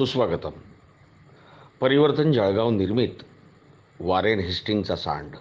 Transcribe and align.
सुस्वागतम. 0.00 0.50
परिवर्तन 1.80 2.32
जळगाव 2.32 2.70
निर्मित 2.70 3.10
वारेन 4.00 4.38
हिस्टिंगचा 4.38 4.96
सांड. 4.96 5.36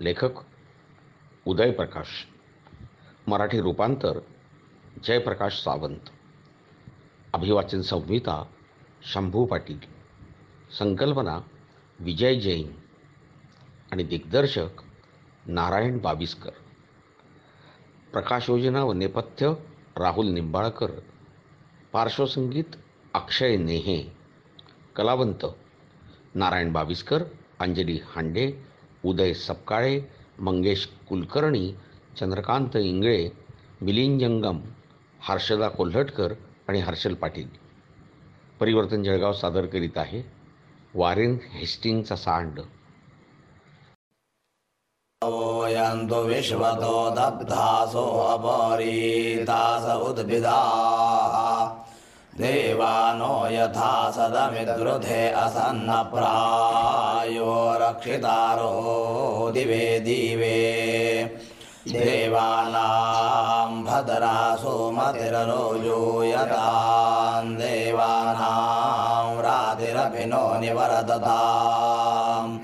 लेखक 0.00 0.30
उदय 1.46 1.70
प्रकाश 1.70 2.06
मराठी 3.26 3.60
रूपांतर 3.60 4.18
जयप्रकाश 5.04 5.64
सावंत. 5.64 5.98
अभिवाचन 7.34 7.80
संहिता 7.80 8.44
शंभू 9.12 9.44
पाटील. 9.44 9.78
संकल्पना 10.78 11.40
विजय 12.00 12.34
जैन 12.34 12.72
आणि 13.92 14.02
दिग्दर्शक 14.02 14.82
नारायण 15.46 15.98
बाविस्कर. 15.98 16.50
प्रकाशयोजना 18.12 18.84
व 18.84 18.92
नेपथ्य 18.92 19.52
राहुल 19.98 20.26
निंबाळकर. 20.26 20.90
पार्श्वसंगीत 21.92 22.76
अक्षय 23.14 23.56
नेहे 23.56 24.12
कलावंत 24.96 25.46
नारायण 26.34 26.72
बाविस्कर 26.72 27.22
अंजली 27.58 28.00
हांडे 28.06 28.52
उदय 29.04 29.32
सपकाळे 29.32 30.00
मंगेश 30.40 30.88
कुलकर्णी 31.08 31.72
चंद्रकांत 32.20 32.76
इंगळे 32.76 33.28
मिलिंद 33.80 34.20
जंगम 34.20 34.60
हर्षदा 35.20 35.68
कोल्हटकर 35.68 36.32
आणि 36.68 36.80
हर्षल 36.80 37.14
पाटील. 37.14 37.48
परिवर्तन 38.60 39.02
जळगाव 39.02 39.32
सादर 39.32 39.66
करीत 39.66 39.98
आहे 39.98 40.22
वारेन 40.94 41.38
हेस्टिंगचा 41.50 42.16
सांड. 42.16 42.60
यन्तु 45.70 46.14
विश्वतो 46.14 47.10
दग्धासो 47.10 48.06
अपरीतास 48.36 50.08
उद्भिदाः। 50.08 51.47
देवानो 52.40 53.34
यथा 53.50 53.92
सदमिद्रुधे 54.16 55.22
असन्नप्रायो 55.44 56.74
रक्षितारो 57.82 58.70
दिवे 59.54 59.86
दिवे 60.06 60.58
देवानां 61.92 63.70
भद्रासो 63.88 64.74
मतिररोजो 64.98 65.98
यतां 66.24 67.44
देवानां 67.58 69.26
रातिरभिनो 69.48 70.44
निवर्तताम् 70.60 72.56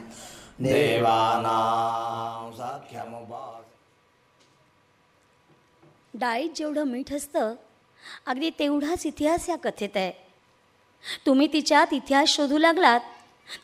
देवानां 0.68 2.50
सख्यमुपास 2.58 3.62
डाळीत 6.14 6.50
जेवढं 6.56 6.84
मीठ 6.90 7.12
असतं 7.12 7.54
अगदी 8.26 8.50
तेवढाच 8.50 9.06
इतिहास 9.06 9.48
या 9.48 9.56
कथेत 9.56 9.96
आहे. 9.96 10.12
तुम्ही 11.26 11.46
तिच्यात 11.52 11.86
इतिहास 11.92 12.28
शोधू 12.28 12.58
लागलात 12.58 13.00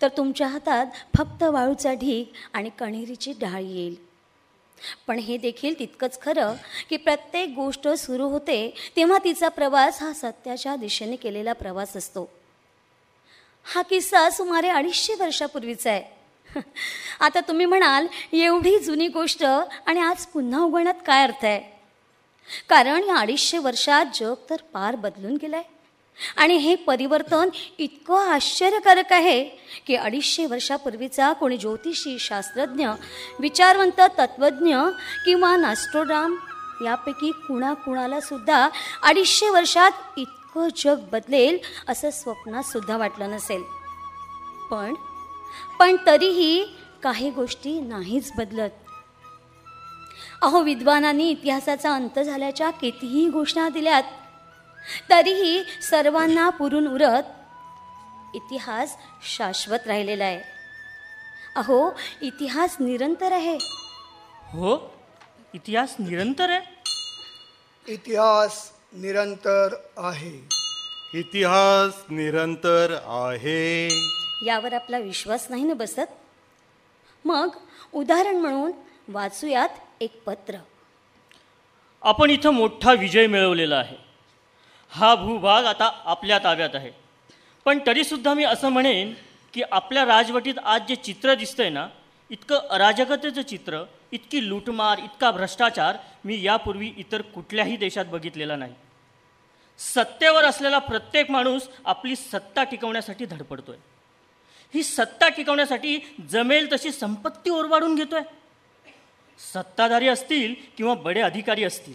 तर 0.02 0.08
तुमच्या 0.16 0.46
हातात 0.46 0.86
फक्त 1.16 1.42
वाळूचा 1.42 1.92
ढीग 1.94 2.24
आणि 2.52 2.70
कणेरीची 2.78 3.32
डाळ 3.32 3.60
येईल. 3.62 3.94
पण 5.06 5.18
हे 5.18 5.36
देखील 5.36 5.78
तितकंच 5.78 6.20
खरं 6.22 6.54
की 6.88 6.96
प्रत्येक 6.96 7.48
गोष्ट 7.48 7.88
सुरू 7.88 8.28
होते 8.28 8.74
तेव्हा 8.96 9.18
तिचा 9.24 9.48
प्रवास 9.48 10.02
हा 10.02 10.12
सत्याच्या 10.12 10.76
दिशेने 10.76 11.16
केलेला 11.16 11.52
प्रवास 11.52 11.96
असतो. 11.96 12.30
हा 13.64 13.82
किस्सा 13.82 14.30
सुमारे 14.30 14.68
अडीचशे 14.68 15.14
वर्षापूर्वीचा 15.14 15.90
आहे. 15.90 16.02
आता 17.20 17.40
तुम्ही 17.40 17.66
म्हणाल 17.66 18.06
एवढी 18.32 18.78
जुनी 18.78 19.08
गोष्ट 19.08 19.44
आणि 19.86 20.00
आज 20.00 20.26
पुन्हा 20.26 20.60
उघडण्यात 20.60 21.02
काय 21.06 21.22
अर्थ 21.22 21.44
आहे? 21.44 21.79
कारण 22.68 23.04
या 23.04 23.16
अडीचशे 23.16 23.58
वर्षात 23.58 24.06
जग 24.14 24.34
तर 24.50 24.56
पार 24.72 24.96
बदलून 24.96 25.36
गेलं 25.42 25.56
आहे 25.56 25.78
आणि 26.36 26.56
हे 26.56 26.74
परिवर्तन 26.74 27.48
इतकं 27.78 28.28
आश्चर्यकारक 28.28 29.12
आहे 29.12 29.44
की 29.86 29.94
अडीचशे 29.94 30.46
वर्षापूर्वीचा 30.46 31.32
कोणी 31.32 31.56
ज्योतिषी 31.56 32.18
शास्त्रज्ञ 32.18 32.88
विचारवंत 33.38 34.00
तत्त्वज्ञ 34.18 34.76
किंवा 35.24 35.56
नास्ट्रोडाम 35.56 36.36
यापैकी 36.84 37.30
कुणाकुणाला 37.30 38.20
सुद्धा 38.20 38.68
अडीचशे 39.02 39.48
वर्षात 39.48 39.90
इतकं 40.16 40.68
जग 40.76 40.96
बदलेल 41.12 41.58
असं 41.88 42.10
स्वप्नात 42.10 42.62
सुद्धा 42.62 42.96
वाटलं 42.96 43.30
नसेल. 43.30 43.62
पण 44.70 44.94
पण 45.78 45.96
तरीही 46.06 46.64
काही 47.02 47.30
गोष्टी 47.30 47.80
नाहीच 47.80 48.32
बदलत. 48.38 48.70
अहो 50.42 50.62
विद्वानांनी 50.62 51.30
इतिहासाचा 51.30 51.94
अंत 51.94 52.18
झाल्याच्या 52.18 52.70
कितीही 52.70 53.28
घोषणा 53.28 53.68
दिल्यात 53.68 54.02
तरीही 55.10 55.62
सर्वांना 55.82 56.48
पुरून 56.50 56.86
उरत 56.86 57.22
इतिहास 58.34 58.96
शाश्वत 59.22 59.78
राहिलेला 59.86 60.24
आहे. 60.24 60.40
अहो 61.56 61.90
इतिहास 62.22 62.76
निरंतर 62.80 63.32
आहे. 63.32 63.58
हो? 64.52 64.94
इतिहास 65.54 65.96
निरंतर 65.98 66.50
आहे? 66.50 66.60
इतिहास 67.92 68.72
निरंतर 68.92 69.74
आहे. 69.96 70.48
इतिहास 71.14 72.02
निरंतर 72.10 72.96
आहे. 73.06 73.88
यावर 74.46 74.72
आपला 74.72 74.98
विश्वास 74.98 75.46
नाही 75.50 75.64
ना 75.64 75.74
बसत? 75.74 76.10
मग 77.24 77.48
उदाहरण 77.92 78.36
म्हणून 78.36 78.72
वाचूयात 79.08 79.68
एक 80.00 80.22
पत्र. 80.26 80.56
आपण 82.02 82.30
इथं 82.30 82.50
मोठा 82.50 82.92
विजय 82.92 83.26
मिळवलेला 83.26 83.76
आहे. 83.76 83.96
हा 84.90 85.14
भूभाग 85.14 85.64
आता 85.64 86.02
आपल्या 86.04 86.38
ताब्यात 86.38 86.74
आहे. 86.74 86.90
पण 87.64 87.78
तरीसुद्धा 87.86 88.34
मी 88.34 88.44
असं 88.44 88.68
म्हणेन 88.68 89.14
की 89.54 89.62
आपल्या 89.72 90.04
राजवटीत 90.04 90.54
आज 90.64 90.86
जे 90.88 90.96
चित्र 90.96 91.34
दिसतंय 91.34 91.68
ना 91.68 91.86
इतकं 92.30 92.68
अराजकतेचं 92.70 93.42
चित्र 93.42 93.82
इतकी 94.12 94.48
लूटमार 94.48 94.98
इतका 94.98 95.30
भ्रष्टाचार 95.30 95.96
मी 96.24 96.42
यापूर्वी 96.42 96.92
इतर 96.96 97.22
कुठल्याही 97.22 97.76
देशात 97.76 98.04
बघितलेला 98.04 98.56
नाही. 98.56 98.74
सत्तेवर 99.78 100.44
असलेला 100.44 100.78
प्रत्येक 100.78 101.30
माणूस 101.30 101.68
आपली 101.84 102.16
सत्ता 102.16 102.64
टिकवण्यासाठी 102.64 103.24
धडपडतोय. 103.24 103.76
ही 104.74 104.82
सत्ता 104.82 105.28
टिकवण्यासाठी 105.28 105.98
जमेल 106.30 106.72
तशी 106.72 106.92
संपत्ती 106.92 107.50
ओरबाडून 107.50 107.94
घेतोय. 107.94 108.20
सत्ताधारी 109.40 110.08
असतील 110.08 110.54
किंवा 110.76 110.94
बडे 110.94 111.20
अधिकारी 111.20 111.64
असतील 111.64 111.94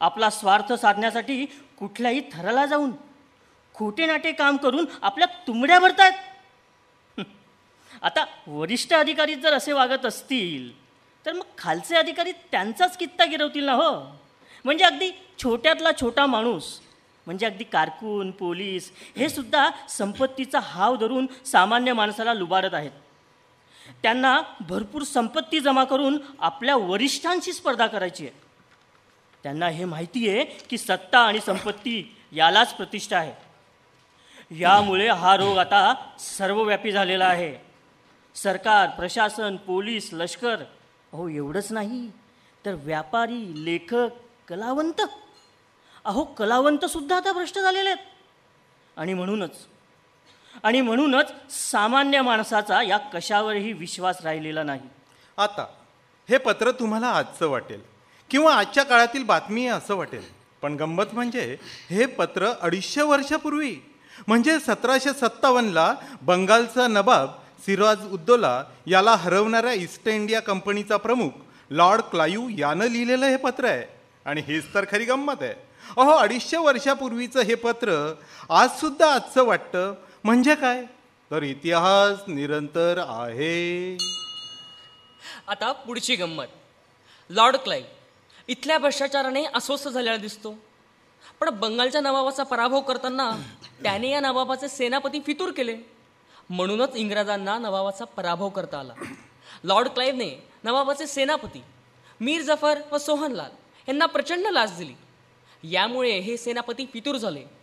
आपला 0.00 0.30
स्वार्थ 0.30 0.72
साधण्यासाठी 0.72 1.44
कुठल्याही 1.78 2.20
थराला 2.32 2.66
जाऊन 2.66 2.92
खोटे 3.74 4.06
नाटे 4.06 4.32
काम 4.32 4.56
करून 4.56 4.86
आपल्या 5.02 5.26
तुंबड्या 5.46 5.78
भरतायत. 5.80 6.12
आता 8.02 8.24
वरिष्ठ 8.46 8.92
अधिकारी 8.94 9.34
जर 9.34 9.52
असे 9.52 9.72
वागत 9.72 10.06
असतील 10.06 10.70
तर 11.26 11.32
मग 11.32 11.44
खालचे 11.58 11.96
अधिकारी 11.96 12.32
त्यांचाच 12.50 12.96
कित्ता 12.96 13.24
गिरवतील 13.24 13.64
ना 13.64 13.72
हो? 13.72 13.90
म्हणजे 14.64 14.84
अगदी 14.84 15.10
छोट्यातला 15.42 15.90
छोटा 16.00 16.26
माणूस 16.26 16.78
म्हणजे 17.26 17.46
अगदी 17.46 17.64
कारकून 17.64 18.30
पोलीस 18.30 18.90
हे 19.16 19.28
सुद्धा 19.28 19.68
संपत्तीचा 19.88 20.60
हाव 20.62 20.96
धरून 20.96 21.26
सामान्य 21.44 21.92
माणसाला 21.92 22.34
लुबाडत 22.34 22.74
आहेत. 22.74 22.90
त्यांना 24.02 24.42
भरपूर 24.60 25.02
संपत्ती 25.02 25.60
जमा 25.60 25.84
करून 25.84 26.18
आपल्या 26.38 26.76
वरिष्ठांशी 26.76 27.52
स्पर्धा 27.52 27.86
करायची 27.86 28.26
आहे. 28.26 28.40
त्यांना 29.42 29.68
हे 29.68 29.84
माहिती 29.84 30.28
आहे 30.28 30.44
की 30.44 30.78
सत्ता 30.78 31.18
आणि 31.18 31.40
संपत्ती 31.40 32.16
यालाच 32.32 32.74
प्रतिष्ठा 32.74 33.18
आहे. 33.18 33.32
यामुळे 34.50 35.08
हा 35.08 35.36
रोग 35.36 35.58
आता 35.58 35.94
सर्वव्यापी 36.18 36.92
झालेला 36.92 37.26
आहे. 37.26 37.56
सरकार 38.34 38.88
प्रशासन 38.88 39.56
पोलीस 39.56 40.10
लष्कर 40.12 40.56
अहो 41.12 41.28
एवढंच 41.28 41.72
नाही. 41.72 42.10
तर 42.66 42.74
व्यापारी 42.74 43.64
लेखक 43.64 44.08
कलावंत. 44.48 45.00
अहो 46.04 46.24
कलावंतसुद्धा 46.24 47.16
आता 47.16 47.32
भ्रष्ट 47.32 47.58
झालेले 47.58 47.88
आहेत. 47.90 48.04
आणि 48.96 49.14
म्हणूनच 49.14 49.66
आणि 50.62 50.80
म्हणूनच 50.80 51.32
सामान्य 51.50 52.20
माणसाचा 52.22 52.82
या 52.82 52.96
कशावरही 53.12 53.72
विश्वास 53.72 54.20
राहिलेला 54.24 54.62
नाही. 54.62 54.88
आता 55.38 55.66
हे 56.28 56.38
पत्र 56.38 56.70
तुम्हाला 56.70 57.08
आजचं 57.08 57.48
वाटेल 57.48 57.80
किंवा 58.30 58.54
आजच्या 58.54 58.84
काळातील 58.84 59.24
बातमी 59.24 59.66
आहे 59.66 59.76
असं 59.76 59.94
वाटेल. 59.94 60.22
पण 60.62 60.74
गंमत 60.74 61.12
म्हणजे 61.12 61.56
हे 61.90 62.06
पत्र 62.06 62.52
अडीचशे 62.60 63.02
वर्षापूर्वी 63.02 63.74
म्हणजे 64.28 64.58
सतराशे 64.60 65.12
सत्तावन्नला 65.12 65.94
बंगालचा 66.22 66.86
नवाब 66.86 67.30
सिराज 67.66 68.06
उद्दोला 68.12 68.62
याला 68.86 69.14
हरवणाऱ्या 69.14 69.72
ईस्ट 69.72 70.08
इंडिया 70.08 70.40
कंपनीचा 70.40 70.96
प्रमुख 70.96 71.30
लॉर्ड 71.70 72.00
क्लायू 72.00 72.48
यानं 72.58 72.86
लिहिलेलं 72.86 73.26
हे 73.26 73.36
पत्र 73.36 73.64
आहे. 73.64 73.84
आणि 74.26 74.40
हेच 74.46 74.74
तर 74.74 74.84
खरी 74.90 75.04
गंमत 75.04 75.42
आहे. 75.42 75.54
अहो 75.96 76.10
अडीचशे 76.10 76.56
वर्षापूर्वीचं 76.56 77.40
हे 77.40 77.54
पत्र 77.54 78.14
आज 78.50 78.68
सुद्धा 78.80 79.12
आजचं 79.14 79.44
वाटतं 79.44 79.94
म्हणजे 80.24 80.54
काय? 80.54 80.84
तर 81.30 81.42
इतिहास 81.42 82.18
निरंतर 82.28 82.98
आहे. 83.06 83.96
आता 85.48 85.72
पुढची 85.72 86.16
गंमत. 86.16 86.46
लॉर्ड 87.30 87.56
क्लाईव्ह 87.56 87.88
इथल्या 88.48 88.78
भ्रष्टाचाराने 88.78 89.44
अस्वस्थ 89.44 89.88
झालेला 89.88 90.16
दिसतो. 90.16 90.54
पण 91.40 91.48
बंगालच्या 91.50 92.00
नवाबाचा 92.00 92.42
पराभव 92.42 92.80
करताना 92.80 93.30
त्याने 93.82 94.10
या 94.10 94.20
नवाबाचे 94.20 94.68
सेनापती 94.68 95.20
फितूर 95.20 95.50
केले. 95.50 95.76
म्हणूनच 96.50 96.90
इंग्रजांना 96.94 97.58
नवाबाचा 97.58 98.04
पराभव 98.04 98.48
करता 98.48 98.78
आला. 98.78 98.92
लॉर्ड 99.64 99.88
क्लाईव्हने 99.88 100.48
नवाबाचे 100.64 101.06
सेनापती 101.06 101.62
मीर 102.20 102.42
जफर 102.42 102.80
व 102.92 102.98
सोहनलाल 102.98 103.50
यांना 103.88 104.06
प्रचंड 104.06 104.46
लाच 104.46 104.76
दिली. 104.78 104.94
यामुळे 105.72 106.18
हे 106.18 106.36
सेनापती 106.36 106.86
फितूर 106.92 107.16
झाले. 107.16 107.57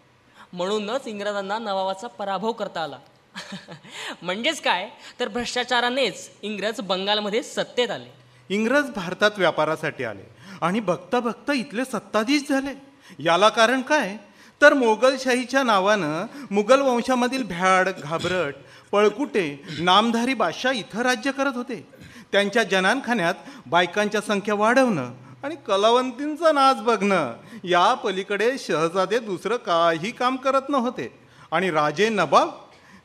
म्हणूनच 0.53 1.07
इंग्रजांना 1.07 1.57
नवाबाचा 1.59 2.07
पराभव 2.07 2.51
करता 2.51 2.83
आला. 2.83 2.97
म्हणजेच 4.21 4.61
काय? 4.61 4.89
तर 5.19 5.27
भ्रष्टाचारानेच 5.27 6.29
इंग्रज 6.41 6.81
बंगालमध्ये 6.81 7.43
सत्तेत 7.43 7.91
आले. 7.91 8.09
इंग्रज 8.49 8.89
भारतात 8.89 9.31
व्यापारासाठी 9.37 10.03
आले 10.03 10.23
आणि 10.61 10.79
बघता 10.79 11.19
बघता 11.19 11.53
इथले 11.53 11.85
सत्ताधीश 11.85 12.41
झाले. 12.49 12.73
याला 13.19 13.49
कारण 13.49 13.81
काय? 13.81 14.17
तर 14.61 14.73
मोगलशाहीच्या 14.73 15.63
नावानं 15.63 16.25
मुघल 16.51 16.81
वंशामधील 16.81 17.43
भ्याड 17.43 17.89
घाबरट 17.89 18.55
पळकुटे 18.91 19.63
नामधारी 19.79 20.33
बादशाह 20.33 20.73
इथं 20.73 21.01
राज्य 21.01 21.31
करत 21.31 21.55
होते. 21.55 21.87
त्यांच्या 22.31 22.63
जनानखान्यात 22.63 23.33
बायकांच्या 23.65 24.21
संख्या 24.21 24.55
वाढवणं 24.55 25.13
आणि 25.45 25.55
कलावंतींचा 25.55 26.51
नाच 26.51 26.81
बघणं 26.81 27.33
या 27.63 27.93
पलीकडे 27.93 28.57
शहजादे 28.57 29.19
दुसरं 29.19 29.57
काही 29.57 30.11
काम 30.11 30.35
करत 30.35 30.61
नव्हते. 30.69 31.19
आणि 31.51 31.71
राजे 31.71 32.09
नबाब 32.09 32.49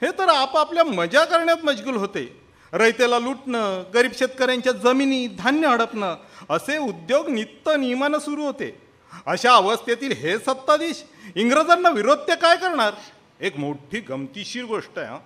हे 0.02 0.18
तर 0.18 0.28
आपापल्या 0.28 0.84
मजा 0.84 1.24
करण्यात 1.24 1.64
मशगूल 1.64 1.96
होते. 1.96 2.42
रयतेला 2.72 3.18
लुटणं 3.18 3.82
गरीब 3.94 4.10
शेतकऱ्यांच्या 4.18 4.72
जमिनी 4.72 5.26
धान्य 5.26 5.68
हडपणं 5.68 6.16
असे 6.50 6.78
उद्योग 6.78 7.28
नित्य 7.28 7.76
नियमानं 7.76 8.18
सुरू 8.18 8.44
होते. 8.44 8.82
अशा 9.26 9.54
अवस्थेतील 9.54 10.12
हे 10.12 10.38
सत्ताधीश 10.38 11.04
इंग्रजांना 11.34 11.88
विरोध 11.88 12.18
ते 12.18 12.36
काय 12.36 12.56
करणार? 12.56 12.94
एक 13.40 13.56
मोठी 13.56 14.00
गमतीशीर 14.00 14.64
गोष्ट 14.64 14.98
आहे 14.98 15.06
हां. 15.06 15.18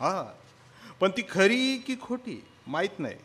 हा. 0.00 0.32
पण 1.00 1.10
ती 1.10 1.22
खरी 1.30 1.84
की 1.86 1.96
खोटी 2.02 2.44
माहीत 2.66 2.98
नाही. 2.98 3.16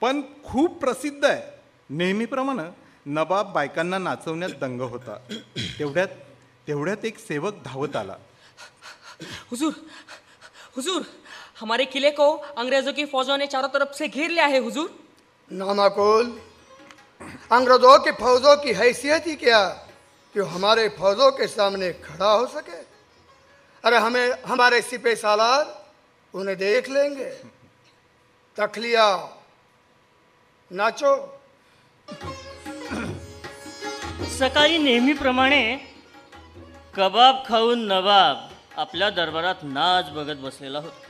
पण 0.00 0.20
खूप 0.44 0.80
प्रसिद्ध 0.80 1.24
आहे. 1.24 1.61
नेहमीप्रमाणे 1.92 2.62
नवाब 3.06 3.52
बायकांना 3.52 3.98
नाचवण्यात 3.98 4.50
दंग 4.50 4.80
होता. 4.80 5.16
तेवढ्यात 5.78 6.08
तेवढ्यात 6.68 7.04
एक 7.04 7.18
सेवक 7.18 7.54
धावत 7.64 7.96
आला. 7.96 8.14
हुजूर 9.50 9.72
हुजूर 10.76 11.02
हमारे 11.60 11.84
किले 11.84 12.10
को 12.10 12.36
अंग्रेज़ों 12.56 12.92
की 12.92 13.04
फौजों 13.04 13.38
ने 13.38 13.46
चारों 13.46 13.68
तरफ़ 13.68 13.92
से 13.92 14.08
घेर 14.08 14.30
लिया 14.30 14.46
है 14.46 14.58
हुजूर। 14.58 14.88
नामाकुल 15.52 16.40
अंग्रेज़ों 17.50 17.98
की 17.98 18.10
फौजों 18.12 18.56
की 18.56 18.72
हैसियत 18.72 19.26
ही 19.26 19.34
क्या? 19.36 19.68
कि 20.34 20.40
हमारे 20.40 20.88
फौजों 20.88 21.30
के 21.32 21.46
सामने 21.46 21.92
खड़ा 21.92 22.32
हो 22.32 22.46
सके? 22.46 22.80
अरे 23.84 23.98
हमें 23.98 24.42
हमारे 24.42 24.82
सिपे 24.82 25.16
सालार 25.16 25.84
उन्हें 26.34 26.56
देख 26.58 26.88
लेंगे। 26.88 27.30
तखलिया 28.56 29.06
नाचो। 30.72 31.41
सकाळी 34.38 34.78
नेहमीप्रमाणे 34.78 35.62
कबाब 36.96 37.36
खाऊन 37.48 37.86
नवाब 37.86 38.36
आपल्या 38.76 39.10
दरबारात 39.10 39.54
नाच 39.62 40.10
बघत 40.10 40.36
बसलेला 40.36 40.78
होता. 40.78 41.00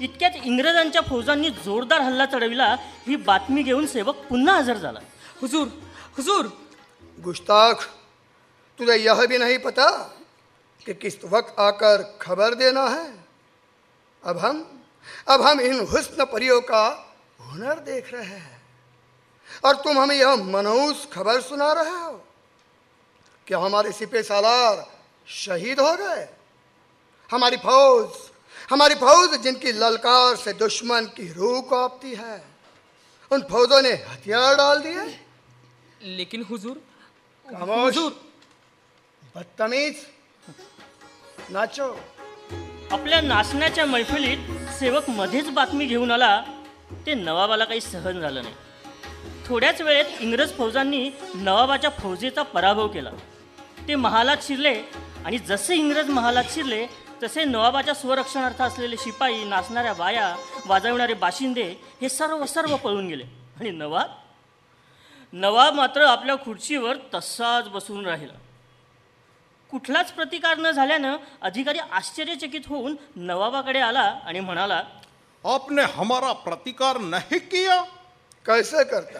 इतक्यात 0.00 0.30
इंग्रजांच्या 0.44 1.02
फौजांनी 1.02 1.50
जोरदार 1.50 2.00
हल्ला 2.00 2.26
चढविला 2.26 2.76
ही 3.06 3.16
बातमी 3.16 3.62
घेऊन 3.62 3.86
सेवक 3.86 4.16
पुन्हा 4.16 4.56
हजर 4.56 4.76
झाला. 4.76 5.00
हुजूर 5.40 5.66
हुजूर! 6.16 6.46
गुस्ताख 7.24 7.74
तुझे 8.78 8.96
यह 9.04 9.26
भी 9.26 9.38
नहीं 9.38 9.58
पता 9.58 9.90
कि 10.86 10.92
किस 10.92 11.18
वक्त 11.24 11.58
आकर 11.58 12.02
खबर 12.20 12.54
देना 12.54 12.86
है। 12.86 13.06
अब 14.24 14.38
हम 14.38 14.62
अब 15.28 15.42
हम 15.42 15.60
इन 15.60 15.80
हुस्न 15.80 16.24
परियों 16.24 16.60
का 16.60 16.84
हुनर 17.40 17.78
देख 17.78 18.14
रहे 18.14 18.36
हैं। 18.36 18.53
और 19.64 19.76
तुम 19.76 19.98
हमें 19.98 20.16
यह 20.16 20.36
मनहूस 20.36 21.06
खबर 21.12 21.40
सुना 21.40 21.72
रहे 21.72 21.90
हो 21.90 22.12
कि 23.46 23.54
हमारे 23.56 23.92
सिपे 23.92 24.22
सालार 24.22 24.84
शहीद 25.28 25.80
हो 25.80 25.94
गए। 25.96 26.28
हमारी 27.30 27.56
फौज 27.56 28.08
हमारी 28.70 28.94
फौज 28.94 29.36
जिनकी 29.42 29.72
ललकार 29.72 30.36
से 30.36 30.52
दुश्मन 30.54 31.04
की 31.16 31.32
रूह 31.32 31.60
कांपती 31.70 32.14
है 32.14 32.36
उन 33.30 33.42
फौजों 33.50 33.80
ने 33.82 33.92
हथियार 34.04 34.54
डाल 34.56 34.80
दिए। 34.80 35.04
लेकिन 36.16 36.42
हुजूर 36.42 36.76
हुजूर। 37.46 38.12
बदतमीज 39.36 39.96
नाचो। 41.50 41.88
आपल्या 42.92 43.20
नाचण्याच्या 43.20 43.84
मैफिलीत 43.86 44.38
सेवक 44.78 45.08
मध्येच 45.10 45.48
बातमी 45.50 45.86
घेऊन 45.86 46.10
आला 46.10 46.40
ते 47.06 47.14
नवाबाला 47.14 47.64
काही 47.64 47.80
सहन 47.80 48.20
झालं 48.20 48.42
नाही. 48.42 48.54
थोड्याच 49.46 49.80
वेळेत 49.80 50.20
इंग्रज 50.20 50.56
फौजांनी 50.56 51.10
नवाबाच्या 51.34 51.90
फौजेचा 51.90 52.42
पराभव 52.42 52.88
केला. 52.88 53.10
ते 53.88 53.94
महालात 53.94 54.36
शिरले 54.42 54.82
आणि 55.24 55.38
जसे 55.38 55.76
इंग्रज 55.76 56.10
महालात 56.10 56.44
शिरले 56.50 56.86
तसे 57.22 57.44
नवाबाच्या 57.44 57.94
स्वरक्षणार्थ 57.94 58.62
असलेले 58.62 58.96
शिपाई 58.96 59.44
नाचणाऱ्या 59.44 59.92
बाया 59.92 60.36
वाजवणारे 60.66 61.14
बाशिंदे 61.14 61.74
हे 62.00 62.08
सर्व 62.08 62.44
सर्व 62.46 62.76
पळून 62.76 63.06
गेले. 63.08 63.24
आणि 63.60 63.70
नवाब? 63.70 64.10
नवाब 65.32 65.74
मात्र 65.74 66.02
आपल्या 66.02 66.34
खुर्चीवर 66.36 66.96
तसाच 67.14 67.68
बसून 67.68 68.06
राहिला. 68.06 68.32
कुठलाच 69.70 70.12
प्रतिकार 70.12 70.58
न 70.58 70.70
झाल्यानं 70.70 71.16
अधिकारी 71.42 71.78
आश्चर्यचकित 71.78 72.60
होऊन 72.68 72.96
नवाबाकडे 73.16 73.80
आला 73.80 74.00
आणि 74.00 74.40
म्हणाला 74.40 74.82
आपने 75.44 75.82
हमारा 75.82 76.32
प्रतिकार 76.32 76.98
नाही 76.98 77.38
किया? 77.38 77.82
कैसे 78.46 78.84
करता? 78.84 79.18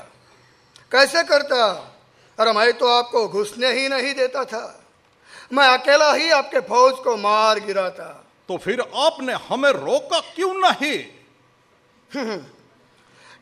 कैसे 0.93 1.23
करता? 1.23 1.91
अरे 2.41 2.53
मैं 2.53 2.73
तो 2.73 2.89
आपको 2.89 3.29
घुसने 3.29 3.73
ही 3.73 3.89
नहीं 3.89 4.15
देता 4.15 4.45
था। 4.45 4.85
मैं 5.53 5.69
अकेला 5.69 6.13
ही 6.13 6.31
आपके 6.31 6.61
फौज 6.61 6.95
को 7.05 7.17
मार 7.17 7.59
गिराता। 7.59 8.27
तो 8.49 8.57
फिर 8.57 8.81
आपने 8.81 9.33
हमें 9.33 9.71
रोका 9.71 10.21
क्यों 10.21 10.55
नहीं? 10.55 11.05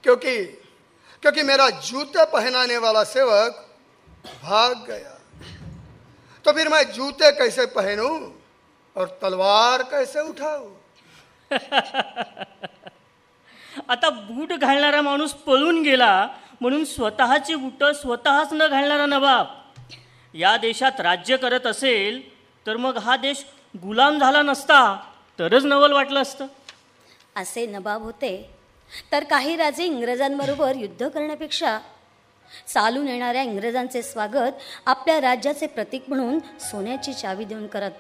क्योंकि 0.03 0.45
क्योंकि 1.23 1.43
मेरा 1.43 1.71
जूते 1.71 2.25
पहनाने 2.25 2.79
वाला 2.79 3.05
सेवक 3.05 3.69
भाग 4.43 4.85
गया। 4.87 5.19
तो 6.45 6.53
फिर 6.53 6.69
मैं 6.69 6.93
जूते 6.93 7.33
कैसे 7.33 7.67
पहनूं 7.67 8.33
और 8.97 9.19
तलवार 9.23 9.83
कैसे 9.83 10.21
उठाऊं? 10.21 10.77
आता 13.89 14.11
बूट 14.11 14.53
घालणारा 14.53 15.03
माणूस 15.03 15.33
पळून 15.33 15.83
गेला 15.83 16.29
म्हणून 16.61 16.85
स्वतःची 16.85 17.55
बुटं 17.55 17.93
स्वतःच 17.93 18.49
न 18.53 18.69
घालणारा 18.69 19.07
नवाब. 19.07 19.47
या 20.35 20.57
देशात 20.57 21.01
राज्य 21.01 21.37
करत 21.37 21.67
असेल 21.67 22.37
तर 22.67 22.77
मग 22.77 22.97
हा 22.97 23.17
देश 23.17 23.45
गुलाम 23.83 24.19
झाला 24.19 24.43
नसता 24.43 25.01
तरच 25.39 25.65
नवल 25.65 25.93
वाटलं 25.93 26.23
असतं. 26.23 26.47
असे 27.37 27.67
नवाब 27.67 28.03
होते. 28.03 28.51
तर 29.13 29.25
काही 29.25 29.57
राजे 29.57 29.85
इंग्रजांबरोबर 29.85 30.73
युद्ध 30.77 31.09
करण्यापेक्षा 31.09 31.79
चालून 32.75 33.09
येणाऱ्या 33.09 33.43
इंग्रजांचे 33.43 34.03
स्वागत 34.03 34.53
आपल्या 34.87 35.21
राज्याचे 35.21 35.67
प्रतीक 35.67 36.03
म्हणून 36.09 36.39
सोन्याची 36.61 37.15
चावी 37.15 37.45
देऊन 37.45 37.67
करत. 37.67 37.91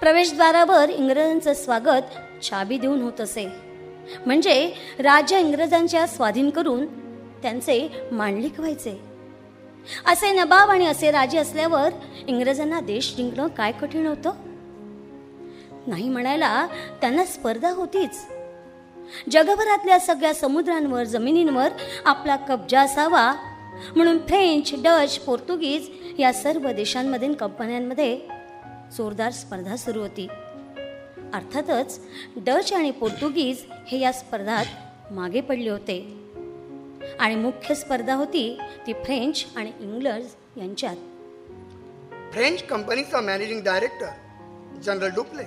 प्रवेशद्वारावर 0.00 0.88
इंग्रजांचं 0.88 1.52
स्वागत 1.52 2.02
चावी 2.44 2.78
देऊन 2.78 3.02
होत 3.02 3.20
असे. 3.20 3.71
म्हणजे 4.26 4.74
राज्य 4.98 5.40
इंग्रजांच्या 5.40 6.06
स्वाधीन 6.06 6.50
करून 6.50 6.86
त्यांचे 7.42 7.88
मांडलिक 8.12 8.58
व्हायचे. 8.58 9.00
असे 10.06 10.32
नबाब 10.32 10.70
आणि 10.70 10.86
असे 10.86 11.10
राजे 11.10 11.38
असल्यावर 11.38 11.88
इंग्रजांना 12.26 12.80
देश 12.80 13.14
जिंकणं 13.16 13.48
काय 13.48 13.72
कठीण 13.72 14.06
होतं? 14.06 14.32
नाही 15.86 16.08
म्हणायला 16.08 16.66
त्यांना 17.00 17.24
स्पर्धा 17.24 17.70
होतीच. 17.70 18.26
जगभरातल्या 19.30 20.00
सगळ्या 20.00 20.34
समुद्रांवर 20.34 21.04
जमिनींवर 21.04 21.68
आपला 22.04 22.36
कब्जा 22.36 22.80
असावा 22.80 23.34
म्हणून 23.96 24.18
फ्रेंच 24.18 24.72
डच 24.84 25.18
पोर्तुगीज 25.18 25.90
या 26.18 26.32
सर्व 26.32 26.70
देशांमधील 26.70 27.32
कंपन्यांमध्ये 27.34 28.20
जोरदार 28.96 29.30
स्पर्धा 29.30 29.76
सुरू 29.76 30.00
होती. 30.00 30.28
अर्थातच 31.32 32.00
डच 32.36 32.72
आणि 32.72 32.90
पोर्तुगीज 32.90 33.64
हे 33.86 33.98
या 33.98 34.12
स्पर्धात 34.12 34.64
मागे 35.12 35.40
पडले 35.40 35.70
होते. 35.70 36.22
आणि 37.20 37.34
मुख्य 37.34 37.74
स्पर्धा 37.74 38.14
होती 38.14 38.58
ती 38.86 38.92
फ्रेंच 38.92 39.46
आणि 39.56 39.72
इंग्लज 39.80 40.26
यांच्यात. 40.56 40.96
फ्रेंच 42.32 42.62
कंपनीचा 42.62 43.20
मॅनेजिंग 43.20 43.62
डायरेक्टर 43.62 44.10
जनरल 44.82 45.10
डुप्ले. 45.10 45.42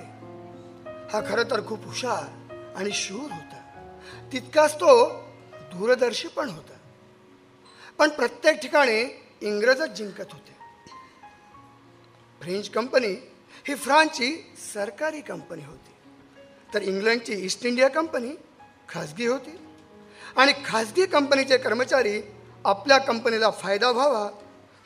हा 1.12 1.20
खरं 1.28 1.42
तर 1.42 1.66
खूप 1.66 1.84
हुशार 1.84 2.52
आणि 2.76 2.90
शूर 2.92 3.32
होता. 3.32 3.88
तितकाच 4.32 4.74
तो 4.74 5.10
दूरदर्शी 5.52 6.28
पण 6.28 6.48
होता. 6.48 6.76
पण 7.98 8.08
प्रत्येक 8.08 8.60
ठिकाणी 8.60 9.20
इंग्रजच 9.40 9.90
जिंकत 9.90 10.32
होते. 10.32 10.56
फ्रेंच 12.40 12.70
कंपनी 12.70 13.28
ही 13.68 13.74
फ्रान्सची 13.74 14.54
सरकारी 14.74 15.20
कंपनी 15.20 15.64
होती. 15.64 15.92
तर 16.74 16.82
इंग्लंडची 16.82 17.32
ईस्ट 17.32 17.66
इंडिया 17.66 17.88
कंपनी 17.88 18.30
खाजगी 18.88 19.26
होती. 19.26 19.58
आणि 20.36 20.52
खाजगी 20.64 21.06
कंपनीचे 21.06 21.58
कर्मचारी 21.58 22.22
आपल्या 22.64 22.98
कंपनीला 22.98 23.50
फायदा 23.50 23.90
व्हावा 23.90 24.30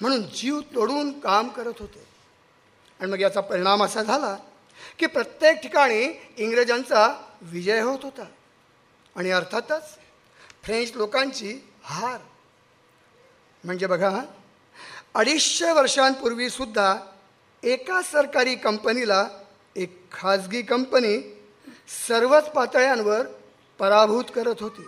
म्हणून 0.01 0.23
जीव 0.23 0.61
तोडून 0.61 1.21
काम 1.21 1.49
करत 1.49 1.73
होते. 1.81 2.07
आणि 3.01 3.13
मग 3.13 3.21
याचा 3.21 3.41
परिणाम 3.41 3.85
असा 3.85 4.03
झाला 4.03 4.37
की 4.99 5.07
प्रत्येक 5.07 5.57
ठिकाणी 5.57 6.21
इंग्रजांचा 6.37 7.31
विजय 7.43 7.81
होत 7.81 7.99
होता. 8.03 8.25
आणि 9.17 9.31
अर्थातच 9.31 9.99
फ्रेंच 10.63 10.93
लोकांची 10.95 11.69
हार. 11.83 12.21
म्हणजे 13.65 13.87
बघा 13.87 14.21
अडीचशे 15.15 15.71
वर्षांपूर्वीसुद्धा 15.71 16.97
एका 17.63 18.03
सरकारी 18.03 18.55
कंपनीला 18.55 19.29
एक 19.77 20.13
खाजगी 20.13 20.63
कंपनी 20.63 21.37
सर्वच 22.09 22.51
पातळ्यांवर 22.51 23.27
पराभूत 23.79 24.25
करत 24.35 24.61
होती. 24.61 24.83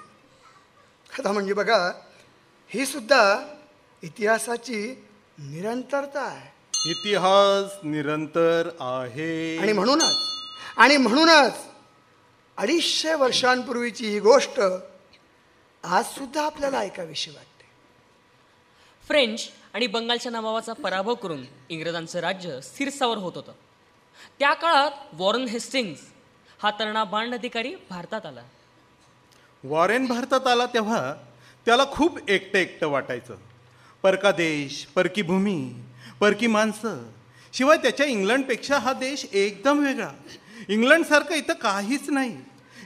आता 1.19 1.33
म्हणजे 1.33 1.52
बघा 1.52 1.93
ही 2.69 2.87
सुद्धा 2.87 3.23
इतिहासाची 4.02 5.05
निरंतरता 5.38 6.21
आहे. 6.21 6.50
इतिहास 6.91 7.73
निरंतर 7.85 8.69
आहे. 8.81 9.59
आणि 9.59 9.73
म्हणूनच 9.73 10.17
आणि 10.76 10.97
म्हणूनच 10.97 11.52
अडीचशे 12.57 13.14
वर्षांपूर्वीची 13.14 14.07
ही 14.07 14.21
गोष्ट 14.21 14.61
आज 15.85 16.05
सुद्धा 16.05 16.45
आपल्याला 16.47 16.79
ऐकावीशी 16.79 17.31
वाटते. 17.31 17.64
फ्रेंच 19.09 19.49
आणि 19.73 19.87
बंगालच्या 19.87 20.33
नवाबाचा 20.33 20.73
पराभव 20.73 21.14
करून 21.14 21.45
इंग्रजांचं 21.69 22.19
राज्य 22.19 22.61
स्थिरसावर 22.61 23.17
होत 23.17 23.33
होतं. 23.35 23.52
त्या 24.38 24.52
काळात 24.55 24.91
वॉरन 25.12 25.45
हेस्टिंग्स 25.45 26.00
हा 26.62 26.71
तरणा 26.71 27.05
बांड 27.05 27.35
अधिकारी 27.35 27.75
भारतात 27.91 28.26
आला. 28.26 28.43
वॉरेन 29.64 30.07
भारतात 30.07 30.47
आला 30.47 30.67
तेव्हा 30.67 31.14
त्याला 31.67 31.85
खूप 31.85 32.31
एकटं 32.31 32.59
एकटं 32.59 32.88
वाटायचं. 32.88 33.37
परका 34.02 34.31
देश 34.31 34.87
परकी 34.95 35.23
भूमी 35.23 35.75
परकी 36.21 36.47
माणसं. 36.47 37.02
शिवाय 37.52 37.76
त्याच्या 37.76 38.07
इंग्लंडपेक्षा 38.07 38.79
हा 38.79 38.93
देश 38.93 39.26
एकदम 39.33 39.85
वेगळा. 39.85 40.11
इंग्लंडसारखं 40.69 41.35
इथं 41.35 41.55
काहीच 41.55 42.11
नाही. 42.11 42.37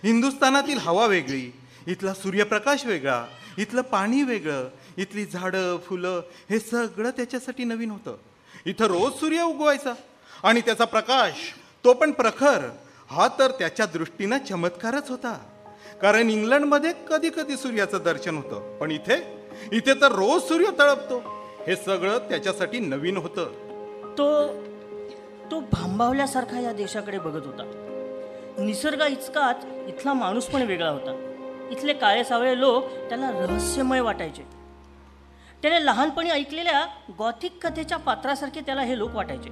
हिंदुस्थानातील 0.03 0.79
हवा 0.79 1.07
वेगळी 1.07 1.53
इथला 1.87 2.15
सूर्यप्रकाश 2.15 2.85
वेगळा 2.85 3.27
इथलं 3.59 3.81
पाणी 3.83 4.23
वेगळं 4.23 4.69
इथली 4.99 5.25
झाडं 5.25 5.77
फुलं 5.79 6.23
हे 6.51 6.59
सगळं 6.59 7.11
त्याच्यासाठी 7.11 7.65
नवीन 7.65 7.91
होतं. 7.91 8.17
इथं 8.67 8.85
रोज 8.85 9.13
सूर्य 9.21 9.43
उगवायचा 9.43 9.93
आणि 10.43 10.61
त्याचा 10.61 10.85
प्रकाश 10.85 11.53
तो 11.85 11.93
पण 11.93 12.11
प्रखर. 12.13 12.69
हा 13.11 13.29
तर 13.39 13.51
त्याच्या 13.51 13.87
दृष्टीनं 13.87 14.39
चमत्कारच 14.39 15.11
होता. 15.11 15.39
कारण 16.03 16.31
इंग्लंडमध्ये 16.31 16.93
कधी 17.09 17.31
कधी 17.37 17.57
सूर्याचं 17.57 17.99
दर्शन 18.05 18.37
होतं 18.37 18.77
पण 18.79 18.91
इथे 18.91 19.17
इथे 19.73 19.95
तर 20.01 20.13
रोज 20.13 20.43
सूर्य 20.43 20.71
तळपतो. 20.79 21.19
हे 21.67 21.77
सगळं 21.77 22.19
त्याच्यासाठी 22.19 22.79
नवीन 22.79 23.17
होतं. 23.17 23.53
तो 24.19 24.27
तो 25.51 25.61
भांबावल्यासारखा 25.73 26.61
या 26.61 26.73
देशाकडे 26.73 27.19
बघत 27.19 27.47
होता. 27.47 27.65
निसर्ग 28.59 29.03
इतकाच 29.11 29.65
इथला 29.89 30.13
माणूस 30.13 30.47
पण 30.47 30.63
वेगळा 30.63 30.91
होता. 30.91 31.13
इथले 31.71 31.93
काळे 31.93 32.25
सावळे 32.25 32.61
लोक 32.61 32.85
त्याला 33.09 33.31
रहस्यमय 33.31 34.01
वाटायचे. 34.01 34.43
त्याने 35.63 35.87
लहानपणी 35.87 36.31
ऐकलेल्या 36.31 36.87
गॉथिक 37.19 37.67
कथेच्या 37.67 37.99
पात्रासारखे 37.99 38.61
त्याला 38.61 38.83
हे 38.83 38.99
लोक 38.99 39.15
वाटायचे. 39.15 39.49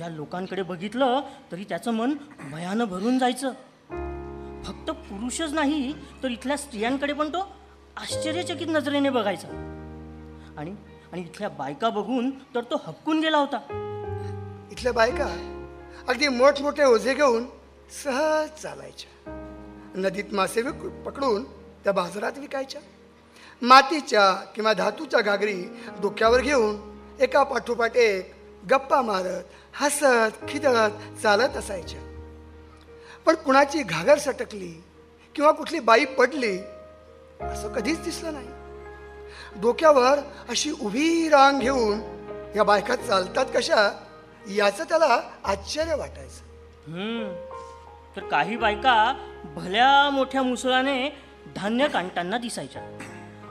या 0.00 0.08
लोकांकडे 0.08 0.62
बघितलं 0.62 1.20
तरी 1.52 1.64
त्याचं 1.64 1.90
मन 1.90 2.14
भयानं 2.50 2.84
भरून 2.84 3.18
जायचं. 3.18 3.52
फक्त 4.64 4.90
पुरुषच 4.90 5.52
नाही 5.52 5.94
तर 6.22 6.28
इथल्या 6.28 6.56
स्त्रियांकडे 6.56 7.12
पण 7.12 7.28
तो 7.28 7.56
आश्चर्यचकित 7.96 8.66
नजरेने 8.68 9.10
बघायचा. 9.10 9.48
आणि 10.58 10.74
आणि 11.12 11.20
इथल्या 11.20 11.48
बायका 11.48 11.90
बघून 11.90 12.30
तर 12.30 12.60
तो 12.60 12.82
हक्कून 12.86 13.20
गेला 13.20 13.38
होता. 13.38 13.56
इथल्या 14.72 14.92
बायका 14.92 15.26
अगदी 16.08 16.28
मोठमोठे 16.28 16.84
ओझे 16.84 17.14
घेऊन 17.14 17.46
सहज 18.04 18.48
चालायच्या. 18.62 19.15
नदीत 19.96 20.32
मासे 20.32 20.62
पकडून 21.06 21.44
त्या 21.84 21.92
बाजारात 21.92 22.38
विकायच्या. 22.38 22.80
मातीच्या 23.62 24.32
किंवा 24.54 24.72
धातूच्या 24.72 25.20
घागरी 25.20 25.62
डोक्यावर 26.02 26.40
घेऊन 26.40 26.76
एका 27.20 27.42
पाठोपाठ 27.42 27.96
एक 27.96 28.32
गप्पा 28.70 29.00
मारत 29.02 29.44
हसत 29.74 30.44
खिदळत 30.48 31.20
चालत 31.22 31.56
असायच्या. 31.56 32.00
पण 33.26 33.34
कुणाची 33.34 33.82
घागर 33.82 34.18
सटकली 34.18 34.72
किंवा 35.34 35.50
कुठली 35.52 35.80
बाई 35.80 36.04
पडली 36.18 36.58
असं 37.40 37.72
कधीच 37.72 38.02
दिसलं 38.02 38.32
नाही. 38.32 38.48
डोक्यावर 39.60 40.18
अशी 40.48 40.70
उभी 40.80 41.28
रांग 41.28 41.60
घेऊन 41.60 42.00
या 42.56 42.64
बायका 42.64 42.96
चालतात 42.96 43.46
कशा 43.54 43.90
याचं 44.48 44.84
त्याला 44.84 45.20
आश्चर्य 45.44 45.94
वाटायचं. 45.94 46.44
तर 48.16 48.28
काही 48.30 48.56
बायका 48.56 48.94
भल्या 49.54 50.10
मोठ्या 50.10 50.42
मुसळाने 50.42 51.08
धान्य 51.56 51.88
काढताना 51.88 52.38
दिसायच्या. 52.38 52.82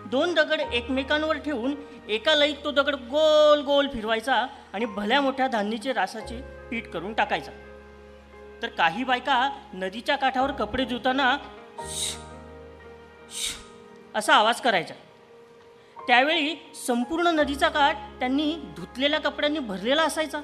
दोन 0.05 0.33
दगड 0.33 0.59
एकमेकांवर 0.59 1.37
ठेवून 1.37 1.75
एका 2.09 2.35
लईत 2.35 2.55
तो 2.63 2.71
दगड 2.71 2.95
गोल 2.95 3.61
गोल 3.61 3.87
फिरवायचा 3.93 4.47
आणि 4.73 4.85
भल्या 4.85 5.21
मोठ्या 5.21 5.47
धान्याचे 5.47 5.93
रासाचे 5.93 6.41
पीठ 6.69 6.87
करून 6.87 7.13
टाकायचा. 7.13 7.51
तर 8.61 8.67
काही 8.67 9.03
बायका 9.03 9.49
नदीच्या 9.73 10.15
काठावर 10.15 10.51
कपडे 10.51 10.85
धुताना 10.85 11.37
श- 11.79 12.15
श- 13.29 13.55
असा 14.15 14.33
आवाज 14.33 14.61
करायचा 14.61 14.93
त्यावेळी 16.07 16.71
संपूर्ण 16.87 17.27
नदीचा 17.27 17.69
काठ 17.69 17.97
त्यांनी 18.19 18.57
धुतलेल्या 18.77 19.19
कपड्यांनी 19.19 19.59
भरलेला 19.59 20.03
असायचा. 20.03 20.41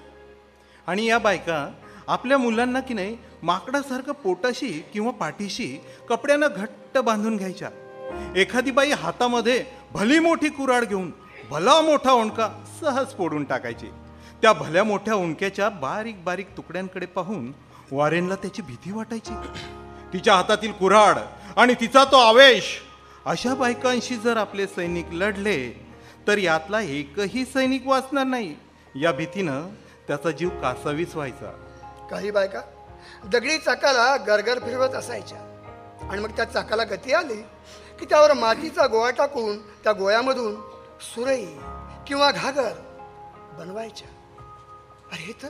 आणि 0.87 1.05
या 1.05 1.17
बायका 1.17 1.71
आपल्या 2.07 2.37
मुलांना 2.37 2.79
की 2.79 2.93
नाही 2.93 3.17
माकडासारखं 3.43 4.13
पोटाशी 4.13 4.67
किंवा 4.93 5.11
पाठीशी 5.11 5.67
कपड्यानं 6.09 6.47
घट्ट 6.55 6.97
बांधून 6.97 7.37
घ्यायच्या. 7.37 7.69
एखादी 8.35 8.71
बाई 8.71 8.91
हातामध्ये 8.91 9.63
भली 9.91 10.19
मोठी 10.19 10.49
कुराड 10.49 10.85
घेऊन 10.85 11.11
भला 11.49 11.79
मोठा 11.81 12.11
ओंडका 12.11 12.49
सहज 12.81 13.15
फोडून 13.17 13.43
टाकायची. 13.43 13.87
त्या 14.41 14.53
भल्या 14.53 14.83
मोठ्या 14.83 15.15
ओंडक्याच्या 15.15 15.69
बारीक 15.69 16.23
बारीक 16.23 16.47
तुकड्यांकडे 16.57 17.05
पाहून 17.05 17.51
वारेनला 17.91 18.35
त्याची 18.35 18.61
भीती 18.61 18.91
वाटायची. 18.91 19.33
तिच्या 20.13 20.35
हातातील 20.35 20.71
कुऱ्हाड 20.71 21.17
आणि 21.57 21.73
तिचा 21.73 22.03
तो 22.03 22.17
आवेश 22.17 22.77
अशा 23.25 23.53
बायकांशी 23.55 24.15
जर 24.15 24.37
आपले 24.37 24.67
सैनिक 24.67 25.07
लढले 25.11 25.87
तर 26.27 26.37
यातला 26.37 26.81
एकही 26.81 27.45
सैनिक 27.45 27.87
वाचणार 27.87 28.25
नाही. 28.25 28.55
या 28.95 29.11
भीतीनं 29.11 29.67
त्याचा 30.07 30.31
जीव 30.31 30.49
कासावीस 30.49 31.15
व्हायचा. 31.15 31.51
काही 32.11 32.31
बायका 32.31 32.61
दगडी 33.25 33.57
चाकाला 33.57 34.15
गरगर 34.17 34.59
फिरवत 34.59 34.95
असायच्या. 34.95 35.37
आणि 36.11 36.21
मग 36.21 36.29
त्या 36.29 36.45
चाकाला 36.45 36.83
गती 36.83 37.13
आली 37.13 37.41
की 37.99 38.05
त्यावर 38.05 38.33
मातीचा 38.33 38.87
गोळा 38.87 39.11
टाकून 39.11 39.57
त्या 39.57 39.93
गोळ्यामधून 39.93 40.55
सुरई 41.01 41.45
किंवा 42.07 42.31
घागर 42.31 42.73
बनवायच्या. 43.57 44.07
अरे 45.11 45.23
हे 45.23 45.33
तर 45.43 45.47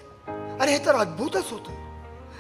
अरे 0.62 0.72
हे 0.72 0.86
तर 0.86 0.96
अद्भुतच 0.96 1.52
होतं. 1.52 1.72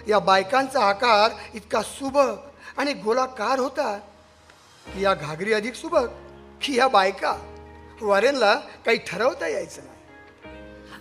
या 0.07 0.19
बायकांचा 0.19 0.83
आकार 0.83 1.31
इतका 1.53 1.81
सुबक 1.81 2.37
आणि 2.77 2.93
गोलाकार 2.93 3.59
होता 3.59 3.97
की 4.85 5.01
या 5.01 5.13
घागरी 5.13 5.53
अधिक 5.53 5.75
सुबक 5.75 6.09
की 6.61 6.77
या 6.77 6.87
बायका 6.87 7.37
वारेनला 8.01 8.55
काही 8.55 8.97
ठरवता 8.97 9.47
यायचं 9.47 9.81
नाही. 9.83 9.97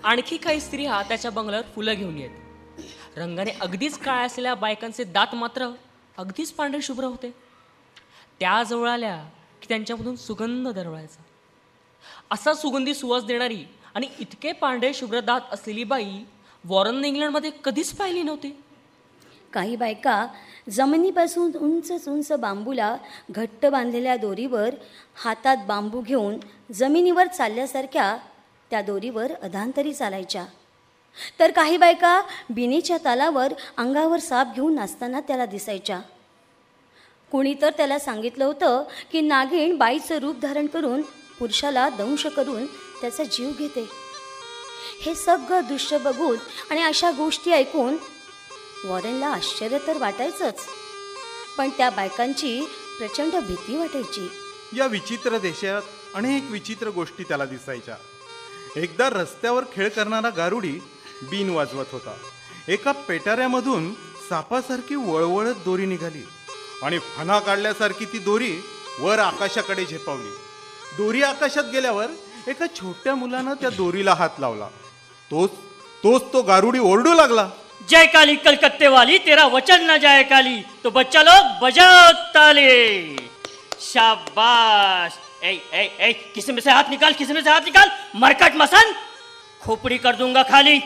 आणखी 0.04 0.36
काही 0.36 0.60
स्त्रिया 0.60 1.02
त्याच्या 1.02 1.30
बंगल्यावर 1.30 1.66
फुलं 1.74 1.94
घेऊन 1.94 2.18
येत. 2.18 2.30
रंगाने 3.16 3.50
अगदीच 3.60 3.98
काळ 3.98 4.26
असलेल्या 4.26 4.54
बायकांचे 4.54 5.04
दात 5.04 5.34
मात्र 5.34 5.68
अगदीच 6.18 6.52
पांढरे 6.52 6.80
शुभ्र 6.82 7.04
होते. 7.04 7.30
त्या 8.40 8.62
जवळ 8.62 8.88
आल्या 8.88 9.16
की 9.60 9.66
त्यांच्यामधून 9.68 10.16
सुगंध 10.16 10.68
दरवळायचा. 10.68 11.22
असा 12.30 12.54
सुगंधी 12.54 12.94
सुवास 12.94 13.24
देणारी 13.24 13.64
आणि 13.94 14.08
इतके 14.18 14.52
पांढरे 14.52 14.94
शुभ्र 14.94 15.20
दात 15.20 15.40
असलेली 15.52 15.84
बाई 15.84 16.24
वॉरन 16.64 17.04
इंग्लंडमध्ये 17.04 17.50
कधीच 17.64 17.92
पाहिली 17.92 18.22
नव्हती. 18.22 18.50
काही 19.52 19.76
बायका 19.76 20.26
जमिनीपासून 20.70 21.56
उंच 21.56 22.08
उंच 22.08 22.32
बांबूला 22.32 22.96
घट्ट 23.30 23.66
बांधलेल्या 23.66 24.16
दोरीवर 24.16 24.74
हातात 25.14 25.56
बांबू 25.68 26.00
घेऊन 26.00 26.38
जमिनीवर 26.72 27.26
चालल्यासारख्या 27.26 28.16
त्या 28.70 28.82
दोरीवर 28.82 29.32
अधांतरी 29.42 29.94
चालायच्या. 29.94 30.46
तर 31.40 31.50
काही 31.50 31.76
बायका 31.76 32.22
बिनीच्या 32.50 32.96
तालावर 33.04 33.52
अंगावर 33.76 34.18
साप 34.18 34.54
घेऊन 34.54 34.74
नाचताना 34.74 35.20
त्याला 35.20 35.46
दिसायच्या. 35.46 36.00
कुणी 37.32 37.54
तर 37.62 37.70
त्याला 37.70 37.98
सांगितलं 37.98 38.44
होतं 38.44 38.84
की 39.12 39.20
नागिण 39.20 39.76
बाईचं 39.76 40.18
रूप 40.18 40.36
धारण 40.36 40.66
करून 40.66 41.02
पुरुषाला 41.38 41.88
दंश 41.88 42.26
करून 42.26 42.66
त्याचा 43.00 43.24
जीव 43.24 43.50
घेते. 43.58 43.88
हे 45.02 45.14
सगळं 45.14 45.60
दृश्य 45.68 45.98
बघून 45.98 46.36
आणि 46.70 46.82
अशा 46.82 47.10
गोष्टी 47.10 47.52
ऐकून 47.52 47.96
वॉरेनला 48.84 49.26
आश्चर्य 49.26 49.78
तर 49.86 49.96
वाटायचंच 49.96 50.66
पण 51.58 51.68
त्या 51.68 51.90
बायकांची 51.90 52.60
प्रचंड 52.98 53.34
भीती 53.34 53.76
वाटायची. 53.76 54.30
या 54.76 54.86
विचित्र 54.86 55.38
देशात 55.38 55.82
अनेक 56.14 56.50
विचित्र 56.50 56.88
गोष्टी 56.88 57.24
त्याला 57.24 57.44
दिसायच्या. 57.44 57.96
एकदा 58.76 59.10
रस्त्यावर 59.10 59.64
खेळ 59.72 59.88
करणारा 59.88 60.28
गारुडी 60.28 60.78
बीन 61.30 61.50
वाजवत 61.50 61.92
होता. 61.92 62.16
एका 62.68 62.92
पेटाऱ्यामधून 63.08 63.92
सापासारखी 64.28 64.94
वळवळत 64.94 65.54
दोरी 65.64 65.86
निघाली 65.86 66.22
आणि 66.82 66.98
फणा 66.98 67.38
काढल्यासारखी 67.38 68.04
ती 68.12 68.18
दोरी 68.18 68.52
वर 68.98 69.18
आकाशाकडे 69.18 69.84
झेपावली. 69.84 70.30
दोरी 70.96 71.22
आकाशात 71.22 71.64
गेल्यावर 71.72 72.06
एका 72.48 72.66
छोट्या 72.76 73.14
मुलानं 73.14 73.54
त्या 73.60 73.70
दोरीला 73.70 74.14
हात 74.14 74.40
लावला. 74.40 74.68
तोच 75.30 75.50
तोच 76.04 76.22
तो 76.32 76.42
गारुडी 76.42 76.78
ओरडू 76.78 77.14
लागला. 77.14 77.48
जय 77.88 78.06
काली 78.06 78.34
कलकत्ते 78.36 78.88
वाली 78.88 79.18
तेरा 79.26 79.44
वचन 79.52 79.84
न 79.90 79.96
जय 80.00 80.22
काली 80.30 80.56
तो 80.84 80.90
बच्चा 80.90 81.22
लोग 81.22 81.58
बजाताले 81.62 83.16
शाबाश 83.80 85.18
ए 85.42 85.52
ए 85.72 85.84
ए 85.98 86.12
किसी 86.34 86.52
में 86.52 86.60
से 86.62 86.70
हाथ 86.70 86.90
निकाल 86.90 87.12
किसी 87.18 87.32
में 87.32 87.42
से 87.42 87.50
हाथ 87.50 87.60
निकाल 87.64 87.88
मरकट 88.20 88.56
मसन 88.56 88.92
खोपड़ी 89.62 89.98
कर 89.98 90.16
दूंगा 90.16 90.42
खाली. 90.50 90.78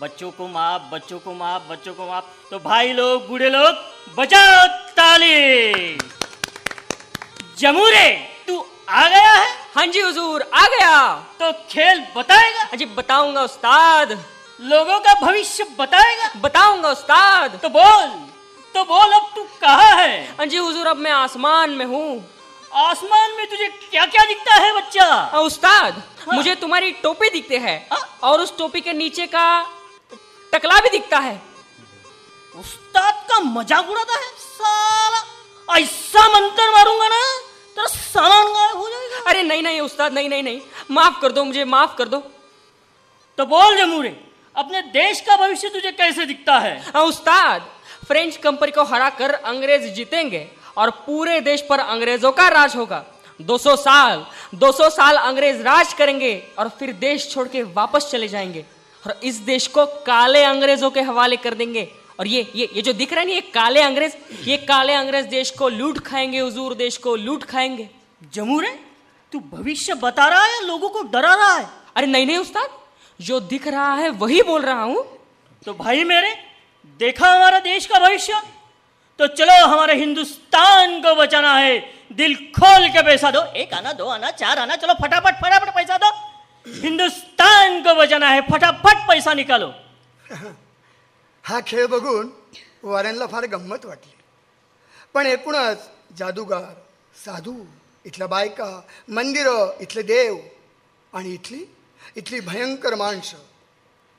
बच्चों 0.00 0.30
को 0.30 0.46
माफ़ 0.48 0.82
बच्चों 0.92 1.18
को 1.18 1.32
माफ़ 1.34 1.62
बच्चों 1.70 1.94
को 1.94 2.06
माफ़। 2.06 2.24
तो 2.50 2.58
भाई 2.58 2.92
लोग 2.92 3.26
बूढ़े 3.28 3.48
लोग 3.50 4.16
बजाओ 4.16 4.66
ताली। 4.96 5.98
जमूरे 7.58 8.08
तू 8.46 8.64
आ 8.88 9.08
गया 9.08 9.32
है? 9.32 9.48
हाँ 9.74 9.86
जी 9.86 10.00
हुजूर 10.00 10.42
आ 10.54 10.66
गया। 10.66 11.14
तो 11.40 11.52
खेल 11.70 12.04
बताएगा? 12.16 12.62
हाँ 12.62 12.76
जी 12.76 12.84
बताऊँगा 12.84 13.42
उस्ताद। 13.42 14.12
लोगों 14.60 14.98
का 15.00 15.14
भविष्य 15.20 15.64
बताएगा? 15.78 16.30
बताऊँगा 16.40 16.90
उस्ताद। 16.90 17.58
तो 17.62 17.68
बोल 17.68 18.06
तो 18.74 18.84
बोल 18.84 19.12
अब 19.12 19.30
तू 19.36 19.42
कहा 19.60 19.88
है? 19.94 20.36
हाँ 20.38 20.46
जी 20.46 20.56
हुजूर 20.56 20.86
अब 20.86 20.96
मैं 20.96 21.10
आसमान 21.10 21.70
में 21.70 21.84
हूँ। 21.86 22.24
आसमान 22.74 23.30
में 23.36 23.46
तुझे 23.50 23.66
क्या 23.90 24.04
क्या 24.06 24.24
दिखता 24.26 24.54
है 24.54 24.74
बच्चा? 24.76 25.04
उस्ताद 25.04 25.32
हाँ, 25.32 25.42
उस्ताद 25.42 26.34
मुझे 26.34 26.54
तुम्हारी 26.54 26.92
टोपी 27.02 27.30
दिखते 27.30 27.58
है 27.58 27.76
हाँ? 27.92 28.00
और 28.22 28.40
उस 28.40 28.56
टोपी 28.58 28.80
के 28.80 28.92
नीचे 28.92 29.26
का 29.26 29.48
टकला 30.52 30.78
भी 30.80 30.88
दिखता 30.88 31.18
है। 31.18 31.40
उस्ताद 32.54 33.24
का 33.28 33.38
मज़ाक 33.40 33.90
उड़ाता 33.90 34.14
है 34.14 34.30
साला। 34.38 35.20
ऐसा 35.68 36.28
मंत्र 36.28 36.70
मारूँगा 36.70 37.08
ना 37.08 37.22
तेरा 37.76 37.86
सामान 37.86 38.46
गायब 38.46 38.76
हो 38.76 38.88
जाएगा। 38.88 39.30
अरे 39.30 39.42
नहीं 39.42 39.62
नहीं 39.62 39.80
उस्ताद 39.80 40.12
नहीं 40.12 40.28
नहीं 40.28 40.42
नहीं। 40.42 40.60
माफ़ 40.90 41.20
कर 41.20 41.32
दो 41.32 41.44
मुझे 41.44 41.64
माफ़ 41.64 41.96
कर 41.96 42.08
दो। 42.08 42.18
तो 43.38 43.46
बोल 43.46 43.76
जमूरे 43.76 44.16
अपने 44.54 44.80
देश 44.82 45.20
का 45.20 45.36
भविष्य 45.36 45.68
तुझे 45.68 45.92
कैसे 45.92 46.24
दिखता 46.26 46.58
है? 46.58 46.80
हाँ, 46.94 47.02
उस्ताद 47.02 47.68
फ्रेंच 48.06 48.36
कंपनी 48.36 48.70
को 48.70 48.84
हराकर 48.84 49.34
अंग्रेज़ 49.34 49.86
जीतेंगे 49.94 50.46
और 50.76 50.90
पूरे 51.06 51.40
देश 51.40 51.60
पर 51.60 51.78
अंग्रेज़ों 51.80 52.32
का 52.32 52.48
राज 52.48 52.76
होगा। 52.76 53.04
200 53.40 53.76
साल 53.76 54.24
200 54.54 54.88
साल 54.90 55.16
अंग्रेज़ 55.16 55.62
राज 55.62 55.92
करेंगे 55.92 56.32
और 56.58 56.68
फिर 56.68 56.92
देश 56.94 57.30
छोड़ 57.30 57.46
के 57.48 57.62
वापस 57.62 58.10
चले 58.10 58.28
जाएँगे। 58.28 58.64
और 59.08 59.20
इस 59.24 59.36
देश 59.42 59.66
को 59.66 59.84
काले 60.06 60.42
अंग्रेज़ों 60.44 60.90
के 60.90 61.00
हवाले 61.00 61.36
कर 61.36 61.54
देंगे। 61.54 61.88
और 62.20 62.26
ये 62.26 62.40
ये 62.56 62.68
ये 62.76 62.82
जो 62.82 62.92
दिख 62.92 63.12
रहा 63.12 63.20
है 63.20 63.26
ना 63.26 63.32
ये 63.32 63.40
काले 63.54 63.80
अंग्रेज़ 63.80 64.14
ये 64.48 64.56
काले 64.58 64.92
अंग्रेज़ 64.92 65.26
देश 65.26 65.50
को 65.50 65.68
लूट 65.68 65.98
खाएँगे 65.98 66.38
हुजूर 66.38 66.74
देश 66.74 66.96
को 66.96 67.14
लूट 67.16 67.44
खाएँगे। 67.44 67.88
जमूरे 68.32 68.78
तू 69.32 69.40
भविष्य 69.52 69.94
बता 69.94 70.28
रहा 70.28 70.44
है 70.44 70.66
लोगों 70.66 70.88
को 70.88 71.02
डरा 71.02 71.34
रहा 71.34 71.54
है? 71.54 71.66
अरे 71.96 72.06
नहीं 72.06 72.26
नहीं 72.26 72.36
उस्ताद 72.36 72.68
जो 73.20 73.40
दिख 73.40 73.66
रहा 73.68 73.94
है 73.94 74.08
वही 74.10 74.42
बोल 74.42 74.62
रहा 74.62 74.82
हूँ। 74.82 75.04
तो 75.66 75.74
भाई 75.74 76.04
मेरे 76.04 76.36
देखा 77.00 77.30
हमारा 77.30 77.58
देश 77.60 77.86
का 77.86 77.98
भविष्य? 77.98 78.42
तो 79.18 79.26
चलो 79.26 79.64
हमारे 79.66 79.94
हिंदुस्तान 79.94 81.00
को 81.00 81.14
बचाना 81.14 81.56
है। 81.58 81.78
दिल 82.12 82.34
खोल 82.54 82.88
के 82.88 83.02
पैसा 83.02 83.30
दो। 83.30 83.42
एक 83.52 83.74
आना 83.74 83.92
दो 83.92 84.04
आना 84.04 84.30
चार 84.32 84.58
आना 84.58 84.76
चलो 84.76 84.94
फटाफट 85.02 85.40
फटाफट 85.42 85.74
पैसा 85.74 85.96
दो। 85.96 86.10
हिंदुस्तान 86.76 87.82
को 87.82 87.94
बचाना 87.94 88.28
है 88.28 88.40
फटाफट 88.50 89.06
पैसा 89.08 89.34
निकालो. 89.34 89.70
हा 91.44 91.60
खेळ 91.66 91.86
बघून 91.86 92.28
वॉरेनला 92.82 93.26
फार 93.26 93.46
गंमत 93.46 93.84
वाटली. 93.86 94.12
पण 95.14 95.26
एकूणच 95.26 95.88
जादूगार 96.18 96.74
साधू 97.24 97.54
इथल्या 98.06 98.26
बायका 98.26 98.70
मंदिरं 99.08 99.80
इथले 99.80 100.02
देव 100.02 100.36
आणि 101.12 101.32
इथली 101.34 101.64
इथली 102.16 102.40
भयंकर 102.40 102.94
माणसं 102.94 103.38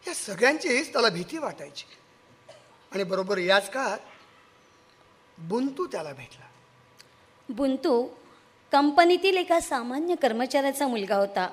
या 0.06 0.14
सगळ्यांचीच 0.14 0.92
त्याला 0.94 1.10
भीती 1.10 1.38
वाटायची. 1.38 1.86
आणि 2.92 3.04
बरोबर 3.04 3.38
याच 3.38 3.70
काळात 3.72 4.00
बुंतू 5.38 5.86
त्याला 5.88 6.14
भेटला. 6.14 6.46
बुंतू 7.50 8.04
कंपनीतील 8.72 9.38
एका 9.38 9.60
सामान्य 9.60 10.16
कर्मचाऱ्याचा 10.16 10.88
मुलगा 10.88 11.16
होता. 11.16 11.48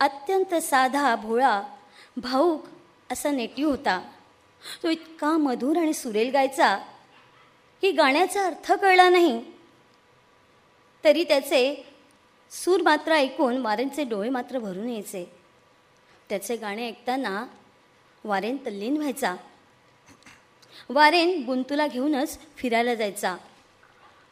अत्यंत 0.00 0.54
साधा 0.54 1.16
भोळा 1.16 1.62
भाऊक 2.16 2.64
असा 3.12 3.30
नेटिव 3.30 3.70
होता. 3.70 4.02
तो 4.82 4.90
इतका 4.90 5.36
मधुर 5.36 5.76
आणि 5.76 5.92
सुरेल 5.92 6.30
गायचा 6.30 6.76
की 7.80 7.90
गाण्याचा 7.90 8.46
अर्थ 8.46 8.72
कळला 8.72 9.08
नाही. 9.08 9.44
तरी 11.04 11.24
त्याचे 11.24 11.86
सूर 12.50 12.82
मात्र 12.82 13.12
ऐकून 13.12 13.58
वारेंचे 13.58 14.04
डोळे 14.04 14.28
मात्र 14.28 14.58
भरून 14.58 14.88
यायचे. 14.88 15.32
त्याचे 16.28 16.56
गाणे 16.56 16.88
ऐकताना 16.88 17.46
वारेन 18.24 18.56
तल्लीन 18.56 18.96
व्हायचा. 18.96 19.34
वारेन 20.88 21.44
बुंतूला 21.44 21.86
घेऊनच 21.86 22.38
फिरायला 22.56 22.94
जायचा. 22.94 23.36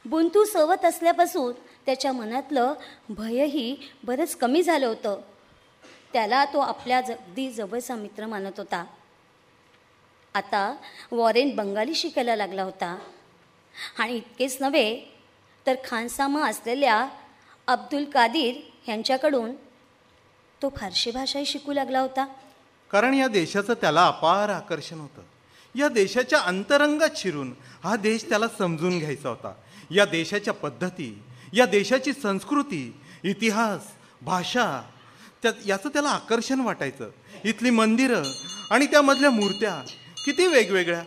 बुंतू 0.05 0.45
सोबत 0.45 0.85
असल्यापासून 0.85 1.53
त्याच्या 1.87 2.13
मनातलं 2.13 2.75
भयही 3.09 3.77
बरंच 4.05 4.37
कमी 4.37 4.63
झालं 4.63 4.87
होतं. 4.87 5.21
त्याला 6.15 6.45
तो 6.45 6.59
आपल्या 6.59 7.01
ज- 7.01 7.11
अगदी 7.11 7.51
जवळचा 7.51 7.95
मित्र 7.95 8.27
मानत 8.27 8.53
होता. 8.59 8.85
आता 10.35 10.77
वॉरेन 11.13 11.57
बंगाली 11.57 11.95
शिकायला 11.95 12.37
लागला 12.37 12.63
होता. 12.63 12.99
आणि 13.99 14.17
इतकेच 14.17 14.57
नव्हे 14.61 15.17
तर 15.67 15.75
खानसामा 15.85 16.49
असलेल्या 16.49 17.09
अब्दुल 17.67 18.05
कादीर 18.05 18.55
यांच्याकडून 18.89 19.55
तो 20.63 20.69
फारशी 20.77 21.11
भाषाही 21.11 21.47
शिकू 21.47 21.73
लागला 21.73 22.01
होता. 22.01 22.27
कारण 22.91 23.15
या 23.15 23.29
देशाचं 23.29 23.75
त्याला 23.75 24.07
अपार 24.07 24.49
आकर्षण 24.49 24.99
होतं. 24.99 25.23
या 25.75 25.89
देशाच्या 25.89 26.39
अंतरंगात 26.39 27.11
शिरून 27.17 27.55
हा 27.85 27.97
देश 27.97 28.25
त्याला 28.29 28.49
समजून 28.59 28.99
घ्यायचा 28.99 29.29
होता. 29.29 29.55
या 29.91 30.05
देशाच्या 30.05 30.55
पद्धती 30.55 31.23
या 31.53 31.67
देशाची 31.67 32.13
संस्कृती 32.13 33.01
इतिहास 33.25 33.81
भाषा 34.23 34.91
त्या 35.45 35.53
याचं 35.67 35.89
त्याला 35.89 36.09
आकर्षण 36.09 36.61
वाटायचं. 36.61 37.09
इथली 37.45 37.71
मंदिरं 37.71 38.23
आणि 38.71 38.87
त्यामधल्या 38.87 39.31
मूर्त्या 39.31 39.75
किती 40.25 40.47
वेगवेगळ्या. 40.47 41.03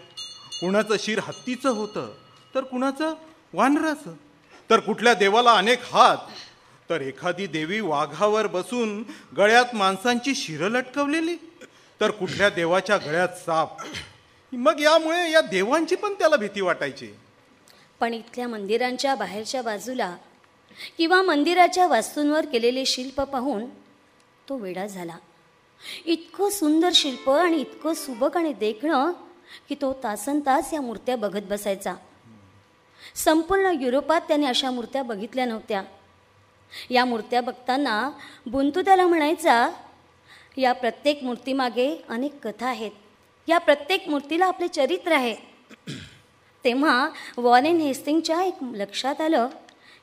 कुणाचं 0.62 0.95
शिर 1.00 1.19
हत्तीचं 1.23 1.69
होतं 1.69 2.12
तर 2.56 2.63
कुणाचं 2.63 3.13
वानराचं. 3.54 4.13
तर 4.69 4.80
कुठल्या 4.80 5.13
देवाला 5.13 5.54
अनेक 5.54 5.80
हात 5.93 6.17
तर 6.89 7.02
एखादी 7.02 7.47
देवी 7.47 7.80
वाघावर 7.80 8.47
बसून 8.47 9.04
गळ्यात 9.38 9.76
माणसांची 9.76 10.36
शिरं 10.36 10.69
लटकवलेली. 10.69 11.36
तर 12.02 12.12
कुठल्या 12.12 12.50
देवाच्या 12.50 12.97
गळ्यात 12.97 13.36
साप. 13.45 13.69
मग 14.54 14.80
यामुळे 14.80 15.32
या 15.32 15.41
देवांची 15.41 15.95
पण 15.95 16.13
त्याला 16.13 16.36
भीती 16.36 16.62
वाटायची. 16.62 17.08
पण 18.00 18.13
इथल्या 18.13 18.47
मंदिरांच्या 18.47 19.15
बाहेरच्या 19.15 19.62
बाजूला 19.62 20.15
किंवा 20.97 21.21
मंदिराच्या 21.21 21.88
वास्तूंवर 21.88 22.45
केलेले 22.45 22.86
शिल्प 22.86 23.21
पाहून 23.21 23.65
तो 24.49 24.57
वेडा 24.57 24.88
झाला. 24.88 25.17
इतकं 26.05 26.49
सुंदर 26.49 26.89
शिल्प 26.93 27.29
आणि 27.29 27.57
इतकं 27.57 27.93
सुबक 27.93 28.38
आणि 28.38 28.53
देखणं 28.53 29.12
की 29.69 29.75
तो 29.81 29.93
तासन 29.93 30.39
तास 30.39 30.73
या 30.73 30.81
मूर्त्या 30.81 31.15
बघत 31.15 31.41
बसायचा. 31.49 31.95
संपूर्ण 33.15 33.77
युरोपात 33.81 34.21
त्याने 34.21 34.45
अशा 34.45 34.71
मूर्त्या 34.71 35.03
बघितल्या 35.03 35.45
नव्हत्या. 35.45 35.83
या 36.89 37.05
मूर्त्या 37.05 37.41
बघताना 37.41 38.12
बुंतू 38.45 38.81
त्याला 38.81 39.07
म्हणायचा 39.07 39.69
या 40.57 40.73
प्रत्येक 40.73 41.23
मूर्तीमागे 41.23 42.03
अनेक 42.10 42.47
कथा 42.47 42.67
आहेत. 42.67 42.91
या 43.47 43.57
प्रत्येक 43.57 44.10
मूर्तीला 44.10 44.45
आपले 44.45 44.67
चरित्र 44.67 45.12
आहे. 45.12 45.36
तेव्हा 46.63 47.10
वॉरेन 47.38 47.77
हेस्टिंगच्या 47.77 48.43
एक 48.43 48.55
लक्षात 48.62 49.21
आलं 49.21 49.47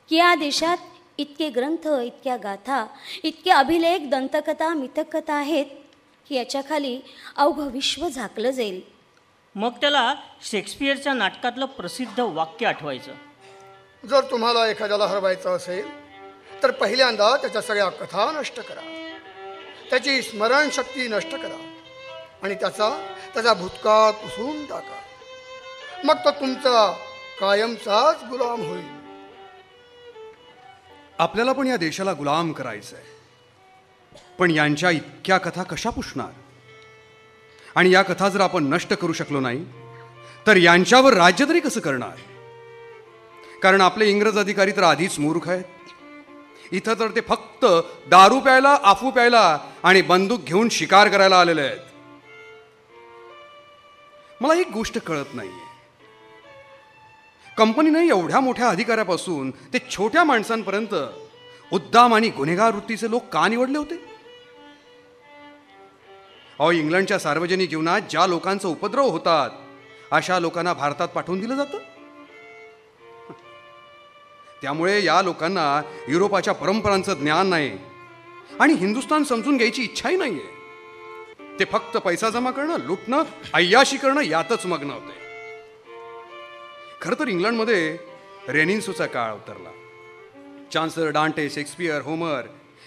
की 0.09 0.15
या 0.15 0.35
देशात 0.35 0.77
इतके 1.17 1.49
ग्रंथ 1.49 1.87
इतक्या 1.87 2.35
गाथा 2.37 2.85
इतके 3.23 3.51
अभिलेख 3.51 3.99
दंतकथा 4.01 4.73
मिथककथा 4.73 5.33
आहेत 5.33 5.65
की 6.29 6.35
याच्याखाली 6.35 6.99
अवघं 7.35 7.67
विश्व 7.67 8.07
झाकलं 8.09 8.51
जाईल. 8.51 8.81
मग 9.55 9.71
त्याला 9.71 10.13
शेक्सपियरच्या 10.41 11.13
नाटकातलं 11.13 11.65
प्रसिद्ध 11.65 12.19
वाक्य 12.19 12.65
आठवायचं. 12.65 13.11
जर 14.07 14.21
तुम्हाला 14.31 14.67
एखाद्याला 14.67 15.05
हरवायचं 15.05 15.55
असेल 15.55 15.87
तर 16.63 16.71
पहिल्यांदा 16.71 17.35
त्याच्या 17.37 17.61
सगळ्या 17.61 17.89
कथा 17.89 18.31
नष्ट 18.39 18.59
करा. 18.59 18.81
त्याची 19.89 20.21
स्मरणशक्ती 20.21 21.07
नष्ट 21.07 21.35
करा 21.35 21.57
आणि 22.43 22.55
त्याचा 22.55 22.89
त्याचा 23.33 23.53
भूतकाळ 23.53 24.11
पुसून 24.11 24.65
टाका. 24.65 24.99
मग 26.03 26.15
तो 26.15 26.31
तुमचा 26.31 26.91
कायमचाच 27.39 28.23
गुलाम 28.23 28.61
होईल. 28.61 28.94
आपल्याला 31.19 31.51
पण 31.51 31.67
या 31.67 31.77
देशाला 31.77 32.13
गुलाम 32.13 32.51
करायचं 32.51 32.95
आहे 32.95 33.13
पण 34.39 34.51
यांच्या 34.51 34.89
इतक्या 34.89 35.37
कथा 35.37 35.63
कशा 35.63 35.89
पुसणार? 35.89 36.31
आणि 37.75 37.91
या 37.91 38.01
कथा 38.01 38.29
जर 38.29 38.41
आपण 38.41 38.63
नष्ट 38.63 38.93
करू 38.93 39.13
शकलो 39.13 39.39
नाही 39.39 39.65
तर 40.47 40.57
यांच्यावर 40.57 41.13
राज्य 41.13 41.45
तरी 41.49 41.59
कसं 41.59 41.79
करणार? 41.79 42.17
कारण 43.63 43.81
आपले 43.81 44.09
इंग्रज 44.09 44.39
अधिकारी 44.39 44.71
तर 44.71 44.83
आधीच 44.83 45.19
मूर्ख 45.19 45.49
आहेत. 45.49 45.63
इथं 46.71 46.93
तर 46.99 47.07
ते 47.15 47.21
फक्त 47.21 47.65
दारू 48.09 48.39
प्यायला 48.39 48.77
आफू 48.83 49.11
प्यायला 49.11 49.59
आणि 49.83 50.01
बंदूक 50.01 50.43
घेऊन 50.43 50.69
शिकार 50.69 51.07
करायला 51.07 51.39
आलेले 51.39 51.61
आहेत. 51.61 51.79
मला 54.41 54.53
एक 54.53 54.71
गोष्ट 54.71 54.97
कळत 54.97 55.33
नाहीये. 55.33 55.64
कंपनीनं 57.57 57.99
एवढ्या 57.99 58.39
मोठ्या 58.39 58.69
अधिकाऱ्यापासून 58.69 59.51
ते 59.73 59.79
छोट्या 59.89 60.23
माणसांपर्यंत 60.23 60.93
उद्दाम 61.73 62.13
आणि 62.13 62.29
गुन्हेगार 62.29 62.71
वृत्तीचे 62.71 63.09
लोक 63.09 63.27
का 63.27 63.47
निवडले 63.47 63.77
होते? 63.77 63.95
अहो 66.59 66.71
इंग्लंडच्या 66.71 67.19
सार्वजनिक 67.19 67.69
जीवनात 67.69 68.01
ज्या 68.09 68.27
लोकांचा 68.27 68.67
उपद्रव 68.67 69.09
होतात 69.09 69.49
अशा 70.11 70.39
लोकांना 70.39 70.73
भारतात 70.73 71.07
पाठवून 71.07 71.39
दिलं 71.39 71.55
जातं? 71.55 71.77
त्यामुळे 74.61 75.03
या 75.05 75.21
लोकांना 75.21 75.81
युरोपाच्या 76.09 76.53
परंपरांचं 76.53 77.13
ज्ञान 77.13 77.47
नाही 77.47 77.77
आणि 78.59 78.73
हिंदुस्थान 78.73 79.23
समजून 79.23 79.57
घ्यायची 79.57 79.83
इच्छाही 79.83 80.17
नाहीये. 80.17 80.53
ते 81.59 81.65
फक्त 81.65 81.97
पैसा 81.97 82.29
जमा 82.29 82.51
करणं 82.51 82.77
लुटणं 82.77 83.23
अय्याशी 83.53 83.97
करणं 83.97 84.21
यातच 84.21 84.65
मग्न 84.65 84.91
होते. 84.91 85.24
खरं 87.05 87.19
तर 87.19 87.27
इंग्लंडमध्ये 87.27 87.97
रेनिन्सूचा 88.49 89.05
काळ 89.05 89.33
उतरला. 89.33 89.71
चान्सलर 90.73 91.09
डांटे 91.09 91.49
शेक्सपियर 91.49 92.01
होमर 92.01 92.41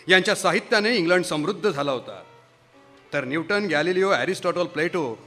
यांच्या 0.09 0.35
साहित्याने 0.35 0.96
इंग्लंड 0.96 1.24
समृद्ध 1.24 1.70
झाला 1.70 1.92
होता. 1.92 2.22
तर 3.12 3.24
न्यूटन 3.24 3.66
गॅलिलिओ 3.66 4.11
ॲरिस्टॉटल 4.11 4.66
प्लेटो 4.66 5.18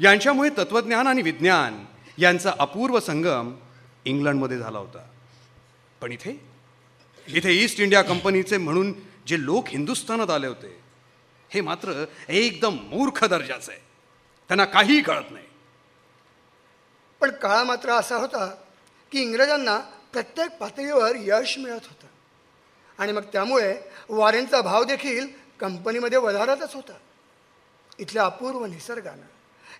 यांच्यामुळे 0.00 0.50
तत्त्वज्ञान 0.50 1.06
आणि 1.06 1.22
विज्ञान 1.22 1.84
यांचा 2.18 2.52
अपूर्व 2.58 3.00
संगम 3.00 3.54
इंग्लंडमध्ये 4.04 4.58
झाला 4.58 4.78
होता. 4.78 5.08
पण 6.00 6.12
इथे? 6.12 6.40
इथे 7.28 7.52
ईस्ट 7.52 7.80
इंडिया 7.80 8.02
कंपनीचे 8.02 8.56
म्हणून 8.56 8.92
जे 9.26 9.44
लोक 9.44 9.68
हिंदुस्थानात 9.68 10.30
आले 10.30 10.46
होते 10.46 10.76
हे 11.50 11.60
मात्र 11.60 12.04
एकदम 12.28 12.74
मूर्ख 12.74 13.24
दर्जाचं. 13.24 13.72
आहे 13.72 13.80
त्यांना 14.48 14.64
काहीही 14.64 15.02
कळत 15.02 15.30
नाही. 15.30 15.43
पण 17.20 17.30
काळ 17.30 17.62
मात्र 17.62 17.90
असा 17.90 18.16
होता 18.16 18.46
की 19.12 19.20
इंग्रजांना 19.20 19.78
प्रत्येक 20.12 20.58
पातळीवर 20.58 21.12
यश 21.16 21.58
मिळत 21.58 21.84
होतं. 21.84 22.06
आणि 22.98 23.12
मग 23.12 23.22
त्यामुळे 23.22 23.80
वारेंचा 24.08 24.60
भाव 24.60 24.84
देखील 24.84 25.28
कंपनीमध्ये 25.60 26.18
वधारतच 26.18 26.74
होता. 26.74 26.92
इथल्या 27.98 28.24
अपूर्व 28.24 28.64
निसर्गानं 28.64 29.26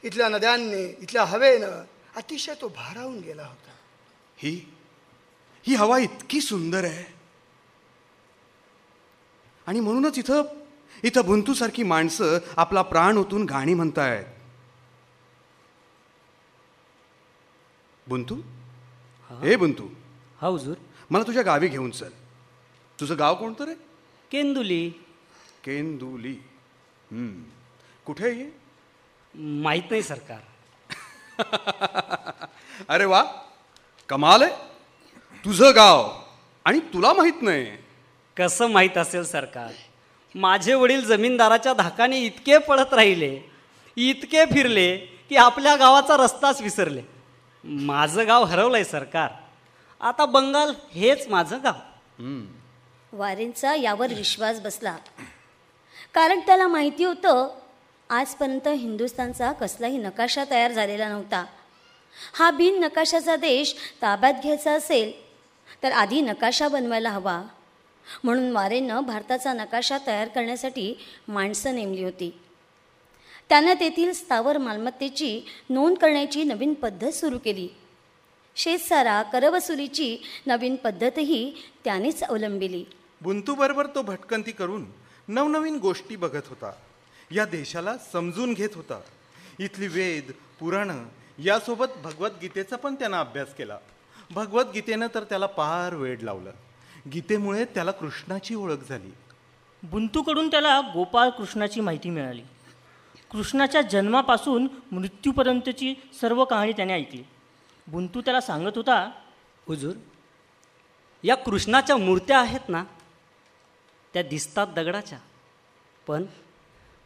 इथल्या 0.03 0.29
नद्यांनी 0.29 0.85
इथल्या 0.85 1.25
हवेनं 1.25 1.85
अतिशय 2.17 2.55
तो 2.61 2.69
भारावून 2.69 3.19
गेला 3.19 3.43
होता. 3.43 3.71
ही 4.37 4.73
ही 5.63 5.75
हवा 5.75 5.99
इतकी 5.99 6.41
सुंदर 6.41 6.85
आहे. 6.85 7.15
आणि 9.67 9.81
म्हणूनच 9.81 10.19
इथं 10.19 10.43
इथं 11.03 11.25
बुंतूसारखी 11.25 11.83
माणसं 11.83 12.39
आपला 12.57 12.83
प्राण 12.83 13.17
ओतून 13.17 13.45
गाणी 13.45 13.75
म्हणतायत. 13.75 14.25
बुंतू? 18.09 18.35
हे. 19.31 19.57
बुंतू. 19.57 19.89
हा 20.41 20.47
हुजूर. 20.49 20.75
मला 21.11 21.25
तुझ्या 21.27 21.43
गावी 21.43 21.69
घेऊन 21.69 21.91
चल. 21.91 22.09
तुझं 23.01 23.19
गाव 23.19 23.35
कोणतं 23.35 23.65
रे? 23.65 23.75
केंदुली. 24.33 24.91
केंदुली. 25.65 26.37
हम्म. 27.11 27.43
कुठे 28.07 28.29
आहे 28.29 28.35
हे? 28.35 28.51
माहीत 29.35 29.83
नाही 29.91 30.03
सरकार. 30.03 30.39
अरे 32.89 33.05
वा. 33.05 33.25
कमाल 34.09 34.43
आहे. 34.43 34.53
तुझं 35.45 35.73
गाव. 35.75 36.23
आणि 36.65 36.81
तुला 36.81 37.13
माहीत 37.13 37.43
नाही. 37.43 37.67
कसं 38.37 38.71
माहीत 38.71 38.99
असेल 38.99 39.25
सरकार? 39.25 39.73
माझे 40.35 40.75
वडील 40.75 41.05
जमीनदाराच्या 41.05 41.73
धाकाने 41.73 42.21
इतके 42.21 42.59
पळत 42.59 42.95
राहिले 42.95 43.41
इतके 43.97 44.45
फिरले 44.45 44.97
की 44.97 45.37
आपल्या 45.37 45.77
गावाचा 45.77 46.17
रस्ताच 46.17 46.63
विसरले. 46.63 47.14
माझं 47.65 48.27
गाव 48.27 48.45
हरवलंय 48.45 48.85
सरकार. 48.85 49.31
आता 50.01 50.27
बंगाल 50.27 50.73
हेच 50.95 51.29
माझं 51.29 51.59
गाव. 51.65 51.75
वारेंचा 53.13 53.75
यावर 53.75 54.15
विश्वास 54.15 54.61
बसला. 54.61 54.97
कारण 56.15 56.41
त्याला 56.41 56.69
माहिती 56.69 57.05
होतं 57.05 57.49
आजपर्यंत 58.11 58.69
हिंदुस्थानचा 58.69 59.53
कसलाही 59.53 59.99
नकाशा 59.99 60.45
तयार 60.51 60.73
झालेला 60.73 61.09
नव्हता. 61.09 61.45
हा 62.35 62.51
बिन 62.51 62.81
नकाशाचा 62.81 63.37
देश 63.37 63.75
ताब्यात 64.03 64.35
घ्यायचा 64.43 64.73
असेल 64.73 65.13
तर 65.83 65.93
आधी 65.93 66.21
नकाशा 66.21 66.69
बनवायला 66.69 67.11
हवा. 67.11 67.43
म्हणून 68.25 68.51
वारेनं 68.53 69.01
भारताचा 69.01 69.53
नकाशा 69.53 69.99
तयार 70.07 70.29
करण्यासाठी 70.29 70.95
माणसं 71.29 71.75
नेमली 71.75 72.05
होती. 72.05 72.41
त्यानं 73.49 73.75
तेथील 73.81 74.13
स्थावर 74.13 74.59
मालमत्तेची 74.59 75.43
नोंद 75.71 75.97
करण्याची 75.97 76.45
नवीन 76.45 76.75
पद्धत 76.75 77.11
सुरू 77.11 77.39
केली. 77.39 77.69
शेतसारा 78.57 79.23
करवसुलीची 79.23 80.19
नवीन 80.47 80.77
पद्धतही 80.77 81.53
त्यानेच 81.85 82.23
अवलंबिली. 82.23 82.85
बुंतूबरोबर 83.23 83.87
तो 83.87 84.03
भटकंती 84.03 84.53
करून 84.53 84.87
नवनवीन 85.29 85.77
गोष्टी 85.77 86.17
बघत 86.17 86.43
होता. 86.49 86.73
या 87.35 87.45
देशाला 87.45 87.97
समजून 88.13 88.53
घेत 88.53 88.69
होता. 88.75 89.01
इथली 89.61 89.89
वेद 89.89 90.33
पुराणं 90.61 91.05
यासोबत 91.39 91.87
भगवद्गीतेचा 92.03 92.77
पण 92.77 92.95
त्यानं 92.95 93.17
अभ्यास 93.17 93.55
केला. 93.55 93.79
भगवद्गीतेनं 94.31 95.07
तर 95.15 95.25
त्याला 95.25 95.47
पार 95.47 95.95
वेड 95.95 96.23
लावलं. 96.23 96.51
गीतेमुळे 97.13 97.65
त्याला 97.65 97.91
कृष्णाची 97.91 98.55
ओळख 98.55 98.89
झाली. 98.89 99.15
बुंतूकडून 99.83 100.51
त्याला 100.51 100.81
गोपाळ 100.81 101.29
कृष्णाची 101.29 101.81
माहिती 101.81 102.11
मिळाली. 102.11 102.43
कृष्णाच्या 103.35 103.81
जन्मापासून 103.83 104.67
मृत्यूपर्यंतची 104.93 105.95
सर्व 106.21 106.45
कहाणी 106.45 106.73
त्याने 106.73 106.93
ऐकली. 106.93 107.23
बुंतू 107.87 108.21
त्याला 108.21 108.41
सांगत 108.41 108.77
होता 108.77 109.11
हुजूर 109.69 109.97
या 111.25 111.35
कृष्णाच्या 111.37 111.97
मूर्त्या 111.97 112.39
आहेत 112.41 112.69
ना 112.69 112.85
त्या 114.15 114.23
दिसतात 114.23 114.67
दगडाच्या 114.67 115.19
पण 116.07 116.25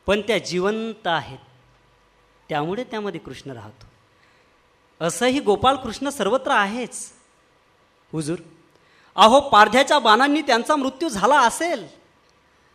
पण 0.07 0.21
त्या 0.21 0.39
जिवंत 0.39 1.07
आहेत. 1.07 1.39
त्यामुळे 2.49 2.85
त्यामध्ये 2.85 3.21
कृष्ण 3.21 3.51
राहतो. 3.51 3.87
असंही 5.07 5.41
गोपाल 5.41 5.77
कृष्ण 5.77 6.09
सर्वत्र 6.09 6.51
आहेच. 6.51 7.13
हुजूर 8.13 8.39
अहो 9.17 9.41
पारध्याच्या 9.41 9.99
बाणांनी 9.99 10.43
त्यांचा 10.43 10.77
मृत्यू 10.77 11.09
झाला 11.09 11.41
असेल 11.41 11.87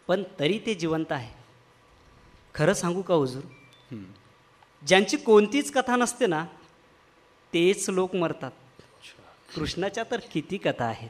पण 0.07 0.23
तरी 0.39 0.59
ते 0.65 0.73
जिवंत 0.73 1.11
आहे. 1.11 1.42
खरं 2.55 2.73
सांगू 2.73 3.01
का 3.01 3.13
हुजूर? 3.13 3.43
ज्यांची 4.87 5.17
कोणतीच 5.17 5.71
कथा 5.71 5.95
नसते 5.95 6.27
ना 6.27 6.45
तेच 7.53 7.89
लोक 7.89 8.15
मरतात. 8.15 8.51
कृष्णाच्या 9.55 10.03
तर 10.11 10.19
किती 10.33 10.57
कथा 10.57 10.85
आहेत. 10.85 11.09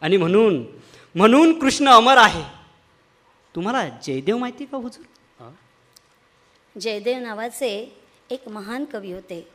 आणि 0.00 0.16
म्हणून 0.16 0.64
म्हणून 1.14 1.58
कृष्ण 1.58 1.88
अमर 1.88 2.16
आहे. 2.16 2.42
तुम्हाला 3.54 3.88
जयदेव 3.88 4.36
माहिती 4.36 4.64
का 4.64 4.76
हुजूर? 4.76 5.04
जयदेव 6.80 7.18
नावाचे 7.18 8.00
एक 8.30 8.48
महान 8.48 8.84
कवी 8.84 9.12
होते. 9.12 9.48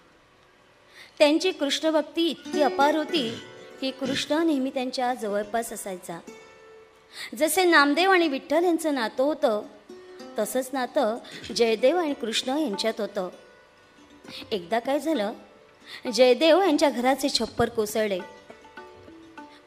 त्यांची 1.18 1.52
कृष्णभक्ती 1.52 2.28
इतकी 2.28 2.62
अपार 2.62 2.96
होती 2.96 3.30
की 3.82 3.92
कृष्ण 3.92 4.44
नेहमी 4.48 4.70
त्यांच्या 4.70 5.14
जवळपास 5.14 5.74
असायचा. 5.74 6.20
जसे 7.36 7.64
नामदेव 7.64 8.12
आणि 8.12 8.28
विठ्ठल 8.28 8.64
यांचं 8.64 8.94
नातं 8.94 9.24
होतं 9.24 9.62
तसंच 10.40 10.70
नातं 10.74 11.18
जयदेव 11.56 11.98
आणि 11.98 12.14
कृष्ण 12.14 12.58
यांच्यात 12.58 13.02
होतं. 13.02 13.30
एकदा 14.52 14.80
काय 14.80 15.00
झालं? 15.00 15.34
जयदेव 16.14 16.62
यांच्या 16.62 16.90
घराचे 16.90 17.30
छप्पर 17.30 17.70
कोसळले. 17.70 18.20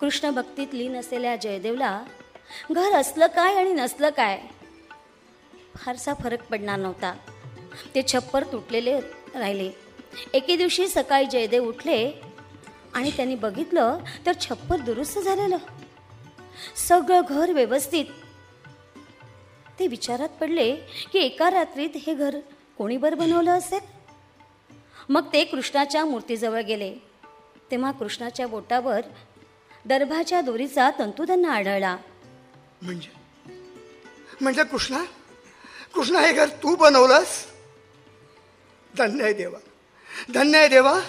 कृष्ण 0.01 0.31
भक्तीत 0.31 0.67
लीन 0.73 0.97
असलेल्या 0.97 1.37
जयदेवला 1.37 2.05
घर 2.73 2.93
असलं 2.93 3.27
काय 3.27 3.55
आणि 3.55 3.73
नसलं 3.73 4.11
काय? 4.11 4.41
फारसा 5.77 6.15
फरक 6.15 6.47
पडणार 6.47 6.79
नव्हता. 6.79 7.15
ते 7.95 8.03
छप्पर 8.03 8.45
तुटलेले 8.45 9.01
राहिले. 9.35 9.71
एके 10.33 10.57
दिवशी 10.57 10.89
सकाळी 10.89 11.27
जयदेव 11.27 11.69
उठले 11.69 12.23
आणि 12.95 13.11
त्यांनी 13.11 13.35
बघितलं 13.35 13.99
तर 14.27 14.33
छप्पर 14.41 14.77
दुरुस्त 14.77 15.19
झालेलं. 15.19 15.57
सगळं 16.77 17.21
घर 17.29 17.53
व्यवस्थित 17.53 18.05
ते 19.81 19.87
विचारात 19.87 20.29
पडले 20.29 20.77
की 21.13 21.19
एका 21.19 21.51
रात्रीत 21.51 21.91
हे 22.07 22.15
घर 22.15 22.39
कोणी 22.79 22.97
बरं 22.97 23.19
बनवलं 23.19 23.51
असेल? 23.51 23.81
मग 25.09 25.33
ते 25.33 25.45
कृष्णाच्या 25.45 26.05
मूर्तीजवळ 26.05 26.61
गेले. 26.61 26.97
तेव्हा 27.71 27.93
कृष्णाच्या 27.93 28.47
बोटावर 28.47 29.01
दर्भाच्या 29.85 30.41
दोरीचा 30.41 30.91
तंतू 30.99 31.27
त्यांना 31.27 31.53
आढळला. 31.53 31.97
म्हणजे? 32.83 33.21
म्हणजे 34.41 34.65
कृष्णा? 34.65 35.05
कृष्णा 35.95 36.21
हे 36.21 36.33
घर 36.33 36.49
तू 36.49 36.77
बनवलंस? 36.77 37.47
धन्य 38.99 39.25
आहे 39.25 39.33
देवा. 39.33 39.59
धन्य 40.35 40.59
आहे 40.59 40.69
देवा. 40.69 41.01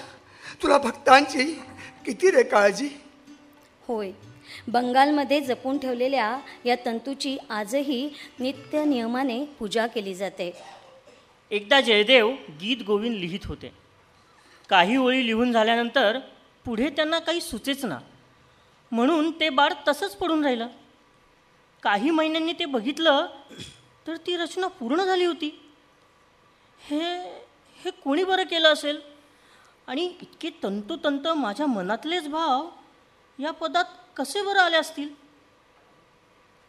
तुला 0.63 0.77
भक्तांची 0.77 1.61
किती 2.05 2.31
रे 2.31 2.43
काळजी? 2.43 2.89
होय. 3.87 4.11
बंगालमध्ये 4.67 5.41
जपून 5.41 5.77
ठेवलेल्या 5.77 6.39
या 6.65 6.75
तंतूची 6.85 7.37
आजही 7.49 8.09
नित्य 8.39 8.83
नियमाने 8.85 9.45
पूजा 9.59 9.87
केली 9.87 10.15
जाते. 10.15 10.51
एकदा 11.51 11.81
जयदेव 11.81 12.29
गीत 12.61 12.77
गोविंद 12.87 13.15
लिहित 13.15 13.45
होते. 13.45 13.73
काही 14.69 14.97
ओळी 14.97 15.25
लिहून 15.25 15.51
झाल्यानंतर 15.51 16.19
पुढे 16.65 16.89
त्यांना 16.89 17.19
काही 17.19 17.41
सुचेच 17.41 17.85
ना. 17.85 17.99
म्हणून 18.91 19.31
ते 19.31 19.49
बाळ 19.49 19.73
तसंच 19.87 20.15
पडून 20.15 20.43
राहिलं. 20.43 20.67
काही 21.83 22.09
महिन्यांनी 22.09 22.53
ते 22.53 22.65
बघितलं 22.65 23.27
तर 24.07 24.15
ती 24.15 24.37
रचना 24.37 24.67
पूर्ण 24.67 25.03
झाली 25.03 25.25
होती. 25.25 25.61
हे 26.79 26.99
हे 27.79 27.91
कोणी 27.91 28.23
बरं 28.23 28.43
केलं 28.43 28.73
असेल? 28.73 28.99
आणि 29.87 30.05
इतके 30.21 30.49
तंतोतंत 30.63 31.27
माझ्या 31.27 31.65
मनातलेच 31.65 32.27
भाव 32.27 32.69
या 33.39 33.51
पदात 33.51 33.85
कसे 34.17 34.41
बरं 34.41 34.59
आले 34.59 34.77
असतील? 34.77 35.09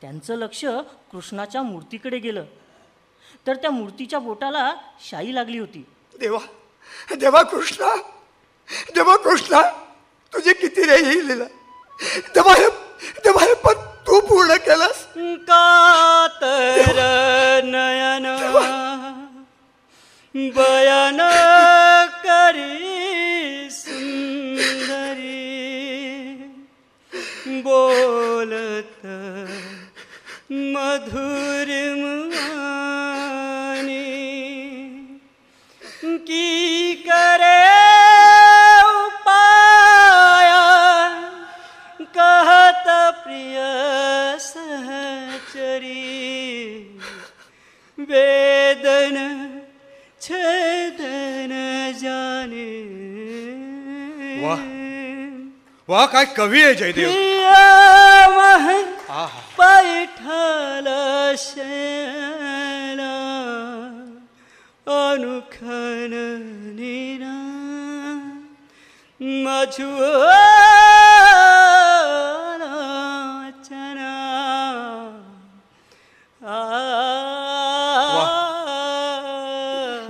त्यांचं 0.03 0.35
लक्ष 0.35 0.65
कृष्णाच्या 1.13 1.63
मूर्तीकडे 1.63 2.19
गेलं. 2.19 2.45
तर 3.47 3.57
त्या 3.57 3.71
मूर्तीच्या 3.71 4.19
बोटाला 4.19 4.73
शाई 5.09 5.35
लागली 5.35 5.59
होती. 5.59 5.85
देवा 6.21 6.39
देवा 7.21 7.43
कृष्णा 7.43 7.95
देवा 8.95 9.17
कृष्णा 9.17 9.63
तुझे 10.33 10.53
किती 10.53 10.83
रे 10.83 10.97
ही 10.97 11.27
लिहिलं 11.27 11.47
देवा 12.35 12.53
हे 12.53 12.69
देवा 13.25 13.45
हे 13.45 13.55
पद 13.65 13.81
तू 14.07 14.21
पूर्ण 14.21 14.55
केलंस. 14.67 15.05
कातर 15.49 16.99
नयन 17.65 18.27
बयन 20.57 21.21
करी 22.25 22.92
बोलत 27.73 29.03
मधुर 30.75 31.71
की 36.29 36.95
करे 37.07 37.61
उपाय 38.93 40.51
कहत 42.17 42.87
प्रिय 43.25 43.59
सहचरी 44.47 46.09
वेदन 48.11 49.17
छेदन 50.25 51.53
जाने 52.03 52.71
वाह. 54.45 54.63
वा 55.89 56.05
काय 56.13 56.25
कवी 56.37 56.61
आहे 56.63 56.75
जयदेव 56.81 57.11
आहा 57.11 57.42
पैठल 59.59 60.87
शेला 61.39 63.17
अनुखन 64.93 66.13
निरा 66.77 67.37
मझुचना 69.21 70.01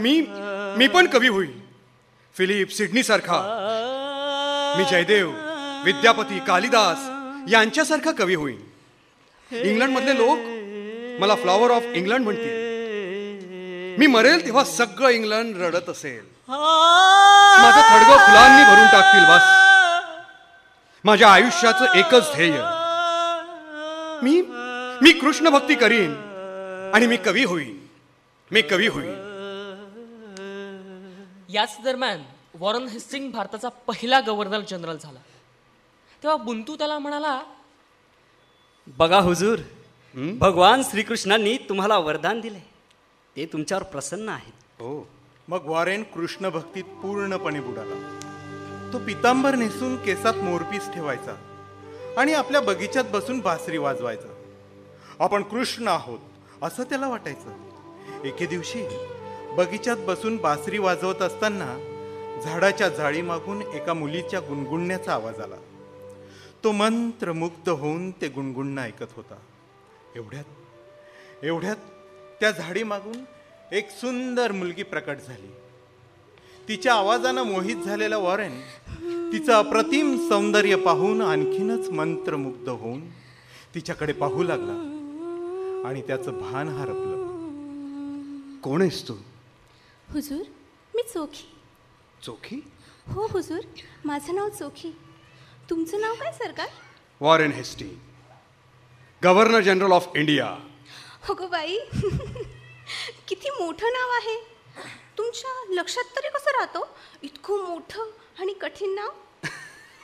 मी 0.01 0.21
मी 0.79 0.87
पण 0.89 1.07
कवी 1.07 1.29
होईल. 1.29 1.51
फिलिप 2.37 2.69
सिडनी 2.73 3.03
सारखा 3.03 3.41
मी 4.79 4.85
जयदेव 4.91 5.31
विद्यापती 5.85 6.39
कालिदास 6.47 7.09
यांच्यासारखा 7.53 8.13
कवी 8.19 8.35
होईल. 8.35 8.72
इंग्लंडमधले 9.53 10.17
लोक 10.17 10.39
मला 11.21 11.35
फ्लॉवर 11.35 11.71
ऑफ 11.71 11.83
इंग्लंड 11.95 12.25
म्हणतील. 12.25 13.97
मी 13.99 14.07
मरेल 14.07 14.45
तेव्हा 14.45 14.65
सगळं 14.65 15.09
इंग्लंड 15.09 15.57
रडत 15.57 15.89
असेल. 15.89 16.25
माझं 16.49 17.83
थडगं 17.91 18.17
फुलांनी 18.17 18.63
भरून 18.65 18.87
टाकतील 18.87 19.25
बस. 19.25 19.43
माझ्या 21.05 21.29
आयुष्याचं 21.29 21.85
एकच 21.95 22.35
ध्येय. 22.35 22.63
मी 24.23 24.43
मी 25.03 25.13
कृष्ण 25.13 25.49
भक्ती 25.49 25.75
करीन 25.75 26.15
आणि 26.95 27.07
मी 27.07 27.17
कवी 27.17 27.45
होईन. 27.45 27.87
मी 28.51 28.63
कवी 28.63 28.87
होईन. 28.87 29.15
याच 31.49 31.77
दरम्यान 31.85 32.23
वॉरन 32.55 32.87
हेस्टिंग 32.87 33.31
भारताचा 33.31 33.69
पहिला 33.69 34.21
गव्हर्नर 34.21 34.61
जनरल 34.61 34.97
झाला. 34.97 35.19
तेव्हा 36.23 36.37
बुंतू 36.37 36.77
त्याला 36.77 36.99
म्हणाला 36.99 37.41
बघा 38.87 39.19
हुजूर 39.19 39.59
भगवान 40.39 40.83
श्रीकृष्णांनी 40.83 41.57
तुम्हाला 41.69 41.99
वरदान 41.99 42.41
दिले 42.41 42.59
ते 43.37 43.45
तुमच्यावर 43.47 43.83
प्रसन्न 43.83 44.29
आहेत. 44.29 44.53
हो. 44.79 45.09
मग 45.49 45.67
वॉरेन 45.67 46.03
कृष्ण 46.03 46.49
भक्तीत 46.49 46.85
पूर्णपणे 46.85 47.61
बुडाला. 47.61 48.19
तो 48.93 48.99
पितांबर 48.99 49.55
नेसून 49.55 49.97
केसात 49.97 50.35
मोरपीस 50.35 50.91
ठेवायचा 50.95 51.35
आणि 52.19 52.33
आपल्या 52.33 52.61
बगीच्यात 52.61 53.05
बसून 53.13 53.41
बासरी 53.41 53.79
वाजवायचा. 53.79 54.29
आपण 55.19 55.43
कृष्ण 55.43 55.89
आहोत 55.89 56.19
असं 56.63 56.83
त्याला 56.83 57.09
वाटायचं. 57.09 58.25
एके 58.25 58.47
दिवशी 58.47 58.85
बगीच्यात 59.57 59.97
बसून 59.97 60.37
बासरी 60.37 60.79
वाजवत 60.79 61.23
असताना 61.23 61.77
झाडाच्या 62.45 62.89
जाळी 62.89 63.23
मागून 63.23 63.63
एका 63.63 63.95
मुलीच्या 63.95 64.41
गुणगुणण्याचा 64.41 65.15
आवाज 65.15 65.41
आला. 65.41 65.57
तो 66.65 66.73
मंत्रमुग्ध 66.73 67.69
होऊन 67.69 68.11
ते 68.11 68.29
गुणगुणणं 68.29 68.83
ऐकत 68.83 69.13
होता. 69.17 69.35
एवढ्यात 70.17 71.45
एवढ्यात 71.45 71.77
त्या 72.41 72.51
झाडी 72.51 72.83
मागून 72.83 73.25
एक 73.73 73.91
सुंदर 73.91 74.53
मुलगी 74.53 74.83
प्रकट 74.83 75.19
झाली. 75.27 75.51
तिच्या 76.69 76.95
आवाजानं 76.95 77.43
मोहित 77.43 77.77
झालेला 77.77 78.17
वॉरेन 78.17 78.61
तिचं 79.33 79.53
अप्रतिम 79.53 80.17
सौंदर्य 80.29 80.77
पाहून 80.77 81.23
आणखीनच 81.23 81.89
मंत्रमुग्ध 81.89 82.69
होऊन 82.69 83.01
तिच्याकडे 83.75 84.13
पाहू 84.13 84.43
लागला 84.43 84.73
आणि 85.89 86.03
त्याचं 86.03 86.39
भान 86.41 86.69
हरपलं. 86.69 88.61
कोण 88.61 88.83
आहेस 88.83 89.09
तू? 89.09 89.15
हुजूर 90.09 90.45
मी 90.95 91.03
चोखी. 91.03 91.49
चोखी? 92.23 92.61
हो 93.07 93.27
हुजूर 93.27 93.61
माझं 94.05 94.35
नाव 94.35 94.49
चोखी. 94.49 94.97
तुमचं 95.71 96.01
नाव 96.01 96.15
काय 96.15 96.33
सरकार 96.33 96.69
Warren 97.21 97.53
hasty 97.53 98.01
governor 99.25 99.61
general 99.61 99.93
of 99.93 100.09
India. 100.17 100.57
हो 101.27 101.35
गो 101.35 101.47
बाई. 101.47 101.79
किती 103.29 103.51
मोठं 103.51 103.87
नाव 103.87 104.11
आहे. 104.11 104.57
तुमच्या 105.19 105.75
लक्षात 105.75 106.05
तरी 106.17 106.29
कसं 106.29 106.51
राहतो? 106.51 106.89
इतकं 107.23 107.69
मोठं 107.69 108.03
आणि 108.41 108.53
कठीण 108.53 108.95
नाव? 108.95 109.09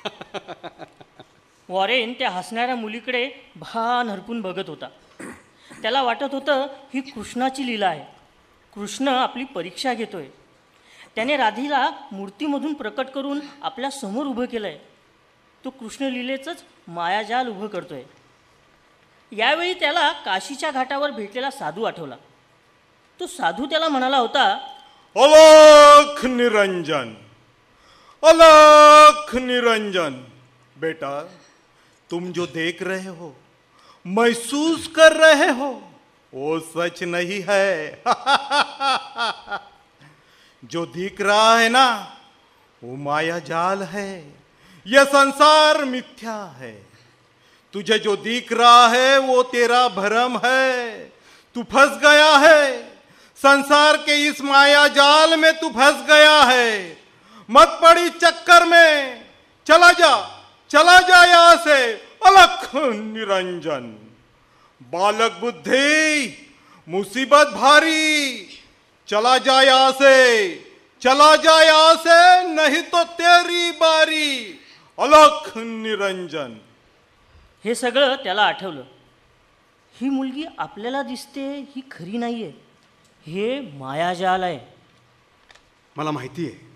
वॉरेन 1.68 2.12
त्या 2.12 2.30
हसणाऱ्या 2.30 2.76
मुलीकडे 2.76 3.30
भान 3.56 4.08
हरपून 4.08 4.40
बघत 4.40 4.68
होता. 4.68 4.88
त्याला 5.82 6.02
वाटत 6.02 6.32
होतं 6.32 6.66
ही 6.94 7.00
कृष्णाची 7.00 7.66
लीला 7.66 7.88
आहे. 7.88 8.04
कृष्ण 8.74 9.08
आपली 9.08 9.44
परीक्षा 9.44 9.94
घेतोय. 9.94 10.28
त्याने 11.14 11.36
राधीला 11.36 11.90
मूर्तीमधून 12.12 12.74
प्रकट 12.74 13.06
करून 13.06 13.40
आपल्यासमोर 13.62 14.26
उभं 14.26 14.44
केलंय. 14.44 14.78
तो 15.64 15.70
कृष्णलीलेचंच 15.70 16.62
मायाजाल 16.88 17.48
उभं 17.48 17.66
करतोय. 17.66 18.02
यावेळी 19.32 19.74
त्याला 19.74 20.12
काशीच्या 20.12 20.70
घाटावर 20.70 21.10
भेटलेला 21.10 21.50
साधू 21.50 21.84
आठवला. 21.84 22.16
तो 23.20 23.26
साधू 23.26 23.66
त्याला 23.66 23.88
म्हणाला 23.88 24.16
होता 24.16 24.42
अलख 25.16 26.24
निरंजन 26.26 27.14
अलख 28.22 29.36
निरंजन 29.36 30.24
बेटा 30.76 31.26
तुम 32.10 32.32
जो 32.32 32.46
देख 32.46 32.82
रहे 32.82 33.08
हो 33.08 33.36
महसूस 34.04 34.88
कर 34.88 35.12
रहे 35.12 35.50
हो 35.50 35.72
वो 36.32 36.58
सच 36.60 37.02
नहीं 37.02 37.42
है. 37.48 37.90
जो 40.70 40.84
दिख 40.84 41.20
रहा 41.20 41.58
है 41.58 41.68
ना 41.68 41.86
वो 42.82 42.94
माया 42.96 43.38
जाल 43.38 43.82
है। 43.82 44.38
यह 44.86 45.04
संसार 45.04 45.84
मिथ्या 45.84 46.56
है। 46.58 46.86
तुझे 47.72 47.98
जो 47.98 48.16
दिख 48.16 48.52
रहा 48.52 48.88
है, 48.88 49.18
वो 49.18 49.42
तेरा 49.42 49.88
भरम 49.88 50.40
है। 50.44 50.98
तू 51.54 51.62
फंस 51.62 51.98
गया 51.98 52.36
है। 52.36 52.88
संसार 53.36 53.96
के 53.96 54.26
इस 54.26 54.40
माया 54.40 54.88
जाल 54.88 55.36
में 55.36 55.58
तू 55.58 55.68
फंस 55.68 56.06
गया 56.06 56.42
है। 56.42 57.00
मत 57.50 57.68
पड़ी 57.82 58.10
चक्कर 58.10 58.64
में। 58.64 59.24
चला 59.66 59.92
जा 59.92 60.44
चला 60.70 60.98
जा 60.98 61.24
यहाँ 61.24 61.56
से। 61.56 61.92
अलख 62.26 62.70
निरंजन। 62.74 64.14
बालक 64.82 65.32
बुद्धि, 65.32 66.34
मुसीबत 66.88 67.46
भारी। 67.46 68.48
चला 69.08 69.38
जा 69.38 69.62
यहाँ 69.62 69.92
से। 69.92 70.54
चला 71.02 71.36
जा 71.36 71.62
यहाँ 71.62 71.94
से, 71.94 72.48
नहीं 72.48 72.82
तो 72.82 73.04
तेरी 73.04 73.70
बारी। 73.70 74.57
अलख 74.98 75.58
निरंजन. 75.58 76.58
हे 77.64 77.74
सगळं 77.74 78.16
त्याला 78.16 78.42
आठवलं. 78.42 78.82
ही 80.00 80.08
मुलगी 80.08 80.44
आपल्याला 80.58 81.02
दिसते 81.02 81.58
ही 81.58 81.80
खरी 81.90 82.16
नाही 82.16 82.42
आहे 82.42 82.52
हे 83.26 83.61
मायाजाल 83.61 84.42
आहे. 84.42 84.61
मला 85.96 86.11
माहिती 86.11 86.46
आहे. 86.46 86.66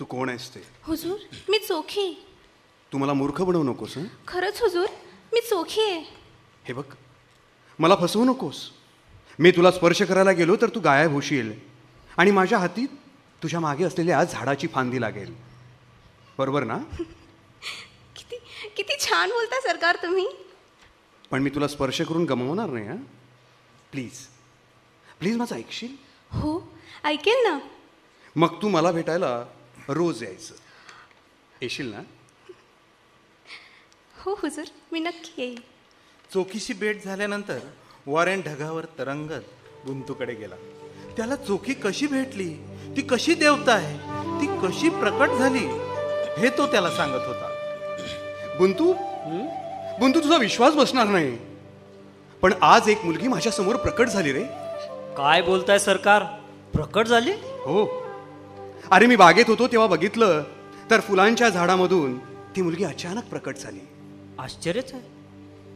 तू 0.00 0.04
कोण 0.04 0.28
आहेस 0.28 0.54
ते? 0.54 0.60
हुजूर 0.82 1.18
मी 1.48 1.58
चोखी. 1.58 2.26
तू 2.92 2.98
मला 2.98 3.12
मूर्ख 3.12 3.42
बनवू 3.42 3.62
नकोस 3.62 3.96
हं? 3.96 4.04
खरंच 4.28 4.62
हुजूर 4.62 4.86
मी 5.32 5.40
चोखी 5.40 5.80
आहे. 5.80 6.00
हे 6.64 6.72
बघ 6.72 6.84
मला 7.78 7.96
फसवू 8.00 8.24
नकोस. 8.24 8.70
मी 9.38 9.50
तुला 9.50 9.70
स्पर्श 9.70 10.02
करायला 10.02 10.32
गेलो 10.32 10.56
तर 10.56 10.68
तू 10.68 10.80
गायब 10.80 11.12
होशील. 11.12 11.52
आणि 12.16 12.30
माझ्या 12.30 12.58
हाती 12.58 12.86
तुझ्या 13.42 13.60
मागे 13.60 13.84
असलेल्या 13.84 14.24
झाडाची 14.24 14.66
फांदी 14.66 15.00
लागेल. 15.00 15.34
बरोबर 16.38 16.64
ना? 16.64 16.78
किती 18.76 18.96
छान 19.00 19.30
बोलता 19.30 19.60
सरकार 19.60 19.96
तुम्ही. 20.02 20.26
पण 21.30 21.42
मी 21.42 21.50
तुला 21.50 21.68
स्पर्श 21.68 22.00
करून 22.00 22.24
गमावणार 22.24 22.70
नाही 22.70 22.86
हां? 22.86 22.96
प्लीज 23.92 24.26
प्लीज 25.18 25.36
माझं 25.36 25.56
ऐकशील? 25.56 25.96
हो 26.30 26.72
ऐकेल 27.04 27.46
ना. 27.46 27.58
मग 28.36 28.62
तू 28.62 28.68
मला 28.68 28.92
भेटायला 28.92 29.44
रोज 29.88 30.22
यायचं. 30.22 30.54
येशील 31.62 31.94
ना? 31.94 32.00
हो 34.18 34.38
हुजूर 34.42 34.64
मी 34.92 35.00
नक्की 35.00 35.42
येईल. 35.42 35.60
चोखीशी 36.34 36.72
भेट 36.72 37.04
झाल्यानंतर 37.04 37.58
वॉरेन 38.06 38.40
ढगावर 38.40 38.84
तरंगत 38.98 39.42
गुंतूकडे 39.86 40.34
गेला. 40.34 40.56
त्याला 41.16 41.36
चोखी 41.36 41.74
कशी 41.74 42.06
भेटली? 42.06 42.54
ती 42.96 43.02
कशी 43.02 43.34
देवता 43.34 43.74
आहे? 43.74 43.98
ती 44.40 44.46
कशी 44.46 44.88
प्रकट 44.88 45.28
झाली? 45.38 45.66
हे 46.40 46.58
तो 46.58 46.66
त्याला 46.66 46.90
सांगत 46.90 47.26
होता. 47.26 47.53
बुंतू? 48.58 48.92
बुंतू 50.00 50.20
तुझा 50.20 50.36
विश्वास 50.36 50.74
बसणार 50.74 51.06
नाही. 51.06 51.38
पण 52.42 52.52
आज 52.62 52.88
एक 52.88 53.04
मुलगी 53.04 53.28
माझ्यासमोर 53.28 53.76
प्रकट 53.76 54.08
झाली 54.08 54.32
रे. 54.32 54.42
काय 55.16 55.42
बोलताय 55.42 55.78
सरकार? 55.78 56.22
प्रकट 56.72 57.06
झाली? 57.06 57.30
हो. 57.30 58.04
अरे 58.90 59.06
मी 59.06 59.16
बागेत 59.16 59.44
होतो 59.48 59.66
तेव्हा 59.66 59.88
बघितलं 59.88 60.42
तर 60.90 61.00
फुलांच्या 61.00 61.48
झाडामधून 61.48 62.18
ती 62.56 62.62
मुलगी 62.62 62.84
अचानक 62.84 63.24
प्रकट 63.24 63.56
झाली. 63.56 63.80
आश्चर्यच 64.38 64.92
आहे. 64.94 65.02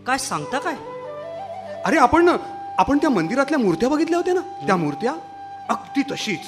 काय 0.05 0.19
सांगता 0.19 0.59
काय? 0.59 0.75
अरे 1.83 1.97
आपण 1.97 2.37
आपण 2.79 2.99
त्या 2.99 3.11
मंदिरातल्या 3.11 3.59
मूर्त्या 3.59 3.89
बघितल्या 3.89 4.19
होत्या 4.19 4.35
ना? 4.35 4.67
त्या 4.67 4.77
मूर्त्या? 4.77 5.13
अगदी 5.69 6.03
तशीच. 6.03 6.47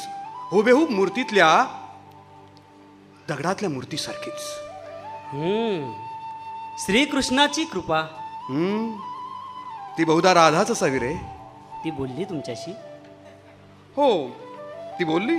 हुबेहूब 0.50 0.90
मूर्तीतल्या 0.90 1.66
दगडातल्या 3.28 3.70
मूर्तीसारखीच. 3.70 4.42
हम्म. 5.32 6.09
श्रीकृष्णाची 6.78 7.64
कृपा. 7.64 8.00
हम्म 8.48 8.96
ती 9.98 10.04
बहुधा 10.04 10.34
राधाच 10.34 10.70
असावी 10.70 10.98
रे. 10.98 11.14
ती 11.84 11.90
बोलली 11.90 12.24
तुमच्याशी? 12.24 12.70
हो 13.96 14.28
ती 14.98 15.04
बोलली. 15.04 15.38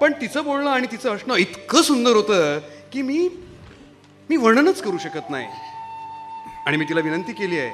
पण 0.00 0.12
तिचं 0.20 0.44
बोलणं 0.44 0.70
आणि 0.70 0.86
तिचं 0.92 1.14
असणं 1.16 1.34
इतकं 1.34 1.82
सुंदर 1.82 2.16
होतं 2.16 2.58
की 2.92 3.02
मी 3.02 3.28
मी 4.30 4.36
वर्णनच 4.36 4.82
करू 4.82 4.98
शकत 4.98 5.30
नाही. 5.30 5.46
आणि 6.66 6.76
मी 6.76 6.84
तिला 6.84 7.00
विनंती 7.00 7.32
केली 7.32 7.58
आहे 7.58 7.70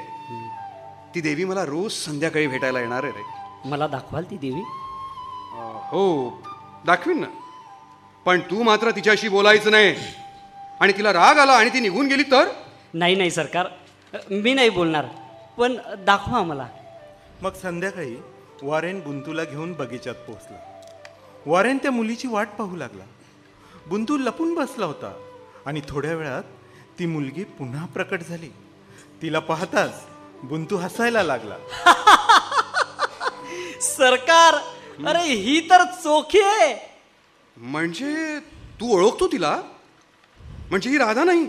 ती 1.15 1.21
देवी 1.21 1.45
मला 1.45 1.65
रोज 1.65 1.93
संध्याकाळी 1.93 2.47
भेटायला 2.47 2.81
येणार 2.81 3.05
आहे 3.05 3.13
रे. 3.13 3.23
मला 3.69 3.87
दाखवाल 3.87 4.25
ती 4.25 4.37
देवी? 4.37 4.61
अं, 4.61 5.79
हो 5.91 6.31
दाखवीन 6.87 7.21
ना. 7.21 7.27
पण 8.25 8.41
तू 8.41 8.63
मात्र 8.63 8.91
तिच्याशी 8.91 9.29
बोलायचं 9.29 9.71
नाही. 9.71 9.97
आणि 10.81 10.93
तिला 10.93 11.13
राग 11.13 11.39
आला 11.39 11.53
आणि 11.53 11.71
ती 11.71 11.81
निघून 11.81 12.07
गेली 12.07 12.23
तर? 12.23 12.49
नाही 12.95 13.15
नाही 13.15 13.31
सरकार. 13.31 13.67
मी 14.31 14.55
नाही 14.55 14.71
बोलणार. 14.71 15.05
पण 15.59 15.77
दाखवा 16.05 16.43
मला. 16.43 16.67
मग 17.43 17.53
संध्याकाळी 17.55 18.17
वॉरेन 18.63 19.01
बुंतूला 19.01 19.45
घेऊन 19.45 19.73
बगीचात 19.73 20.15
पोहोचला. 20.15 20.57
वॉरेन 21.47 21.79
त्या 21.79 21.91
मुलीची 21.91 22.29
वाट 22.29 22.49
पाहू 22.49 22.77
लागला. 22.77 23.05
बुंतू 23.87 24.17
लपून 24.17 24.55
बसला 24.55 24.87
होता 24.87 25.13
आणि 25.67 25.81
थोड्या 25.89 26.15
वेळात 26.15 26.43
ती 26.99 27.07
मुलगी 27.07 27.45
पुन्हा 27.45 27.87
प्रकट 27.87 28.23
झाली. 28.29 28.49
तिला 29.23 29.39
पाहताच 29.39 30.03
बुंतू 30.43 30.77
हसायला 30.77 31.23
लागला. 31.23 31.57
सरकार 33.81 34.55
अरे 35.09 35.23
ही 35.23 35.71
तर 35.71 35.85
चोखी 35.85 36.41
आहे. 36.41 36.75
म्हणजे 37.57 38.39
तू 38.81 38.95
ओळखतो 38.97 39.29
तिला? 39.29 39.63
म्हणजे 40.71 40.91
ही 40.91 40.99
राधा 40.99 41.25
नाही. 41.25 41.45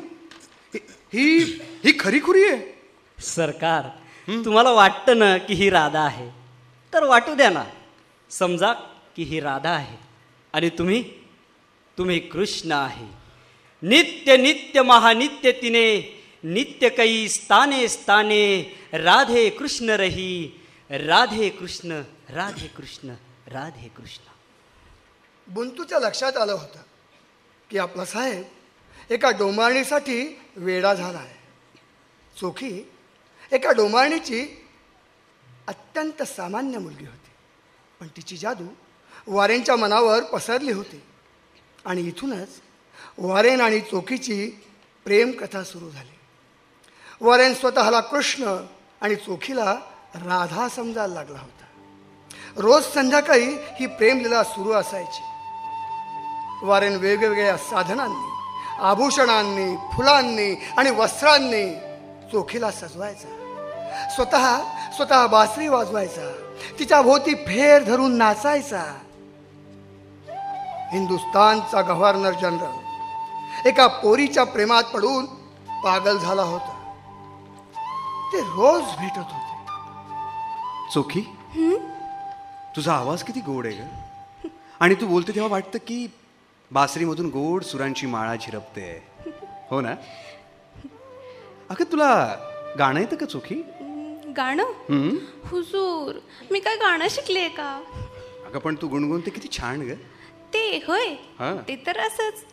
ही- 1.13 1.63
ही 1.85 1.93
खरीखुरी 1.99 2.45
आहे. 2.45 2.81
सरकार 3.21 3.89
तुम्हाला 4.45 4.71
वाटतं 4.71 5.19
ना 5.19 5.37
की 5.37 5.53
ही 5.53 5.69
राधा 5.69 6.01
आहे? 6.01 6.29
तर 6.93 7.03
वाटू 7.03 7.35
द्या 7.35 7.49
ना. 7.49 7.63
समजा 8.29 8.73
की 9.15 9.23
ही 9.23 9.39
राधा 9.39 9.69
आहे. 9.69 9.97
आणि 10.53 10.69
तुम्ही 10.69 11.03
तुम्ही 11.97 12.19
कृष्ण 12.19 12.71
आहे. 12.71 13.05
नित्य 13.81 14.37
नित्य 14.37 14.81
महानित्य 14.81 15.51
तिने 15.51 16.17
नित्य 16.43 16.89
कै 16.89 17.27
स्थाने 17.27 17.87
स्थाने 17.87 18.75
राधे 18.93 19.49
कृष्ण 19.49 19.89
रही 19.89 20.61
राधे 20.89 21.49
कृष्ण 21.49 21.91
राधे 22.29 22.67
कृष्ण 22.67 23.09
राधे 23.47 23.87
कृष्ण. 23.87 24.29
बुंतूच्या 25.53 25.99
लक्षात 25.99 26.37
आलं 26.37 26.51
होतं 26.51 26.79
की 27.69 27.77
आपला 27.77 28.05
साहेब 28.05 28.43
एका 29.09 29.29
डोमारणीसाठी 29.29 30.39
वेडा 30.55 30.93
झाला 30.93 31.17
आहे. 31.17 31.37
चोखी 32.39 32.91
एका 33.51 33.71
डोमारणीची 33.71 34.65
अत्यंत 35.67 36.23
सामान्य 36.23 36.77
मुलगी 36.77 37.05
होती. 37.05 37.29
पण 37.99 38.07
तिची 38.07 38.37
जादू 38.37 38.67
वारेनच्या 39.27 39.75
मनावर 39.75 40.23
पसरली 40.23 40.71
होती. 40.71 41.03
आणि 41.85 42.01
इथूनच 42.01 42.49
वारेन 43.17 43.61
आणि 43.61 43.79
चोखीची 43.79 44.49
प्रेमकथा 45.05 45.63
सुरू 45.63 45.89
झाली. 45.89 46.19
वारेन 47.21 47.53
स्वतःला 47.53 47.99
कृष्ण 47.99 48.65
आणि 49.01 49.15
चोखीला 49.15 49.73
राधा 50.15 50.69
समजायला 50.69 51.13
लागला 51.13 51.39
होता. 51.39 51.63
रोज 52.57 52.83
संध्याकाळी 52.83 53.45
ही 53.45 53.87
प्रेमलीला 53.87 54.43
सुरू 54.43 54.71
असायची. 54.71 55.23
वारेन 56.65 56.95
वेगवेगळ्या 56.95 57.57
साधनांनी 57.57 58.36
आभूषणांनी 58.79 59.75
फुलांनी 59.75 60.55
आणि 60.77 60.91
वस्त्रांनी 60.91 61.75
चोखीला 62.31 62.71
सजवायचा. 62.71 63.29
स्वतः 64.15 64.57
स्वतः 64.91 65.27
बासरी 65.27 65.67
वाजवायचा. 65.67 66.31
तिच्या 66.79 67.01
भोवती 67.01 67.35
फेर 67.35 67.83
धरून 67.83 68.15
नाचायचा. 68.15 68.83
हिंदुस्तानचा 70.91 71.81
गव्हर्नर 71.81 72.31
जनरल 72.31 73.67
एका 73.67 73.87
पोरीच्या 73.87 74.43
प्रेमात 74.43 74.83
पडून 74.83 75.25
पागल 75.83 76.17
झाला 76.17 76.41
होता. 76.41 76.73
ते 78.33 78.39
रोज 78.39 78.83
भेटत 78.83 79.17
होते. 79.17 79.55
चोखी? 80.93 81.21
तुझा 82.75 82.93
आवाज 82.93 83.23
किती 83.23 83.39
गोड 83.39 83.65
आहे 83.65 83.75
ग. 83.75 83.87
आणि 84.79 84.95
तू 84.95 85.07
बोलते 85.07 85.35
तेव्हा 85.35 85.51
वाटतं 85.51 85.77
की 85.77 86.07
बासरीमधून 86.71 87.29
गोड 87.29 87.63
सुरांची 87.63 88.05
माळा 88.07 88.35
झिरपते. 88.35 89.03
हो 89.69 89.81
ना? 89.81 89.95
अगं 91.69 91.91
तुला 91.91 92.35
गाणं 92.79 92.99
येतं 92.99 93.15
का 93.15 93.25
चोखी? 93.25 93.55
गाणं? 94.37 94.63
हुजूर 95.45 96.15
मी 96.51 96.59
काय 96.59 96.75
गाणं 96.75 97.07
शिकले 97.09 97.49
का? 97.49 97.83
अगं 98.45 98.59
पण 98.59 98.75
तू 98.81 98.87
गुणगुणते 98.87 99.29
किती 99.29 99.47
छान 99.51 99.81
ग. 99.81 99.93
ते 100.53 100.77
होय. 100.87 101.07
हा. 101.39 101.55
ते 101.67 101.83
तर 101.87 101.97
असंच. 101.99 102.45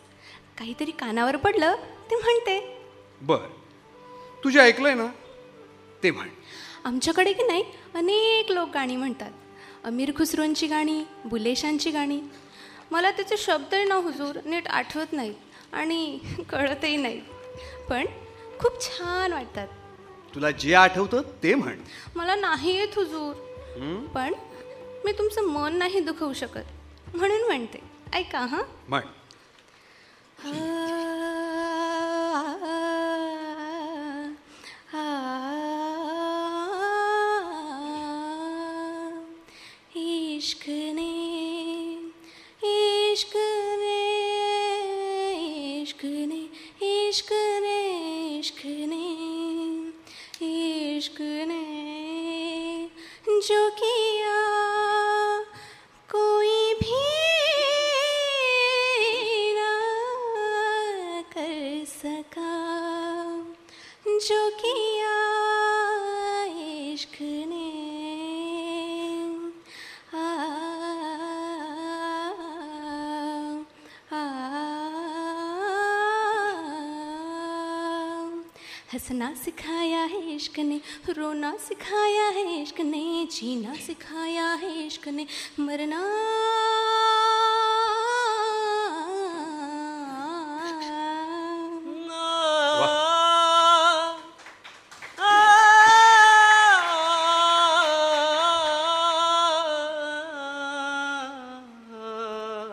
काहीतरी 0.57 0.91
कानावर 0.91 1.35
पडलं 1.35 1.75
ते 2.11 2.15
म्हणते. 2.15 2.77
बर. 3.21 3.45
तुझे 4.43 4.59
ऐकलंय 4.59 4.93
ना? 4.93 5.07
ते 6.03 6.11
म्हण. 6.11 6.27
आमच्याकडे 6.83 7.33
की 7.33 7.43
नाही 7.43 7.63
अनेक 7.95 8.51
लोक 8.51 8.69
गाणी 8.73 8.95
म्हणतात. 8.95 9.31
अमीर 9.83 10.11
खुसरोंची 10.17 10.67
गाणी 10.67 11.03
बुलेशांची 11.25 11.91
गाणी. 11.91 12.21
मला 12.91 13.11
त्याचे 13.11 13.37
शब्दही 13.37 13.85
ना 13.85 13.95
हुजूर 13.95 14.37
नीट 14.45 14.67
आठवत 14.67 15.13
नाहीत 15.13 15.73
आणि 15.73 16.19
कळतही 16.49 16.97
नाहीत 16.97 17.21
पण 17.89 18.05
खूप 18.59 18.81
छान 18.81 19.33
वाटतात. 19.33 19.67
तुला 20.35 20.51
जे 20.51 20.73
आठवतं 20.73 21.21
ते 21.43 21.53
म्हण. 21.55 21.79
मला 22.15 22.35
नाही 22.35 22.75
येत 22.77 22.95
हुजूर. 22.95 23.33
पण 24.15 24.33
मी 25.05 25.11
तुमचं 25.11 25.41
मन 25.43 25.75
नाही 25.75 25.99
दुखवू 25.99 26.33
शकत 26.33 27.15
म्हणून 27.15 27.41
म्हणते. 27.41 27.79
ऐका 28.13 28.39
हां? 28.39 28.63
म्हण. 28.87 29.01
जो 53.47 53.69
हंसना 79.05 79.33
सिखाया 79.35 79.99
है 80.03 80.19
इश्क 80.35 80.57
ने 80.59 80.79
रोना 81.09 81.51
सिखाया 81.61 82.27
है 82.35 82.43
इश्क 82.61 82.79
ने 82.81 83.01
जीना 83.31 83.73
सिखाया 83.77 84.47
है 84.53 84.71
इश्क 84.85 85.07
ने 85.07 85.25
मरना 85.59 85.99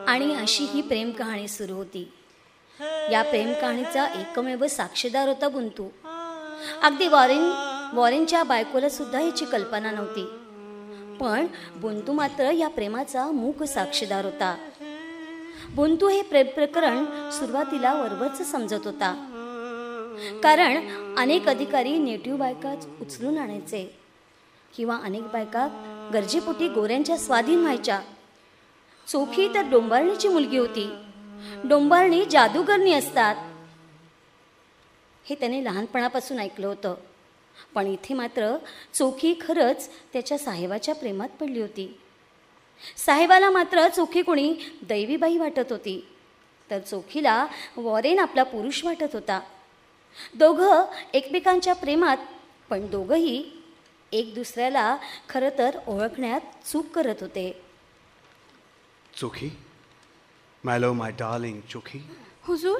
आणि 0.09 0.35
अशी 0.35 0.64
ही 0.64 0.83
प्रेम 0.83 1.11
कहाणी 1.12 1.49
सुरू 1.49 1.74
होती. 1.74 2.09
या 3.11 3.22
प्रेम 3.22 3.53
कहाणीचा 3.53 4.07
एकमेव 4.20 4.66
साक्षीदार 4.68 5.28
होता 5.28 5.49
गुंतू. 5.49 5.89
अगदी 6.82 7.08
वॉरेन 7.08 7.52
वॉरेनच्या 7.92 8.42
बायकोला 8.42 8.88
सुद्धा 8.88 9.20
याची 9.20 9.44
कल्पना 9.44 9.90
नव्हती. 9.90 10.24
पण 11.20 11.46
बुंतू 11.76 12.12
मात्र 12.12 12.50
या 12.50 12.68
प्रेमाचा 12.68 13.30
मूक 13.30 13.62
साक्षीदार 13.62 14.24
होता. 14.24 14.56
बुंतू 15.74 16.08
हे 16.08 16.22
प्रेम 16.22 16.46
प्रकरण 16.46 17.04
सुरुवातीला 17.30 17.92
वरवरच 17.92 18.50
समजत 18.50 18.84
होता. 18.84 19.28
कारण 20.42 20.76
अनेक 21.18 21.48
अधिकारी 21.48 21.98
नेटिव्ह 21.98 22.38
बायकाच 22.38 22.86
उचलून 23.00 23.38
आणायचे 23.38 23.98
किंवा 24.76 24.98
अनेक 25.04 25.22
बायका 25.22 25.68
गरजेपोटी 26.12 26.68
गोऱ्यांच्या 26.68 27.18
स्वाधीन 27.18 27.60
व्हायच्या. 27.60 28.00
चोखी 29.08 29.54
तर 29.54 29.70
डोंबारणीची 29.70 30.28
मुलगी 30.28 30.58
होती. 30.58 30.90
डोंबारणी 31.64 32.24
जादूगरणी 32.24 32.92
असतात. 32.92 33.34
हे 35.25 35.35
त्याने 35.35 35.64
लहानपणापासून 35.64 36.39
ऐकलं 36.39 36.66
होतं. 36.66 36.95
पण 37.75 37.87
इथे 37.87 38.14
मात्र 38.14 38.57
चोखी 38.95 39.35
खरंच 39.41 39.89
त्याच्या 40.12 40.39
साहेबाच्या 40.39 40.95
प्रेमात 40.95 41.29
पडली 41.29 41.61
होती. 41.61 42.01
साहेबाला 42.97 43.51
मात्र 43.51 43.89
चोखी 43.89 44.23
कुणी 44.23 44.57
दैवीबाई 44.83 45.39
वाटत 45.39 45.73
होती. 45.73 46.09
तर 46.70 46.79
चोखीला 46.79 47.47
वॉरेन 47.77 48.18
आपला 48.18 48.43
पुरुष 48.43 48.85
वाटत 48.85 49.09
होता. 49.12 49.41
दोघं 50.35 50.85
एकमेकांच्या 51.14 51.75
प्रेमात 51.75 52.16
पण 52.70 52.91
दोघंही 52.91 53.53
एक 54.12 54.35
दुसऱ्याला 54.35 54.97
खरं 55.29 55.49
तर 55.59 55.79
ओळखण्यात 55.87 56.41
चूक 56.66 56.87
करत 56.87 57.14
होते. 57.20 57.64
चोखी? 59.16 59.51
माय 60.64 60.79
लव 60.79 60.93
माय 60.93 61.11
डार्लिंग 61.11 61.61
चोखी? 61.61 61.99
हुजूर 62.43 62.79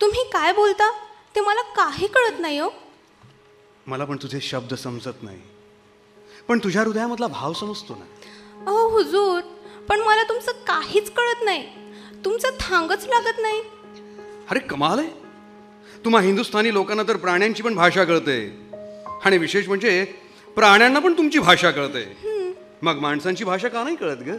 तुम्ही 0.00 0.30
काय 0.32 0.52
बोलता? 0.52 1.09
ते 1.34 1.40
मला 1.40 1.62
काही 1.62 2.06
कळत 2.06 2.40
नाही 2.40 2.58
हो. 2.58 2.70
मला 3.86 4.04
पण 4.04 4.16
तुझे 4.16 4.40
शब्द 4.40 4.74
समजत 4.74 5.22
नाही. 5.22 5.40
पण 6.48 6.58
तुझ्या 6.58 6.82
हृदयामधला 6.82 7.26
भाव 7.26 7.52
समजतो 7.52 7.94
ना. 7.94 8.04
अहो 8.66 8.88
हुजूर 8.88 9.40
पण 9.88 10.00
मला 10.00 10.22
तुमचं 10.22 10.52
काहीच 10.52 11.10
कळत 11.10 11.44
नाही. 11.44 11.68
तुमचं 12.24 12.48
थांगच 12.60 13.06
लागत 13.06 13.38
नाही. 13.38 13.62
अरे 14.50 14.58
कमाल 14.58 14.98
आहे. 14.98 15.10
तुम्हा 16.04 16.20
हिंदुस्थानी 16.20 16.72
लोकांना 16.72 17.02
तर 17.02 17.16
प्राण्यांची 17.16 17.62
पण 17.62 17.74
भाषा 17.74 18.04
कळते. 18.04 18.58
आणि 19.24 19.38
विशेष 19.38 19.68
म्हणजे 19.68 20.04
प्राण्यांना 20.56 20.98
पण 21.00 21.12
तुमची 21.12 21.38
भाषा 21.38 21.70
कळते. 21.70 22.16
मग 22.82 22.98
माणसांची 22.98 23.44
भाषा 23.44 23.68
का 23.68 23.84
नाही 23.84 23.96
कळत 23.96 24.16
ग? 24.16 24.36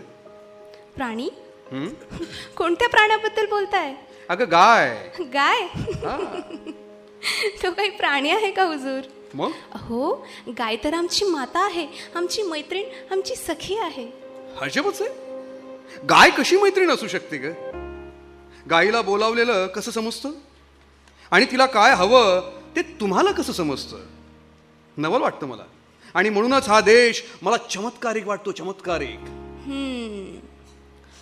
प्राणी? 0.95 1.29
कोणत्या 2.57 2.89
प्राण्याबद्दल 2.89 3.45
बोलताय? 3.45 3.95
अगं 4.29 4.45
गाय. 4.51 5.09
गाय? 5.19 5.61
हा. 5.75 6.39
तो 7.63 7.71
काही 7.71 7.89
प्राणी 7.89 8.29
आहे 8.29 8.51
का 8.51 8.63
हुजूर? 8.63 9.01
मग? 9.33 9.51
अहो 9.73 10.13
गाय 10.57 10.75
तर 10.83 10.93
आमची 10.93 11.25
माता 11.25 11.65
आहे 11.65 11.87
आमची 12.15 12.41
मैत्रीण 12.43 12.85
आमची 13.11 13.35
सखी 13.35 13.77
आहे. 13.77 14.05
हजबच 14.57 15.01
आहे 15.01 16.05
गाय 16.09 16.29
कशी 16.29 16.57
मैत्रीण 16.57 16.91
असू 16.91 17.07
शकते 17.07 17.37
ग? 17.37 17.51
गाईला 18.69 19.01
बोलावलेलं 19.01 19.67
कसं 19.67 19.91
समजतं? 19.91 20.31
आणि 21.31 21.45
तिला 21.51 21.65
काय 21.65 21.93
हवं 21.95 22.49
ते 22.75 22.81
तुम्हाला 22.99 23.31
कसं 23.31 23.53
समजतं? 23.53 23.99
नवल 24.97 25.21
वाटतं 25.21 25.47
मला. 25.47 25.63
आणि 26.15 26.29
म्हणूनच 26.29 26.67
हा 26.69 26.79
देश 26.81 27.23
मला 27.41 27.57
चमत्कारिक 27.69 28.27
वाटतो 28.27 28.51
चमत्कारिक. 28.51 29.19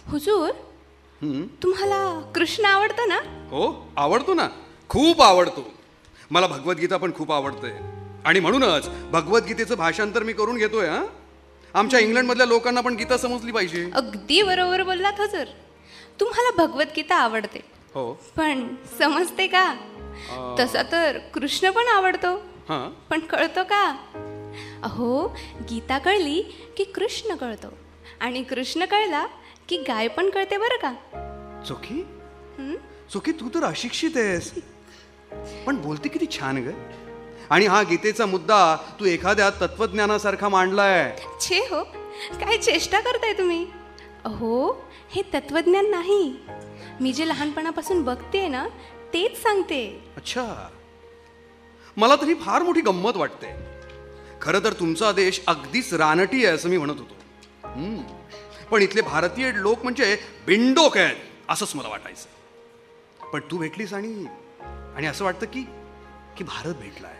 हुजूर. 0.09 0.49
तुम्हाला 1.63 2.31
कृष्ण 2.35 2.65
आवडतं 2.65 3.07
ना? 3.07 3.19
हो 3.49 3.91
आवडतो 3.97 4.33
ना. 4.33 4.47
खूप 4.89 5.21
आवडतो. 5.21 5.67
मला 6.31 6.47
भगवद्गीता 6.47 6.97
पण 6.97 7.11
खूप 7.13 7.31
आवडते 7.31 7.71
आणि 8.25 8.39
म्हणूनच 8.39 8.89
भगवद्गीतेचं 9.11 9.77
भाषांतर 9.77 10.23
मी 10.23 10.33
करून 10.33 10.57
घेतोय 10.57 10.87
हा? 10.87 11.03
आमच्या 11.73 11.99
इंग्लंडमधल्या 11.99 12.45
लोकांना 12.45 12.81
पण 12.81 12.93
गीता 12.95 13.17
समजली 13.17 13.51
पाहिजे. 13.51 13.89
अगदी 13.93 14.41
बरोबर 14.41 14.83
बोललात 14.83 15.19
हुजूर 15.19 15.45
तुम्हाला 16.19 16.65
भगवद्गीता 16.65 17.15
आवडते. 17.15 17.59
हो. 17.93 18.13
पण 18.13 18.67
समजते 18.99 19.47
का? 19.47 19.73
तसा 20.59 20.81
तर 20.91 21.17
कृष्ण 21.33 21.69
पण 21.71 21.87
आवडतो. 21.87 22.35
हां? 22.69 22.89
पण 23.09 23.19
कळतो 23.19 23.63
का? 23.63 23.83
अहो 24.83 25.27
गीता 25.69 25.97
कळली 25.97 26.41
की 26.77 26.83
कृष्ण 26.83 27.35
कळतो. 27.35 27.73
आणि 28.19 28.43
कृष्ण 28.43 28.85
कळला 28.85 29.25
की 29.69 29.77
गाय 29.77 30.07
पण 30.07 30.29
कळते 30.29 30.57
बरं 30.57 30.77
का? 30.81 30.93
चोखी 31.67 32.03
चोखी 33.13 33.31
तू 33.31 33.49
तर 33.49 33.63
अशिक्षित 33.63 34.11
आहेस. 34.15 34.53
पण 35.65 35.81
बोलते 35.81 36.09
किती 36.09 36.27
छान 36.39 36.57
ग. 36.57 36.71
आणि 37.49 37.65
हा 37.65 37.81
गीतेचा 37.83 38.25
मुद्दा 38.25 38.77
तू 38.99 39.05
एखाद्या 39.05 39.49
तत्वज्ञानासारखा 39.49 40.49
मांडलाय. 40.49 41.15
छे 41.41 41.59
हो 41.59 41.83
काय 42.33 42.57
चेष्टा 42.57 42.99
करताय 42.99 43.33
तुम्ही? 43.33 43.65
अहो 44.25 44.85
हे 45.09 45.21
तत्वज्ञान 45.33 45.89
नाही. 45.89 46.35
मी 47.01 47.13
जे 47.13 47.27
लहानपणापासून 47.27 48.03
बघते 48.03 48.47
ना 48.47 48.67
तेच 49.13 49.41
सांगते. 49.43 50.03
अच्छा. 50.17 50.69
मला 51.97 52.15
तरी 52.15 52.33
फार 52.33 52.63
मोठी 52.63 52.81
गंमत 52.81 53.17
वाटते. 53.17 53.53
खरं 54.41 54.59
तर 54.63 54.73
तुमचा 54.73 55.11
देश 55.11 55.41
अगदीच 55.47 55.93
रानटी 55.93 56.45
आहे 56.45 56.55
असं 56.55 56.69
मी 56.69 56.77
म्हणत 56.77 56.99
होतो. 56.99 57.15
पण 58.71 58.81
इथले 58.81 59.01
भारतीय 59.01 59.51
लोक 59.55 59.83
म्हणजे 59.83 60.17
बिंडोक 60.45 60.97
आहेत 60.97 61.15
असंच 61.49 61.75
मला 61.75 61.89
वाटायचं. 61.89 62.27
पण 63.33 63.39
तू 63.51 63.57
भेटलीस 63.57 63.93
आणि 63.93 64.25
आणि 64.99 65.07
असं 65.07 65.25
वाटतं 65.25 65.45
की 65.45 65.65
की 66.37 66.43
भारत 66.43 66.73
भेटला 66.73 67.07
आहे 67.07 67.17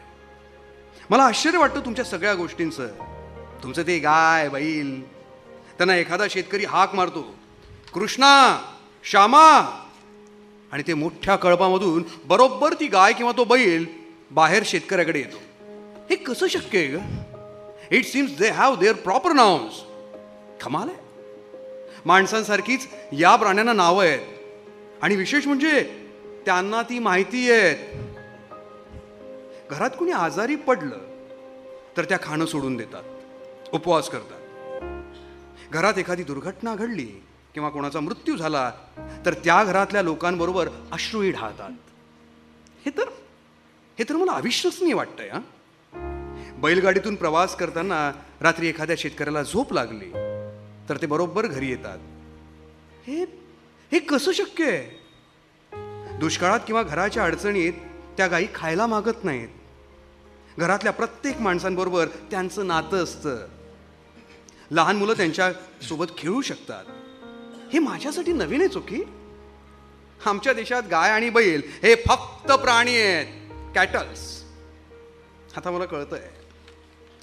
मला 1.10 1.24
आश्चर्य 1.24 1.58
वाटतं 1.58 1.80
तुमच्या 1.80 2.06
सगळ्या 2.06 2.34
गोष्टींचं. 2.36 2.88
तुमचं 3.64 3.82
ते 3.82 4.00
गाय 4.00 4.50
बैल 4.50 5.08
त्यांना 5.78 5.96
एखादा 5.96 6.24
शेतकरी 6.30 6.66
हाक 6.66 6.96
मारतो. 6.96 7.36
कृष्णा 7.94 8.62
श्यामा 9.04 9.52
आणि 10.72 10.84
ते 10.88 10.94
मोठ्या 10.94 11.36
कळपामधून 11.36 12.04
बरोबर 12.26 12.74
ती 12.74 12.88
गाय 12.88 13.14
किंवा 13.14 13.32
तो 13.38 13.44
बैल 13.44 13.86
बाहेर 14.32 14.64
शेतकऱ्याकडे 14.66 15.20
येतो. 15.20 15.38
हे 16.10 16.16
कसं 16.16 16.48
शक्य 16.48 16.80
आहे 16.80 16.88
ग? 16.88 17.00
It 17.92 18.06
seems 18.06 18.38
they 18.38 18.50
have 18.50 18.76
their 18.76 18.94
proper 18.94 19.32
nouns 19.32 19.74
कमाल 20.64 20.90
आहे. 20.90 20.98
माणसांसारखीच 22.06 22.88
या 23.14 23.36
प्राण्यांना 23.36 23.74
नावं 23.74 24.06
आहेत. 24.06 24.20
आणि 25.02 25.16
विशेष 25.16 25.48
म्हणजे 25.48 26.06
त्यांना 26.46 26.82
ती 26.82 27.00
माहिती 27.00 27.52
आहेत. 27.52 27.78
घरात 29.72 29.90
कुणी 30.00 30.12
आजारी 30.12 30.56
पडलं 30.56 30.98
तर 31.98 32.04
त्या 32.04 32.18
खाणं 32.22 32.46
सोडून 32.46 32.78
देतात 32.78 33.04
उपवास 33.74 34.10
करतात. 34.10 34.38
घरात 35.72 35.98
एखादी 35.98 36.24
दुर्घटना 36.24 36.76
घडली 36.76 37.06
किंवा 37.54 37.70
कोणाचा 37.70 38.00
मृत्यू 38.00 38.36
झाला 38.38 38.72
तर 39.26 39.34
त्या 39.34 39.64
घरातल्या 39.64 40.02
लोकांबरोबर 40.02 40.70
अश्रूही 40.92 41.32
ढाळतात. 41.32 41.72
हे 42.86 42.90
तर 42.90 43.10
हे 44.00 44.04
तर 44.10 44.16
मला 44.16 44.32
अविश्वसनीय 44.32 44.94
वाटतंय 44.94 45.30
हा. 45.30 45.40
बैलगाडीतून 46.58 47.16
प्रवास 47.16 47.56
करताना 47.56 48.12
रात्री 48.42 48.68
एखाद्या 48.68 48.96
शेतकऱ्याला 49.00 49.44
झोप 49.44 49.74
लागली 49.74 50.12
तर 50.90 50.98
ते 51.02 51.06
बरोबर 51.06 51.48
घरी 51.48 51.70
येतात. 51.70 51.98
हे 53.08 53.24
हे 53.92 54.00
कसं 54.00 54.32
शक्य 54.32 54.66
आहे? 54.66 54.99
दुष्काळात 56.20 56.60
किंवा 56.68 56.84
घराच्या 56.84 57.24
अडचणीत 57.24 57.74
त्या 58.18 58.28
गायी 58.28 58.48
खायला 58.56 58.88
मागत 58.88 59.24
नाहीत. 59.24 59.48
घरातल्या 60.60 60.94
प्रत्येक 60.94 61.42
माणसांबरोबर 61.42 62.08
त्यांचं 62.08 62.68
नातं 62.68 63.04
असतं. 63.04 63.48
लहान 64.72 64.96
मुलं 64.96 65.14
त्यांच्यासोबत 65.14 66.06
खेळू 66.18 66.42
शकतात. 66.42 66.84
हे 67.74 67.80
माझ्यासाठी 67.80 68.32
नवीन 68.32 68.60
आहे 68.60 68.70
चुकी. 68.70 69.04
आमच्या 70.26 70.54
देशात 70.54 70.84
गाय 70.92 71.10
आणि 71.10 71.30
बैल 71.30 71.62
हे 71.84 71.96
फक्त 71.96 72.52
प्राणी 72.52 73.02
आहेत. 73.02 73.26
कॅटल्स 73.76 74.44
आता 75.58 75.72
मला 75.72 75.86
कळतंय 75.86 76.30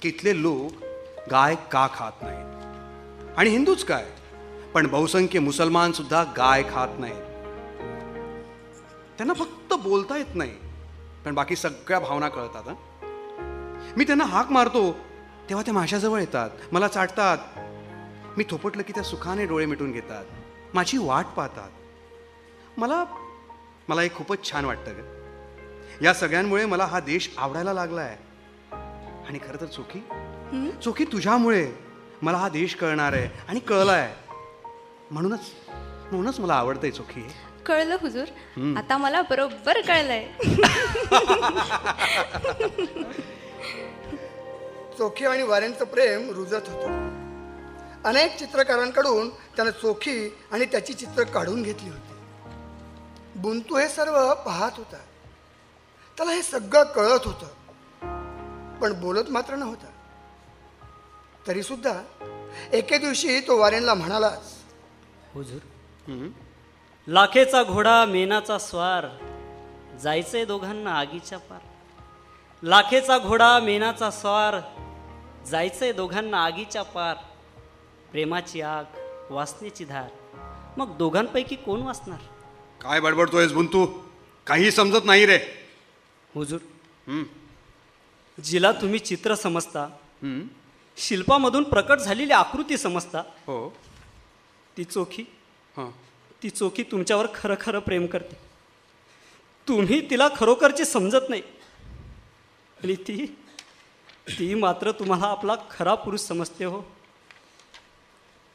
कितले 0.01 0.41
लोक 0.41 0.83
गाय 1.31 1.55
का 1.55 1.87
खात 1.95 2.11
नाहीत? 2.21 2.65
आणि 3.37 3.49
हिंदूच 3.49 3.85
काय? 3.85 4.05
पण 4.73 4.87
बहुसंख्य 4.87 5.39
मुसलमान 5.39 5.91
सुद्धा 5.91 6.23
गाय 6.23 6.63
खात 6.63 6.99
नाहीत. 6.99 7.26
त्यांना 9.17 9.33
फक्त 9.33 9.73
बोलता 9.73 10.17
येत 10.17 10.35
नाही. 10.35 10.53
पण 11.25 11.35
बाकी 11.35 11.55
सगळ्या 11.55 11.99
भावना 11.99 12.29
कळतात? 12.29 12.73
मी 13.97 14.03
त्यांना 14.03 14.25
हाक 14.25 14.51
मारतो 14.51 14.91
तेव्हा 15.49 15.63
त्या 15.65 15.73
माझ्याजवळ 15.73 16.19
येतात 16.19 16.49
मला 16.71 16.87
चाटतात. 16.87 17.37
मी 18.37 18.43
थोपटलं 18.49 18.83
की 18.83 18.93
त्या 18.93 19.03
सुखाने 19.03 19.45
डोळे 19.45 19.65
मिटून 19.65 19.91
घेतात 19.91 20.25
माझी 20.73 20.97
वाट 20.97 21.25
पाहतात. 21.25 21.69
मला 22.77 23.03
मला 23.87 24.01
हे 24.01 24.09
खूपच 24.15 24.51
छान 24.51 24.65
वाटतं 24.65 24.91
ग. 24.91 26.03
या 26.03 26.13
सगळ्यांमुळे 26.13 26.65
मला 26.65 26.85
हा 26.85 26.99
देश 26.99 27.29
आवडायला 27.37 27.73
लागला 27.73 28.01
आहे 28.01 28.15
आणि 29.27 29.39
खरं 29.39 29.61
तर 29.61 29.65
चोखी 29.65 29.99
चोखी 30.83 31.05
तुझ्यामुळे 31.05 31.71
मला 32.21 32.37
हा 32.37 32.49
देश 32.49 32.75
कळणार 32.75 33.13
आहे 33.13 33.29
आणि 33.47 33.59
कळला 33.59 33.91
आहे 33.91 34.13
म्हणूनच 35.11 35.51
म्हणूनच 36.11 36.39
मला 36.39 36.53
आवडतंय 36.53 36.91
चोखी 36.91 37.21
कळलं 37.67 37.97
हुजूर? 38.01 38.27
आता 38.77 38.97
मला 38.97 39.21
बरोबर 39.21 39.81
कळलंय. 39.81 40.25
चोखी 44.97 45.25
आणि 45.25 45.43
वारेंचं 45.43 45.85
प्रेम 45.85 46.29
रुजत 46.31 46.69
होतं. 46.69 47.05
अनेक 48.05 48.37
चित्रकारांकडून 48.37 49.29
त्यानं 49.29 49.71
चोखी 49.71 50.15
आणि 50.51 50.65
त्याची 50.65 50.93
चित्र 50.93 51.23
काढून 51.23 51.61
घेतली 51.63 51.89
होती. 51.89 52.15
बुंतू 53.35 53.77
हे 53.77 53.87
सर्व 53.89 54.33
पाहत 54.45 54.71
होता. 54.77 54.97
त्याला 56.17 56.31
हे 56.31 56.41
सगळं 56.41 56.83
कळत 56.83 57.25
होतं. 57.25 57.47
पण 58.81 58.99
बोलत 59.01 59.29
मात्र 59.29 59.55
नव्हता. 59.55 59.87
तरी 61.47 61.63
सुद्धा 61.63 61.93
एके 62.73 62.97
दिवशी 62.97 63.39
तो 63.39 63.57
वारेनला 63.59 63.93
म्हणालाच 63.93 64.53
हुजूर 65.33 65.61
लाखेचा 67.07 67.63
घोडा 67.63 68.05
मेनाचा 68.05 68.57
स्वार 68.57 69.05
जायचंय 69.97 70.45
दोघांना 70.45 70.93
आगीच्या 70.99 71.37
पार. 71.39 71.59
लाखेचा 72.63 73.17
घोडा 73.19 73.59
मेनाचा 73.59 74.09
स्वार 74.11 74.59
जायचंय 75.47 75.91
दोघांना 75.91 76.43
आगीच्या 76.45 76.83
पार. 76.83 77.15
प्रेमाची 78.11 78.61
आग 78.61 78.83
वासनेची 79.29 79.85
धार. 79.85 80.09
मग 80.77 80.97
दोघांपैकी 80.97 81.55
कोण 81.55 81.81
वाचणार? 81.81 82.19
काय 82.81 82.99
बडबडतोयस 82.99 83.53
बुंतू? 83.53 83.85
काही 84.47 84.71
समजत 84.71 85.05
नाही 85.05 85.25
रे. 85.25 85.39
हुजूर 86.35 87.23
जिला 88.43 88.71
तुम्ही 88.71 88.99
चित्र 88.99 89.35
समजता 89.35 89.87
शिल्पामधून 90.97 91.63
प्रकट 91.63 91.99
झालेली 91.99 92.33
आकृती 92.33 92.77
समजता 92.77 93.19
हो. 93.19 93.69
ती 94.77 94.83
चोखी. 94.83 95.23
हां. 95.77 95.89
ती 96.43 96.49
चोखी 96.49 96.83
तुमच्यावर 96.83 97.27
खरं 97.35 97.55
खरं 97.61 97.79
प्रेम 97.79 98.05
करते. 98.05 98.35
तुम्ही 99.67 100.09
तिला 100.09 100.27
खरोखरची 100.35 100.85
समजत 100.85 101.29
नाही. 101.29 101.41
आणि 102.83 102.95
ती 102.95 103.39
ती 104.29 104.53
मात्र 104.53 104.91
तुम्हाला 104.91 105.27
आपला 105.27 105.55
खरा 105.71 105.95
पुरुष 105.95 106.19
समजते 106.19 106.65
हो. 106.65 106.81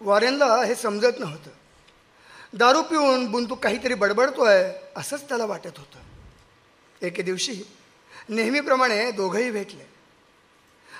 वॉरेनला 0.00 0.64
हे 0.64 0.74
समजत 0.74 1.20
नव्हतं. 1.20 1.50
दारू 2.54 2.82
पिऊन 2.82 3.30
बुंतू 3.30 3.54
काहीतरी 3.54 3.94
बडबडतोय 3.94 4.72
असंच 4.96 5.28
त्याला 5.28 5.44
वाटत 5.44 5.78
होतं. 5.78 5.98
एके 7.06 7.22
दिवशी 7.22 7.62
नेहमीप्रमाणे 8.28 9.10
दोघंही 9.10 9.50
भेटले. 9.50 9.84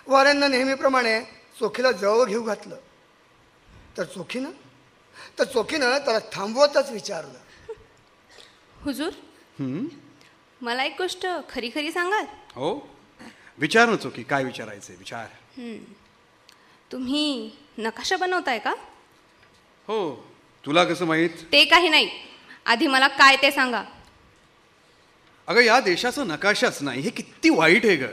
वॉरेननं 0.07 0.51
नेहमीप्रमाणे 0.51 1.23
चोखीला 1.61 1.93
जवळ 1.93 2.25
घेऊ 2.25 2.43
घातलं. 2.43 2.77
तर 3.97 4.05
चोखीनं 4.05 4.51
तर 5.39 5.45
चोखीनं 5.45 5.99
त्याला 5.99 6.19
थांबवतच 6.33 6.91
विचारलं. 6.91 7.39
हुजूर? 8.83 9.13
हं, 9.59 9.85
मला 10.61 10.85
एक 10.85 10.95
गोष्ट 10.99 11.27
खरी 11.51 11.71
खरी 11.75 11.93
सांगाल? 11.93 12.25
हो. 12.55 12.89
विचार 13.59 13.89
ना 13.89 13.97
चोकी 13.97 14.23
काय 14.23 14.45
विचारायचंय? 14.45 14.97
विचार. 14.97 15.27
तुम्ही 16.93 17.51
नकाशा 17.79 18.17
बनवताय 18.17 18.59
का? 18.59 18.75
हो. 19.89 20.29
तुला 20.67 20.85
कसं 20.85 21.05
माहीत? 21.05 21.31
ते 21.53 21.65
काही 21.65 21.89
नाही. 21.89 22.09
आधी 22.67 22.87
मला 22.87 23.09
काय 23.09 23.37
ते 23.37 23.51
सांगा. 23.51 23.83
अगं 25.47 25.61
या 25.61 25.81
देशाचा 25.81 26.25
नकाशाच 26.25 26.83
नाही. 26.83 27.01
हे 27.01 27.11
किती 27.11 27.51
वाईट 27.51 27.87
आहे 27.87 27.97
ग. 27.97 28.05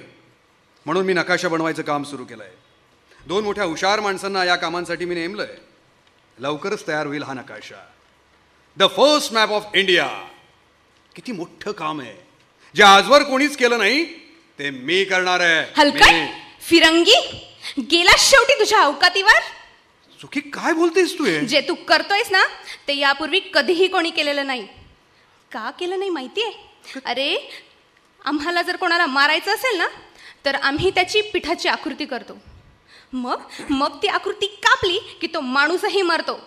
म्हणून 0.86 1.06
मी 1.06 1.14
नकाशा 1.14 1.48
बनवायचं 1.48 1.82
काम 1.82 2.04
सुरू 2.04 2.26
केलं 2.26 2.44
आहे 2.44 2.54
दोन 3.28 3.44
मोठ्या 3.44 3.64
हुशार 3.64 4.00
माणसांना 4.00 4.44
या 4.44 4.56
कामांसाठी 4.56 5.06
मी 5.06 5.16
नेमलंय. 5.16 5.56
लवकरच 6.42 6.88
तयार 6.88 7.06
होईल 7.06 7.24
हा 7.24 7.34
नकाशा. 7.34 7.86
The 8.78 8.88
first 8.96 9.34
map 9.34 9.52
of 9.52 9.76
India 9.76 10.08
किती 11.16 11.32
मोठं 11.32 11.72
काम 11.72 12.00
आहे. 12.02 12.16
जे 12.76 12.84
आजवर 12.84 13.24
कोणीच 13.24 13.56
केलं 13.58 13.78
नाही 13.78 14.04
ते 14.60 14.70
मी 14.70 15.04
करणार 15.06 15.40
आहे. 15.40 15.64
हलकट 15.78 16.12
मी. 16.12 16.26
फिरंगी 16.62 17.16
गेला 17.92 18.16
शेवटी 18.20 18.60
तुझ्या 18.60 18.82
अवकातीवर? 18.82 19.40
चुकी 20.20 20.40
काय 20.54 20.74
बोलतेस 20.74 21.18
तू 21.20 21.26
हे? 21.26 21.40
जे 21.46 21.62
तू 21.68 21.74
करतोयस 21.88 22.32
ना 22.32 22.44
ते 22.88 22.98
यापूर्वी 22.98 23.40
कधीही 23.54 23.88
कोणी 23.88 24.10
केलेलं 24.10 24.48
नाही. 24.48 24.66
का 25.52 25.70
केलं 25.80 26.00
नाही 26.00 26.12
माहितीये 26.12 27.00
अरे 27.06 27.36
आम्हाला 28.26 28.62
जर 28.62 28.76
कोणाला 28.76 29.06
मारायचं 29.06 29.54
असेल 29.56 29.78
ना 29.78 29.88
तर 30.46 30.56
आम्ही 30.56 30.90
त्याची 30.96 31.22
पिठाची 31.34 31.70
आकृती 31.70 32.06
करतो. 32.06 32.38
मग 33.14 33.42
मग 33.70 34.02
ती 34.02 34.08
आकृती 34.08 34.46
कापली 34.46 35.18
की 35.22 35.28
तो 35.28 35.42
माणूसही 35.42 36.02
मरतो. 36.02 36.40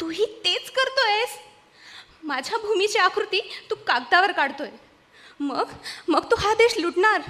तूही 0.00 0.26
तेच 0.44 0.70
करतोयस? 0.70 1.28
माझ्या 2.24 2.58
भूमीची 2.58 2.98
आकृती 2.98 3.40
तू 3.70 3.74
कागदावर 3.74 4.32
काढतोय. 4.32 4.68
मग 5.40 5.68
मग 6.08 6.24
तू 6.30 6.36
हा 6.36 6.54
देश 6.54 6.74
लुटणार. 6.78 7.20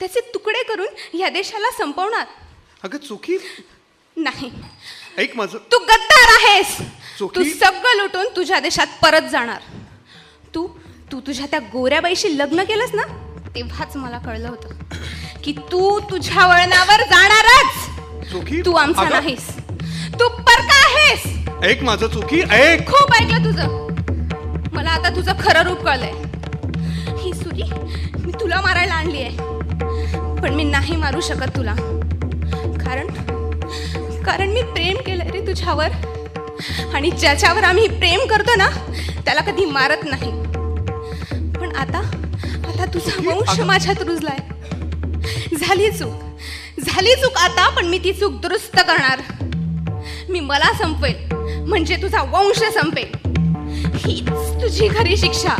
त्याचे 0.00 0.20
तुकडे 0.34 0.62
करून 0.62 1.18
या 1.18 1.28
देशाला 1.28 1.70
संपवणार. 1.70 2.26
अगं 2.82 2.98
चुकी 2.98 3.38
नाही. 4.16 4.50
ऐक 5.18 5.36
माझं. 5.36 5.58
तू 5.58 5.78
गद्दार 5.78 6.34
आहेस. 6.34 6.78
तू 7.20 7.44
सगळं 7.44 7.96
लुटून 7.96 8.26
तुझ्या 8.36 8.60
देशात 8.60 8.86
परत 9.02 9.22
जाणार. 9.22 9.62
तू 10.54 10.68
तू 11.12 11.20
तुझ्या 11.20 11.46
त्या 11.46 11.58
गोऱ्या 11.58 12.00
बाईशी 12.00 12.38
लग्न 12.38 12.64
केलंस 12.64 12.94
ना? 12.94 13.02
तेव्हाच 13.54 13.96
मला 13.96 14.18
कळलं 14.18 14.48
होतं 14.48 14.68
की 15.44 15.52
तू 15.52 16.00
तुझ्या 16.00 16.46
वळणावर 16.46 17.00
जाणारच. 17.00 17.93
चोखी 18.32 18.60
तू 18.64 18.72
आमचा 18.72 19.00
अगं, 19.00 19.10
नाहीस. 19.10 19.48
तू 20.20 20.28
परका 20.28 20.76
आहेस. 20.84 21.22
ऐक 21.64 21.82
माझं 21.82 22.06
चुकी 22.08 22.40
ऐक 22.40 22.86
खूप 22.86 23.14
ऐकलं 23.14 23.44
तुझं. 23.44 24.72
मला 24.72 24.90
आता 24.90 25.08
तुझं 25.16 25.32
खरं 25.40 25.62
रूप 25.62 25.80
कळलंय. 25.80 26.12
ही 27.22 27.32
सुरी 27.32 27.62
मी 28.18 28.32
तुला 28.32 28.60
मारायला 28.60 28.94
आणली 28.94 29.22
आहे. 29.22 29.36
पण 30.42 30.54
मी 30.54 30.64
नाही 30.64 30.96
मारू 30.96 31.20
शकत 31.20 31.56
तुला. 31.56 31.74
कारण 32.84 33.06
कारण 34.22 34.48
मी 34.48 34.62
प्रेम 34.62 34.96
केलंय 34.96 35.30
रे 35.30 35.40
तुझ्यावर. 35.40 35.88
आणि 36.94 37.10
ज्याच्यावर 37.10 37.64
आम्ही 37.64 37.88
प्रेम 37.88 38.26
करतो 38.26 38.54
ना 38.56 38.68
त्याला 39.24 39.40
कधी 39.40 39.64
मारत 39.64 40.04
नाही. 40.04 40.30
पण 41.54 41.76
आता 41.76 41.98
आता 42.68 42.84
तुझा 42.94 43.30
वंश 43.30 43.60
माझ्यात 43.60 44.02
रुजलाय. 44.02 44.38
झाली 45.56 45.90
चूक. 45.90 46.23
झाली 46.86 47.14
चूक 47.14 47.36
आता 47.36 47.68
पण 47.68 47.86
मी 47.86 47.98
ती 47.98 48.12
चूक 48.12 48.32
दुरुस्त 48.32 48.76
करणार. 48.76 49.20
मी 50.28 50.40
मला 50.40 50.72
संपेल 50.78 51.34
म्हणजे 51.68 51.96
तुझा 51.96 52.22
वंश 52.22 52.62
संपेल. 52.74 53.12
हीच 53.96 54.28
तुझी 54.62 54.88
खरी 54.88 55.16
शिक्षा. 55.16 55.56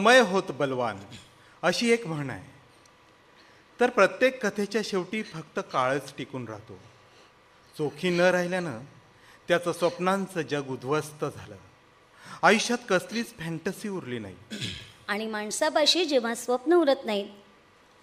समय 0.00 0.20
होत 0.20 0.42
बलवान. 0.50 0.98
अशी 1.62 1.90
एक 1.90 2.06
म्हण 2.06 2.30
आहे. 2.30 2.50
तर 3.80 3.90
प्रत्येक 3.90 4.46
कथेच्या 4.46 4.80
शेवटी 4.84 5.22
फक्त 5.22 5.60
काळच 5.72 6.12
टिकून 6.18 6.48
राहतो. 6.48 6.78
चोखी 7.78 8.10
न 8.10 8.20
राहिल्यानं 8.20 8.80
त्याचं 9.48 9.72
स्वप्नांचं 9.72 10.40
जग 10.40 10.68
उद्ध्वस्त 10.68 11.24
झालं. 11.24 11.56
आयुष्यात 12.42 12.78
कसलीच 12.88 13.34
फॅन्टसी 13.38 13.88
उरली 13.88 14.18
नाही. 14.18 14.36
आणि 15.08 15.26
माणसापाशी 15.26 16.04
जेव्हा 16.04 16.34
स्वप्न 16.34 16.72
उरत 16.72 17.04
नाहीत 17.04 17.30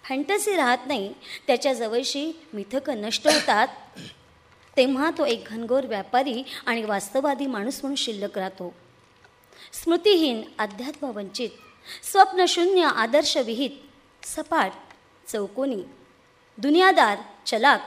फॅन्टसी 0.04 0.56
राहत 0.56 0.86
नाही 0.86 1.14
त्याच्या 1.46 1.72
जवळशी 1.72 2.32
मिथकं 2.54 3.00
नष्ट 3.00 3.28
होतात 3.28 3.68
तेव्हा 4.76 5.10
तो 5.18 5.26
एक 5.26 5.44
घनघोर 5.46 5.86
व्यापारी 5.86 6.42
आणि 6.66 6.84
वास्तववादी 6.84 7.46
माणूस 7.46 7.80
म्हणून 7.82 7.96
शिल्लक 7.96 8.38
राहतो. 8.38 8.74
स्मृतिहीन 9.72 10.42
अध्यात्मवंचित 10.58 11.50
स्वप्नशून्य 12.02 12.82
आदर्शविहित 12.84 14.26
सपाट 14.26 14.72
चौकोनी 15.28 15.82
दुनियादार 16.58 17.18
चलाक 17.46 17.80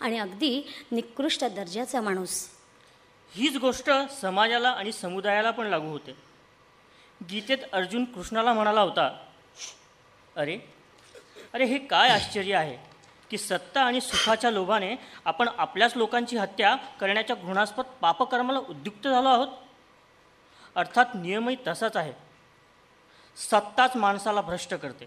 आणि 0.00 0.18
अगदी 0.18 0.62
निकृष्ट 0.92 1.44
दर्जाचा 1.44 2.00
माणूस. 2.00 2.48
हीच 3.32 3.56
गोष्ट 3.56 3.90
समाजाला 4.20 4.70
आणि 4.70 4.92
समुदायाला 4.92 5.50
पण 5.50 5.66
लागू 5.66 5.88
होते. 5.88 6.16
गीतेत 7.20 7.58
अर्जुन 7.72 8.04
कृष्णाला 8.04 8.52
म्हणाला 8.52 8.80
होता 8.80 9.06
अरे 10.36 10.58
अरे 11.52 11.64
हे 11.64 11.78
काय 11.78 12.08
आश्चर्य 12.08 12.54
आहे 12.54 12.76
की 13.30 13.38
सत्ता 13.38 13.82
आणि 13.82 14.00
सुखाच्या 14.00 14.50
लोभाने 14.50 14.94
आपण 15.24 15.48
आपल्याच 15.58 15.96
लोकांची 15.96 16.36
हत्या 16.36 16.74
करण्याच्या 17.00 17.36
घृणास्पद 17.36 17.84
पापकर्माला 18.00 18.58
उद्युक्त 18.58 19.08
झालो 19.08 19.28
आहोत. 19.28 19.48
अर्थात 20.74 21.14
नियमही 21.14 21.56
तसाच 21.66 21.96
आहे. 21.96 22.12
सत्ताच 23.40 23.96
माणसाला 23.96 24.40
भ्रष्ट 24.40 24.74
करते. 24.74 25.04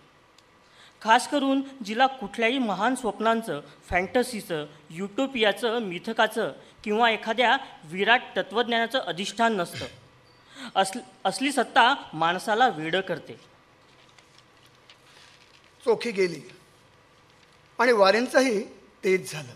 खास 1.02 1.30
करून 1.30 1.62
जिला 1.86 2.08
कुठल्याही 2.08 2.58
महान 2.58 2.96
स्वप्नांचं 2.96 3.62
फॅन्टसीचं 3.90 4.66
युटोपियाचं 4.90 5.80
मिथकाचं 5.80 6.54
किंवा 6.84 7.12
एखाद्या 7.12 7.58
विराट 7.84 8.22
तत्त्वज्ञानाचं 8.38 9.00
अधिष्ठान 9.00 9.58
नसतं. 9.58 9.86
अस 10.76 10.92
असली 11.26 11.52
सत्ता 11.52 12.10
माणसाला 12.14 12.68
वेडं 12.68 13.02
करते. 13.02 13.34
चोखी 15.86 16.12
गेली. 16.12 16.42
आणि 17.80 17.92
वारेंचाही 17.92 18.64
तेच 19.04 19.32
झालं. 19.32 19.54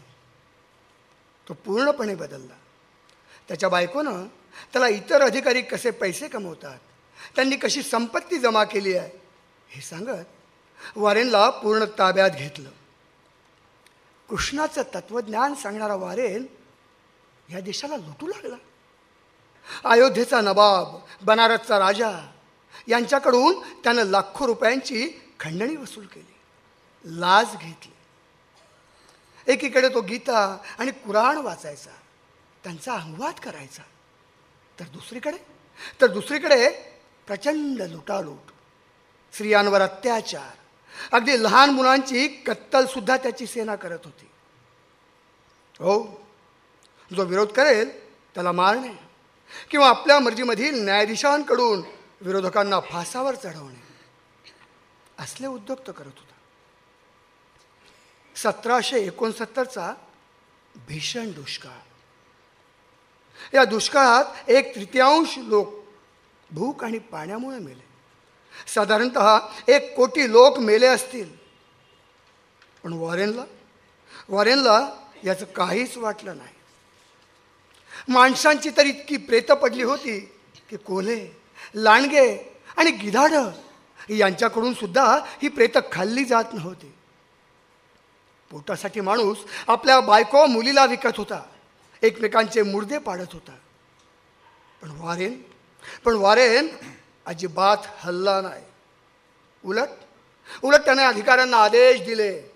तो 1.50 1.54
पूर्णपणे 1.54 2.16
बदलला. 2.16 2.56
त्याच्या 3.48 3.70
बायकोनं 3.70 4.28
त्याला 4.74 4.88
इतर 4.88 5.22
अधिकारी 5.22 5.62
कसे 5.62 5.92
पैसे 5.92 6.28
कमवतात 6.28 6.80
त्यांनी 7.38 7.56
कशी 7.56 7.82
संपत्ती 7.84 8.38
जमा 8.40 8.64
केली 8.64 8.96
आहे 8.98 9.10
हे 9.70 9.82
सांगत 9.82 10.98
वारेनला 10.98 11.50
पूर्ण 11.50 11.86
ताब्यात 11.98 12.30
घेतलं. 12.30 12.70
कृष्णाचं 14.30 14.84
तत्वज्ञान 14.96 15.54
सांगणारा 15.56 15.96
वारेन 15.96 16.46
या 17.50 17.60
देशाला 17.60 17.98
लुटू 17.98 18.28
लागला. 18.28 18.56
अयोध्येचा 19.84 20.42
नवाब 20.42 20.98
बनारसचा 21.26 21.80
राजा 21.80 22.10
यांच्याकडून 22.88 23.62
त्यानं 23.84 24.04
लाखो 24.04 24.48
रुपयांची 24.48 25.08
खंडणी 25.40 25.76
वसूल 25.76 26.06
केली 26.06 27.20
लाज 27.22 27.56
घेतली. 27.56 27.92
एकीकडे 29.48 29.90
तो 29.90 30.02
गीता 30.02 30.58
आणि 30.80 30.92
कुराण 30.92 31.38
वाचायचा 31.38 31.92
त्यांचा 32.64 32.94
अनुवाद 32.94 33.40
करायचा 33.40 33.84
तर 34.80 34.86
दुसरीकडे 34.94 35.38
तर 36.02 36.08
दुसरीकडे 36.08 36.70
प्रचंड 37.28 37.82
लुटालूट 37.82 38.52
स्त्रियांवर 39.34 39.82
अत्याचार. 39.82 40.58
अगदी 41.12 41.44
लहान 41.44 41.70
मुलांची 41.70 42.28
कत्तलसुद्धा 42.28 43.18
त्याची 43.18 43.48
सेना 43.48 43.76
करत 43.76 44.00
होती. 44.06 44.26
हो 45.80 46.28
जो 47.16 47.24
विरोध 47.24 47.48
करेल 47.48 48.08
त्याला 48.34 48.52
मारणे 48.52 49.00
किंवा 49.72 49.90
आपल्या 49.90 50.20
मर्जीमधील 50.20 50.84
न्यायाधीशांकडून 50.84 51.82
विरोधकांना 52.22 52.80
फासावर 52.80 53.36
चढवणे. 53.36 53.88
असले 55.20 55.48
उद्योग 55.48 55.92
करत 55.92 56.18
होता. 56.18 56.34
सतराशे 58.36 59.00
एकोणसत्तरचा 59.00 59.94
भीषण 60.76 61.32
दुष्काळ. 61.32 61.78
या 63.54 63.66
दुष्काळात 63.66 64.50
एक 64.50 64.76
तृतीयांश 64.76 65.38
लोक 65.38 65.87
भूक 66.52 66.84
आणि 66.84 66.98
पाण्यामुळे 66.98 67.60
मेले. 67.60 67.88
साधारणत 68.68 69.18
एक 69.70 69.96
कोटी 69.96 70.32
लोक 70.32 70.60
मेले 70.60 70.88
असतील. 70.88 71.30
पण 72.84 72.94
वॉरेनला 72.94 73.44
वॉरेनला 74.30 74.90
याचं 75.24 75.46
काहीच 75.46 75.98
वाटलं 75.98 76.38
नाही. 76.38 76.56
माणसांची 78.08 78.70
तर 78.78 78.86
इतकी 78.86 79.18
प्रेत 79.18 79.52
पडली 79.52 79.84
होती 79.84 80.20
की 80.70 80.78
कोल्हे 80.78 81.30
लांडगे 81.76 82.58
आणि 82.78 82.92
गिधाडं 82.92 83.50
यांच्याकडून 84.10 84.74
सुद्धा 84.74 85.18
ही 85.42 85.48
प्रेतं 85.48 85.80
खाल्ली 85.92 86.26
जात 86.26 86.44
नव्हती. 86.54 86.94
पोटासाठी 88.52 89.02
माणूस 89.02 89.38
आपल्या 89.68 90.00
बायको 90.00 90.46
मुलीला 90.46 90.86
विकत 90.86 91.18
होता 91.18 91.44
एकमेकांचे 92.02 92.62
मुर्दे 92.62 92.98
पाडत 92.98 93.34
होता. 93.34 93.56
पण 94.82 94.92
वारेन 95.00 95.42
पण 96.06 96.14
वारेन 96.14 96.68
अजिबात 97.26 97.78
हल्ला 98.00 98.42
नाही. 98.42 98.64
उलट 99.66 99.88
उलट 100.64 100.80
त्याने 100.80 101.04
अधिकाऱ्यांना 101.04 101.58
आदेश 101.58 102.02
दिले. 102.02 102.52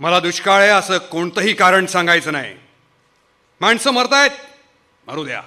मला 0.00 0.20
दुष्काळ 0.20 0.60
आहे 0.60 0.70
असं 0.70 0.98
कोणतंही 0.98 1.54
कारण 1.54 1.86
सांगायचं 1.86 2.32
नाही. 2.32 2.56
माणसं 3.60 3.90
मरतायत 3.90 4.30
मरू 5.06 5.24
द्या. 5.24 5.42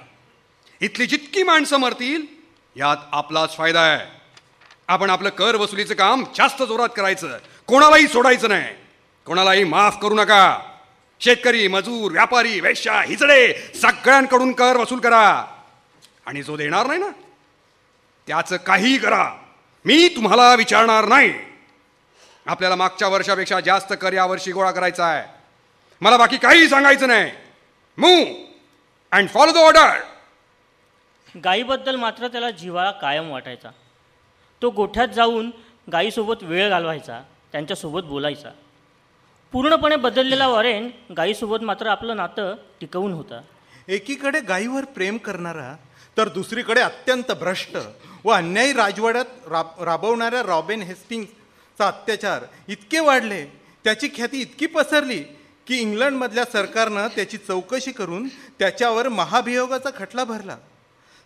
इथली 0.82 1.06
जितकी 1.06 1.44
माणसं 1.44 1.78
मरतील 1.78 2.26
यात 2.76 2.98
आपलाच 3.12 3.56
फायदा 3.56 3.82
आहे. 3.82 4.08
आपण 4.88 5.10
आपलं 5.10 5.30
कर 5.30 5.56
वसुलीचं 5.56 5.94
काम 5.94 6.24
जास्त 6.36 6.64
जोरात 6.64 6.90
करायचं 6.96 7.38
कोणालाही 7.68 8.08
सोडायचं 8.08 8.50
नाही. 8.50 8.76
कोणालाही 9.26 9.64
माफ 9.64 9.98
करू 10.02 10.16
नका. 10.16 10.60
शेतकरी 11.20 11.68
मजूर 11.68 12.12
व्यापारी 12.12 12.60
वेश्या 12.60 13.02
हिजडे 13.02 13.72
सगळ्यांकडून 13.82 14.52
कर 14.52 14.76
वसूल 14.78 15.00
करा. 15.00 15.51
आणि 16.32 16.42
जो 16.44 16.56
देणार 16.58 16.88
नाही 16.88 17.00
ना 17.00 17.10
त्याचं 18.28 18.58
काहीही 18.58 18.98
करा. 18.98 19.24
मी 19.86 20.08
तुम्हाला 20.16 20.54
विचारणार 20.56 21.06
नाही. 21.06 21.34
आपल्याला 22.46 22.76
मागच्या 22.76 23.08
वर्षापेक्षा 23.08 23.60
जास्त 23.60 23.94
कर 24.02 24.14
यावर्षी 24.14 24.52
गोळा 24.52 24.72
करायचा 24.72 25.06
आहे. 25.06 25.24
मला 26.02 26.18
बाकी 26.18 26.38
काही 26.38 26.68
सांगायचं 26.68 27.08
नाही. 27.08 27.32
Move 27.98 28.24
and 29.12 29.30
follow 29.30 29.52
the 29.52 29.58
order 29.58 30.00
गायीबद्दल 31.44 31.96
मात्र 31.96 32.28
त्याला 32.28 32.52
जिव्हाळा 32.52 32.92
कायम 32.92 33.30
वाटायचा. 33.32 33.70
तो 34.62 34.70
गोठ्यात 34.70 35.08
जाऊन 35.08 35.52
गायीसोबत 35.92 36.44
वेळ 36.44 36.70
घालवायचा 36.70 37.22
त्यांच्यासोबत 37.52 38.02
बोलायचा. 38.02 38.50
पूर्णपणे 39.52 39.96
बदललेला 39.96 40.48
वॉरेन 40.48 40.90
गायीसोबत 41.18 41.64
मात्र 41.64 41.88
आपलं 41.88 42.16
नातं 42.16 42.56
टिकवून 42.82 43.14
होता. 43.14 43.42
एकीकडे 43.88 44.40
गायीवर 44.40 44.86
प्रेम 44.86 45.18
करणारा 45.18 45.76
तर 46.18 46.30
दुसरीकडे 46.30 46.82
अत्यंत 46.82 47.32
भ्रष्ट 47.40 47.78
व 48.24 48.32
अन्यायी 48.32 48.74
राजवाड्यात 48.74 49.48
राब 49.52 49.84
राबवणाऱ्या 49.84 50.42
रॉबेन 50.44 50.82
हेस्टिंगचा 50.82 51.88
अत्याचार 51.88 52.44
इतके 52.68 53.00
वाढले 53.00 53.44
त्याची 53.84 54.08
ख्याती 54.16 54.42
इतकी 54.42 54.66
पसरली 54.66 55.20
की 55.68 55.78
इंग्लंडमधल्या 55.80 56.44
सरकारनं 56.52 57.08
त्याची 57.16 57.38
चौकशी 57.38 57.92
करून 57.92 58.28
त्याच्यावर 58.60 59.08
महाभियोगाचा 59.10 59.90
खटला 59.98 60.24
भरला. 60.24 60.58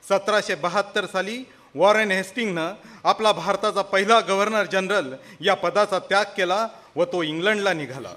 सतराशे 0.03 0.55
बहात्तर 0.55 1.05
साली 1.05 1.43
वॉरेन 1.75 2.11
हेस्टिंगनं 2.11 2.73
आपला 3.03 3.31
भारताचा 3.31 3.81
पहिला 3.81 4.19
गव्हर्नर 4.19 4.65
जनरल 4.71 5.13
या 5.41 5.53
पदाचा 5.53 5.99
त्याग 5.99 6.25
केला 6.37 6.67
व 6.95 7.05
तो 7.05 7.23
इंग्लंडला 7.23 7.73
निघाला. 7.73 8.13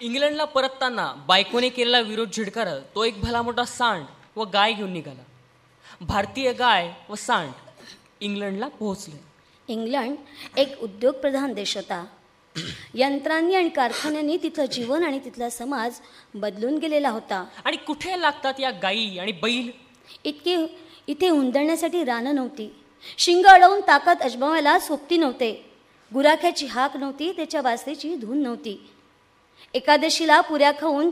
इंग्लंडला 0.00 0.44
परतताना 0.44 1.12
बायकोने 1.26 1.68
केलेला 1.68 2.00
विरोध 2.00 2.30
झिडकारत 2.32 2.80
तो 2.94 3.04
एक 3.04 3.20
भला 3.20 3.42
मोठा 3.42 3.64
सांड 3.64 4.04
व 4.36 4.44
गाय 4.44 4.72
घेऊन 4.72 4.92
निघाला. 4.92 5.22
भारतीय 6.00 6.52
गाय 6.52 6.92
व 7.08 7.14
सांड 7.14 7.50
इंग्लंडला 8.20 8.68
पोहोचले. 8.68 9.20
इंग्लंड 9.68 10.16
एक 10.56 10.82
उद्योगप्रधान 10.82 11.52
देश 11.52 11.76
होता. 11.76 12.04
यंत्रांनी 12.94 13.54
आणि 13.54 13.68
कारखान्यांनी 13.68 14.36
तिथलं 14.36 14.64
जीवन 14.64 15.04
आणि 15.04 15.18
तिथला 15.18 15.50
समाज 15.50 15.94
बदलून 16.34 16.78
गेलेला 16.78 17.10
होता. 17.10 17.44
आणि 17.64 17.76
कुठे 17.76 18.20
लागतात 18.20 18.54
या 18.58 18.70
गायी 18.70 19.18
आणि 19.18 19.32
बैल? 19.32 19.70
इतके 20.24 20.76
इथे 21.06 21.28
हुंदडण्यासाठी 21.28 22.04
रानं 22.04 22.34
नव्हती. 22.34 22.74
शिंग 23.18 23.46
अडवून 23.46 23.80
ताकद 23.80 24.18
अजमावायला 24.20 24.78
सोबती 24.78 25.16
नव्हते. 25.16 25.70
गुराख्याची 26.14 26.66
हाक 26.66 26.96
नव्हती 26.96 27.32
त्याच्या 27.32 27.60
वासेची 27.62 28.14
धून 28.14 28.42
नव्हती. 28.42 28.90
एकादशीला 29.74 30.40
पुऱ्या 30.40 30.72
खाऊन 30.72 31.10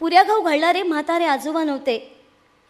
पुऱ्या 0.00 0.22
खाऊ 0.22 0.42
घालणारे 0.42 0.82
म्हातारे 0.82 1.24
आजोबा 1.24 1.64
नव्हते. 1.64 2.13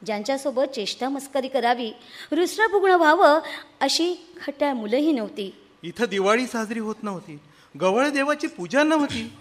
ज्यांच्यासोबत 0.05 0.63
चेष्टा 0.63 1.09
मस्करी 1.09 1.49
करावी 1.49 1.93
रुसरापुगणं 2.33 2.97
व्हावं 2.97 3.41
अशी 3.81 4.27
खट्याळ 4.47 4.73
मुलंही 4.73 5.13
नव्हती. 5.13 5.55
इथं 5.83 6.05
दिवाळी 6.05 6.47
साजरी 6.47 6.79
होत 6.79 6.95
नव्हती. 7.03 7.39
गवळ 7.81 8.09
देवाची 8.09 8.47
पूजा 8.47 8.83
नव्हती. 8.83 9.33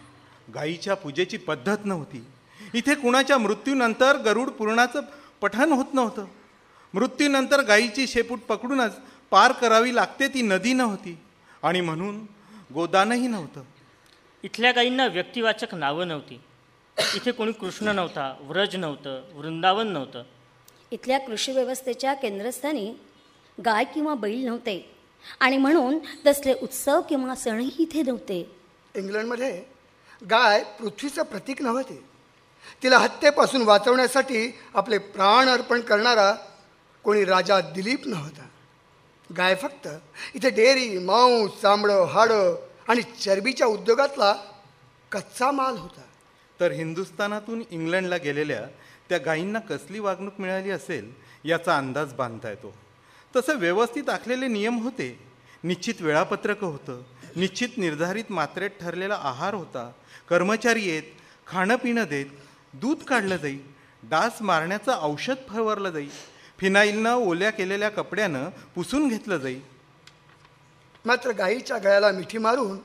गाईच्या 0.55 0.93
पूजेची 0.93 1.37
पद्धत 1.37 1.85
नव्हती. 1.85 2.25
इथे 2.73 2.95
कुणाच्या 2.95 3.37
मृत्यूनंतर 3.37 4.17
गरुड 4.17 4.49
पुराणाचं 4.49 5.01
पठण 5.41 5.71
होत 5.71 5.93
नव्हतं. 5.93 6.25
मृत्यूनंतर 6.93 7.61
गाईची 7.61 8.07
शेपूट 8.07 8.39
पकडूनच 8.39 8.91
पार 9.31 9.51
करावी 9.51 9.95
लागते 9.95 10.27
ती 10.27 10.41
नदी 10.41 10.73
नव्हती. 10.73 11.17
आणि 11.63 11.81
म्हणून 11.81 12.25
गोदानही 12.73 13.27
नव्हतं. 13.27 13.61
इथल्या 14.43 14.71
गाईंना 14.71 15.07
व्यक्तिवाचक 15.07 15.75
नावं 15.75 16.07
नव्हती. 16.07 16.41
इथे 17.15 17.31
कोणी 17.31 17.51
कृष्ण 17.51 17.87
नव्हता 17.87 18.35
व्रज 18.41 18.75
नव्हतं 18.75 19.23
वृंदावन 19.33 19.87
नव्हतं. 19.87 20.23
इथल्या 20.93 21.19
कृषी 21.19 21.51
व्यवस्थेच्या 21.51 22.13
केंद्रस्थानी 22.13 22.93
गाय 23.65 23.83
किंवा 23.83 24.13
बैल 24.13 24.45
नव्हते. 24.45 24.95
आणि 25.39 25.57
म्हणून 25.57 25.99
तसले 26.25 26.53
उत्सव 26.53 27.01
किंवा 27.01 27.35
सणही 27.35 27.71
इथे 27.79 28.01
नव्हते. 28.01 28.55
इंग्लंडमध्ये 28.95 29.63
गाय 30.29 30.63
पृथ्वीचं 30.63 31.23
प्रतीक 31.23 31.61
नव्हते. 31.61 32.03
तिला 32.83 32.97
हत्येपासून 32.97 33.61
वाचवण्यासाठी 33.61 34.55
आपले 34.73 34.97
प्राण 34.97 35.49
अर्पण 35.49 35.81
करणारा 35.81 36.33
कोणी 37.03 37.25
राजा 37.25 37.59
दिलीप 37.59 38.07
नव्हता. 38.07 38.47
गाय 39.37 39.55
फक्त 39.55 39.87
इथे 40.35 40.49
डेअरी 40.49 40.97
मांस 40.97 41.61
चांबडं 41.61 42.05
हाडं 42.05 42.55
आणि 42.87 43.01
चरबीच्या 43.01 43.67
उद्योगातला 43.67 44.33
कच्चा 45.11 45.51
माल 45.51 45.77
होता. 45.77 46.01
तर 46.59 46.71
हिंदुस्थानातून 46.71 47.63
इंग्लंडला 47.71 48.17
गेलेल्या 48.17 48.61
त्या 49.09 49.17
गायींना 49.17 49.59
कसली 49.59 49.99
वागणूक 49.99 50.33
मिळाली 50.39 50.69
असेल 50.69 51.11
याचा 51.43 51.77
अंदाज 51.77 52.13
बांधता 52.13 52.49
येतो 52.49 52.73
तसं 53.35 53.57
व्यवस्थित 53.57 54.09
आखलेले 54.09 54.47
नियम 54.47 54.77
होते. 54.79 55.19
निश्चित 55.63 56.01
वेळापत्रकं 56.01 56.67
होतं. 56.67 57.01
निश्चित 57.35 57.77
निर्धारित 57.77 58.31
मात्रेत 58.31 58.69
ठरलेला 58.81 59.17
आहार 59.21 59.53
होता. 59.53 59.91
कर्मचारी 60.29 60.85
येत 60.89 61.03
खाणं 61.47 61.75
पिणं 61.75 62.03
देत 62.09 62.25
दूध 62.73 63.03
काढलं 63.03 63.37
जाई 63.37 63.57
डास 64.03 64.41
मारण्याचं 64.41 64.99
औषध 65.01 65.47
फवारलं 65.49 65.89
जाई 65.89 66.07
फिनाईलनं 66.59 67.13
ओल्या 67.13 67.49
केलेल्या 67.49 67.89
कपड्यानं 67.89 68.49
पुसून 68.75 69.07
घेतलं 69.07 69.37
जाई. 69.37 69.59
मात्र 71.05 71.31
गाईच्या 71.31 71.77
गळ्याला 71.77 72.11
मिठी 72.11 72.37
मारून 72.37 72.77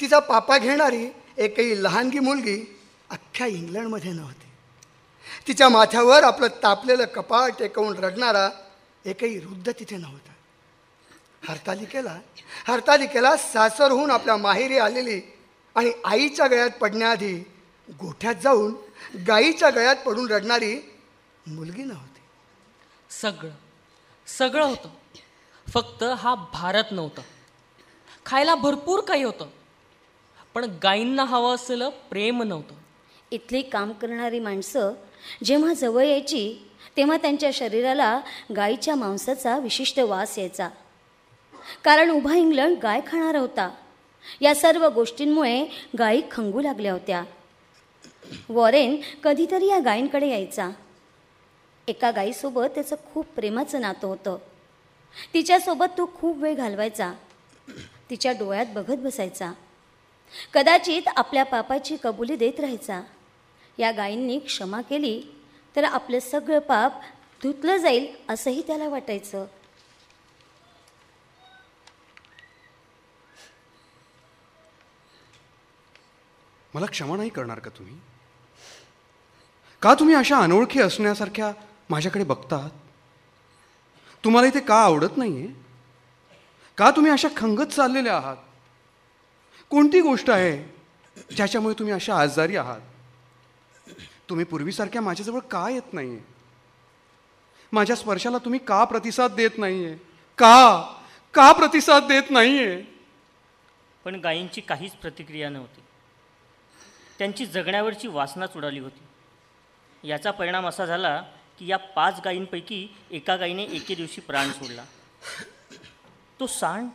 तिचा 0.00 0.18
पापा 0.18 0.58
घेणारी 0.58 1.06
एकही 1.38 1.82
लहानगी 1.82 2.18
मुलगी 2.18 2.76
अख्ख्या 3.10 3.46
इंग्लंडमध्ये 3.46 4.12
नव्हती. 4.12 4.43
तिच्या 5.48 5.68
माथ्यावर 5.68 6.22
आपलं 6.22 6.46
तापलेलं 6.62 7.04
कपाळ 7.04 7.50
टेकवून 7.50 7.96
रडणारा 7.98 8.50
एकही 9.04 9.38
वृद्ध 9.38 9.72
तिथे 9.78 9.96
नव्हता. 9.96 10.30
हरतालिकेला 11.48 12.20
हरतालिकेला 12.66 13.36
सासरहून 13.36 14.10
आपल्या 14.10 14.36
माहेरी 14.36 14.78
आलेली 14.78 15.20
आणि 15.74 15.92
आईच्या 16.04 16.46
गळ्यात 16.46 16.70
पडण्याआधी 16.70 17.38
गोठ्यात 17.90 18.34
जाऊन 18.34 18.74
गाईच्या 19.28 19.70
गळ्यात 19.70 19.96
पडून 19.96 20.30
रडणारी 20.30 20.92
मुलगी 21.46 21.82
नव्हती. 21.82 22.20
सगळं 23.10 23.50
सगळं 24.26 24.64
होतं. 24.64 24.88
फक्त 25.72 26.02
हा 26.02 26.34
भारत 26.34 26.84
नव्हता. 26.90 27.20
खायला 28.26 28.54
भरपूर 28.54 29.00
काही 29.00 29.22
होतं. 29.22 29.50
पण 30.54 30.64
गायींना 30.82 31.24
हवं 31.24 31.54
असलेलं 31.54 31.88
प्रेम 31.88 32.42
नव्हतं. 32.42 32.74
इथली 33.30 33.62
काम 33.62 33.92
करणारी 33.92 34.40
माणसं 34.40 34.92
जेव्हा 35.44 35.74
जवळ 35.74 36.04
यायची 36.04 36.54
तेव्हा 36.96 37.16
त्यांच्या 37.16 37.50
शरीराला 37.52 38.20
गायीच्या 38.56 38.94
मांसाचा 38.94 39.58
विशिष्ट 39.58 40.00
वास 40.00 40.38
यायचा. 40.38 40.68
कारण 41.84 42.10
उभा 42.10 42.34
इंग्लंड 42.34 42.78
गाय 42.78 43.00
खाणारा 43.06 43.38
होता. 43.38 43.70
या 44.40 44.54
सर्व 44.54 44.88
गोष्टींमुळे 44.88 45.66
गायी 45.98 46.22
खंगू 46.30 46.60
लागल्या 46.60 46.92
होत्या. 46.92 47.24
वॉरेन 48.48 49.00
कधीतरी 49.24 49.66
या 49.66 49.78
गायींकडे 49.78 50.28
यायचा. 50.28 50.70
एका 51.88 52.10
गायीसोबत 52.10 52.66
त्याचं 52.74 52.96
खूप 53.12 53.26
प्रेमाचं 53.26 53.80
नातं 53.80 54.06
होतं. 54.06 54.36
तिच्यासोबत 55.34 55.86
तो 55.98 56.10
खूप 56.14 56.38
वेळ 56.38 56.54
घालवायचा. 56.54 57.12
तिच्या 58.10 58.32
डोळ्यात 58.32 58.66
बघत 58.74 58.96
बसायचा. 58.98 59.52
कदाचित 60.54 61.02
आपल्या 61.16 61.44
पापाची 61.44 61.96
कबुली 62.02 62.36
देत 62.36 62.60
राहायचा. 62.60 63.00
या 63.78 63.92
गायींनी 63.92 64.38
क्षमा 64.38 64.80
केली 64.80 65.22
तर 65.76 65.84
आपलं 65.84 66.18
सगळं 66.18 66.58
पाप 66.58 67.00
धुतलं 67.42 67.76
जाईल 67.76 68.06
असंही 68.28 68.62
त्याला 68.66 68.88
वाटायचं. 68.88 69.46
मला 76.74 76.86
क्षमा 76.86 77.16
नाही 77.16 77.28
करणार 77.28 77.58
का 77.58 77.70
तुम्ही? 77.70 77.96
का 79.82 79.94
तुम्ही 79.94 80.14
अशा 80.14 80.38
अनोळखी 80.38 80.80
असण्यासारख्या 80.80 81.52
माझ्याकडे 81.90 82.24
बघतात? 82.24 82.70
तुम्हाला 84.24 84.48
इथे 84.48 84.60
का 84.60 84.74
आवडत 84.74 85.16
नाहीये? 85.16 85.48
का 86.78 86.90
तुम्ही 86.90 87.12
अशा 87.12 87.28
खंगत 87.36 87.66
चाललेल्या 87.66 88.16
आहात? 88.16 88.36
कोणती 89.70 90.00
गोष्ट 90.00 90.30
आहे 90.30 90.74
ज्याच्यामुळे 91.36 91.74
तुम्ही 91.78 91.94
अशा 91.94 92.16
आजारी 92.16 92.56
आहात? 92.56 92.80
तुम्ही 94.28 94.44
पूर्वीसारख्या 94.44 95.00
माझ्याजवळ 95.02 95.40
का 95.40 95.68
येत 95.68 95.92
नाही 95.92 96.10
आहे 96.10 96.32
माझ्या 97.72 97.96
स्पर्शाला 97.96 98.38
तुम्ही 98.38 98.60
का 98.60 98.84
प्रतिसाद 98.84 99.32
देत 99.34 99.58
नाही 99.58 99.84
आहे 99.84 99.96
का? 100.38 100.80
का 101.34 101.52
प्रतिसाद 101.52 102.02
देत 102.02 102.30
नाही 102.30 102.58
आहे 102.58 102.82
पण 104.04 104.14
गायींची 104.14 104.60
काहीच 104.60 104.92
प्रतिक्रिया 104.92 105.48
नव्हती. 105.48 105.80
त्यांची 107.18 107.46
जगण्यावरची 107.46 108.08
वासनाच 108.08 108.56
उडाली 108.56 108.78
होती. 108.78 110.08
याचा 110.08 110.30
परिणाम 110.30 110.66
असा 110.66 110.84
झाला 110.86 111.20
की 111.58 111.66
या 111.66 111.76
पाच 111.76 112.20
गायींपैकी 112.24 112.86
एका 113.10 113.36
गायीने 113.36 113.62
एके 113.62 113.94
दिवशी 113.94 114.20
प्राण 114.20 114.50
सोडला. 114.50 114.84
तो 116.40 116.46
सांड 116.46 116.88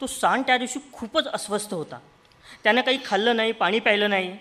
तो 0.00 0.06
सांड 0.06 0.46
त्या 0.46 0.58
दिवशी 0.58 0.78
खूपच 0.92 1.26
अस्वस्थ 1.26 1.74
होता. 1.74 1.98
त्यानं 2.62 2.80
काही 2.80 2.98
खाल्लं 3.04 3.36
नाही 3.36 3.52
पाणी 3.52 3.80
प्यायलं 3.80 4.10
नाही. 4.10 4.36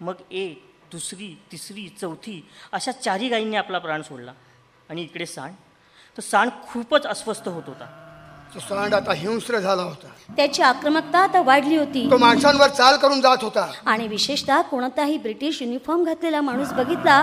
मग 0.00 0.14
एक 0.30 0.73
दुसरी 0.94 1.38
तिसरी 1.52 1.88
चौथी 2.00 2.48
अशा 2.72 2.92
चारही 2.92 3.28
गायींनी 3.28 3.56
आपला 3.56 3.78
प्राण 3.78 4.02
सोडला. 4.02 4.32
आणि 4.90 5.02
इकडे 5.02 5.26
सांड. 5.26 5.52
तर 6.16 6.22
सांड 6.22 6.50
खूपच 6.68 7.06
अस्वस्थ 7.06 7.48
होत 7.48 7.62
होता. 7.66 7.86
तो 8.54 8.58
सांड 8.60 8.94
आता 8.94 9.12
हिंस्र 9.12 9.58
झाला 9.58 9.82
होता. 9.82 10.06
त्याची 10.36 10.62
आक्रमकता 10.62 11.18
आता 11.18 11.42
वाढली 11.42 11.76
होती. 11.76 12.10
तो 12.10 12.18
माणसांवर 12.18 12.68
चाल 12.68 12.96
करून 12.96 13.20
जात 13.20 13.36
होता. 13.42 13.72
आणि 13.86 14.08
विशेषतः 14.08 14.60
कोणताही 14.60 15.18
ब्रिटिश 15.18 15.62
युनिफॉर्म 15.62 16.04
घातलेला 16.04 16.40
माणूस 16.40 16.72
बघितला 16.72 17.22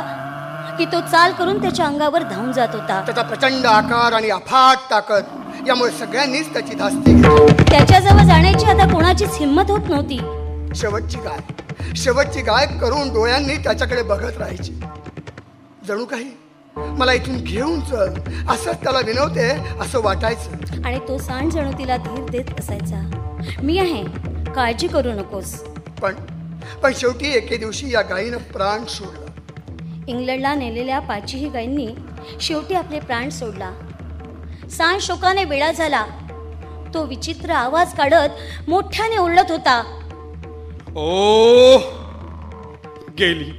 की 0.77 0.85
तो 0.85 0.99
चाल 0.99 1.33
करून 1.33 1.61
त्याच्या 1.61 1.85
अंगावर 1.85 2.23
धावून 2.23 2.51
जात 2.51 2.69
होता. 2.73 3.01
त्याचा 3.05 3.21
प्रचंड 3.21 3.65
आकार 3.65 4.13
आणि 4.13 4.29
अफाट 4.29 4.77
ताकद 4.91 5.23
यामुळे 5.67 5.91
सगळ्यांनीच 5.91 6.53
त्याची 6.53 6.75
धास्ती 6.75 7.13
घेतली. 7.13 7.63
त्याच्याजवळ 7.63 8.23
जाण्याची 8.25 8.65
आता 8.65 8.93
कोणाचीच 8.93 9.33
हिंमत 9.39 9.71
होत 9.71 9.89
नव्हती. 9.89 10.19
शेवटची 10.75 11.17
गाय. 11.17 11.60
शेवटची 11.95 12.41
गाय 12.41 12.65
करून 12.79 13.13
डोळ्यांनी 13.13 13.55
त्याच्याकडे 13.55 14.03
बघत 14.03 14.37
राहायची. 14.37 14.71
जणू 15.87 16.05
काही 16.05 16.31
मला 16.75 17.13
इथून 17.13 17.37
घेऊन 17.37 17.81
चल. 17.81 18.13
असंच 18.49 18.83
त्याला 18.83 18.99
विनवते 18.99 19.51
असं 19.79 20.01
वाटायचं. 20.01 20.51
आणि 20.85 20.99
तो 21.07 21.17
सांड 21.17 21.51
जणू 21.51 21.71
तिला 21.71 21.97
धीर 21.97 22.25
देत 22.29 22.59
असायचा. 22.59 23.11
मी 23.63 23.77
आहे 23.77 24.03
काळजी 24.51 24.87
करू 24.87 25.11
नकोस. 25.11 25.63
पण 26.01 26.13
पण 26.83 26.91
शेवटी 26.95 27.33
एके 27.33 27.57
दिवशी 27.57 27.93
या 27.93 28.01
गायीनं 28.01 28.37
प्राण 28.37 28.85
सोडला. 28.85 29.31
इंग्लंडला 30.07 30.53
नेलेल्या 30.55 30.99
पाचही 30.99 31.49
गायींनी 31.49 31.87
शेवटी 32.41 32.73
आपले 32.73 32.99
प्राण 32.99 33.29
सोडला. 33.29 33.71
सांड 34.71 35.01
शोकाने 35.01 35.43
वेळा 35.43 35.71
झाला. 35.71 36.05
तो 36.93 37.03
विचित्र 37.03 37.49
आवाज 37.49 37.93
काढत 37.93 38.69
मोठ्याने 38.69 39.17
ओरडत 39.17 39.51
होता. 39.51 40.00
ओ 40.95 41.77
गेली. 43.19 43.51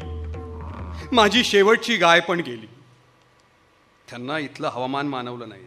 माझी 1.12 1.44
शेवटची 1.44 1.96
गाय 1.96 2.20
पण 2.20 2.40
गेली. 2.40 2.66
त्यांना 4.08 4.38
इथलं 4.38 4.68
हवामान 4.68 5.06
मानवलं 5.08 5.48
नाही 5.48 5.62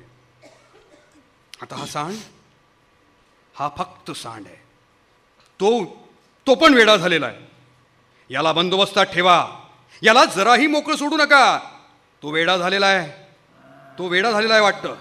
आता 1.61 1.76
हा 1.76 1.86
सांड 1.86 2.16
हा 3.55 3.70
फक्त 3.78 4.11
सांड 4.11 4.45
आहे. 4.45 4.55
तो 5.59 5.86
तो 6.47 6.55
पण 6.55 6.74
वेडा 6.74 6.95
झालेला 6.95 7.26
आहे. 7.26 7.47
याला 8.30 8.51
बंदोबस्तात 8.51 9.05
ठेवा. 9.05 9.47
याला 10.01 10.26
जराही 10.26 10.68
मोकळं 10.68 10.95
सोडू 10.95 11.18
नका. 11.18 11.59
तो 12.24 12.30
वेडा 12.30 12.57
झालेला 12.57 12.86
आहे. 12.86 13.11
तो 13.97 14.07
वेडा 14.07 14.32
झालेला 14.32 14.53
आहे 14.53 14.63
वाटतं. 14.63 14.95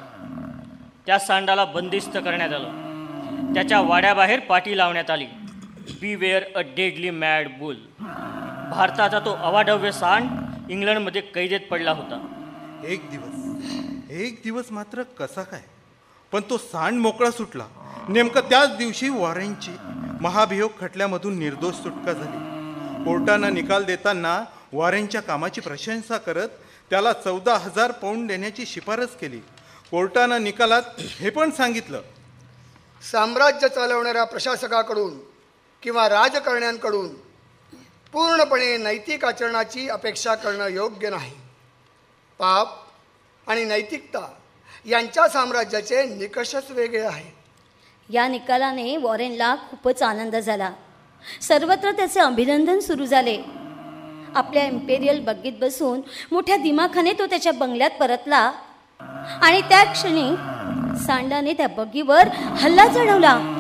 त्या 1.07 1.19
सांडाला 1.19 1.65
बंदिस्त 1.65 2.17
करण्यात 2.17 2.53
आलं. 2.53 3.55
त्याच्या 3.55 3.81
वाड्याबाहेर 3.81 4.41
पाटी 4.41 4.77
लावण्यात 4.77 5.11
आली. 5.11 5.27
Beware 6.15 6.43
a 6.57 6.61
deadly 6.77 7.11
mad 7.11 7.49
bull 7.59 7.77
भारताचा 8.71 9.19
तो 9.21 9.35
अवाढव्य 9.35 9.93
सांड 9.93 10.71
इंग्लंडमध्ये 10.71 11.21
कैदेत 11.21 11.61
पडला 11.71 11.91
होता. 11.91 12.17
एक 12.87 13.11
दिवस 13.11 14.11
एक 14.11 14.41
दिवस 14.45 14.65
मात्र 14.71 15.03
कसा 15.03 15.43
काय? 15.43 15.63
पण 16.33 16.41
तो 16.51 16.57
सांड 16.59 17.01
मोकळा 17.01 17.31
सुटला. 17.31 17.65
नेमकं 18.09 18.41
त्याच 18.41 18.77
दिवशी 18.77 19.09
वॉरेनची 19.09 19.71
महाभियोग 20.21 20.71
खटल्यामधून 20.81 21.39
निर्दोष 21.39 21.75
सुटका 21.75 22.13
झाली. 22.13 23.05
कोर्टानं 23.05 23.55
निकाल 23.55 23.85
देताना 23.85 24.45
वॉरेनच्या 24.73 25.21
कामाची 25.21 25.61
प्रशंसा 25.61 26.17
करत 26.17 26.49
त्याला 26.91 27.13
चौदा 27.13 27.55
हजार 27.55 27.91
पौंड 27.91 28.29
देण्याची 28.29 28.67
शिफारस 28.67 29.17
केली. 29.17 29.39
कोर्टानं 29.91 30.45
निकालात 30.45 30.83
हे 30.99 31.31
पण 31.31 31.51
सांगितलं. 31.51 32.03
साम्राज्य 33.03 33.69
चालवणाऱ्या 33.69 34.25
प्रशासकाकडून 34.25 35.34
किंवा 35.85 36.09
राजकारण्यांकडून 36.09 37.09
पूर्णपणे 38.13 38.77
नैतिक 38.77 39.25
आचरणाची 39.25 39.89
अपेक्षा 39.89 40.35
करणं 40.35 40.69
योग्य 40.69 41.11
नाही. 41.11 41.33
पाप 42.39 42.69
आणि 43.51 43.65
नैतिकता 43.65 44.33
यांच्या 44.87 45.29
साम्राज्याचे 45.29 46.05
निकषच 46.05 46.71
वेगळे 46.71 47.01
आहे. 47.01 47.35
या 48.11 48.29
निकालाने 48.29 48.97
वॉरेनला 48.97 49.55
खूपच 49.55 50.03
आनंद 50.03 50.37
झाला. 50.37 50.73
सर्वत्र 51.43 51.93
त्याचे 51.93 52.21
अभिनंदन 52.21 52.79
सुरू 52.79 53.05
झाले. 53.07 53.39
आपल्या 54.35 54.67
इम्पेरियल 54.67 55.25
बग्गीत 55.25 55.53
बसून 55.61 56.01
मोठ्या 56.33 56.57
दिमाखाने 56.57 57.13
तो 57.13 57.27
त्याच्या 57.27 57.53
बंगल्यात 57.53 57.91
परतला 57.91 58.53
आणि 59.43 59.61
त्या 59.61 59.85
क्षणी 59.85 60.37
सांडाने 61.05 61.53
त्या 61.53 61.69
बग्गीवर 61.69 62.29
हल्ला 62.29 62.89
चढवला. 62.89 63.54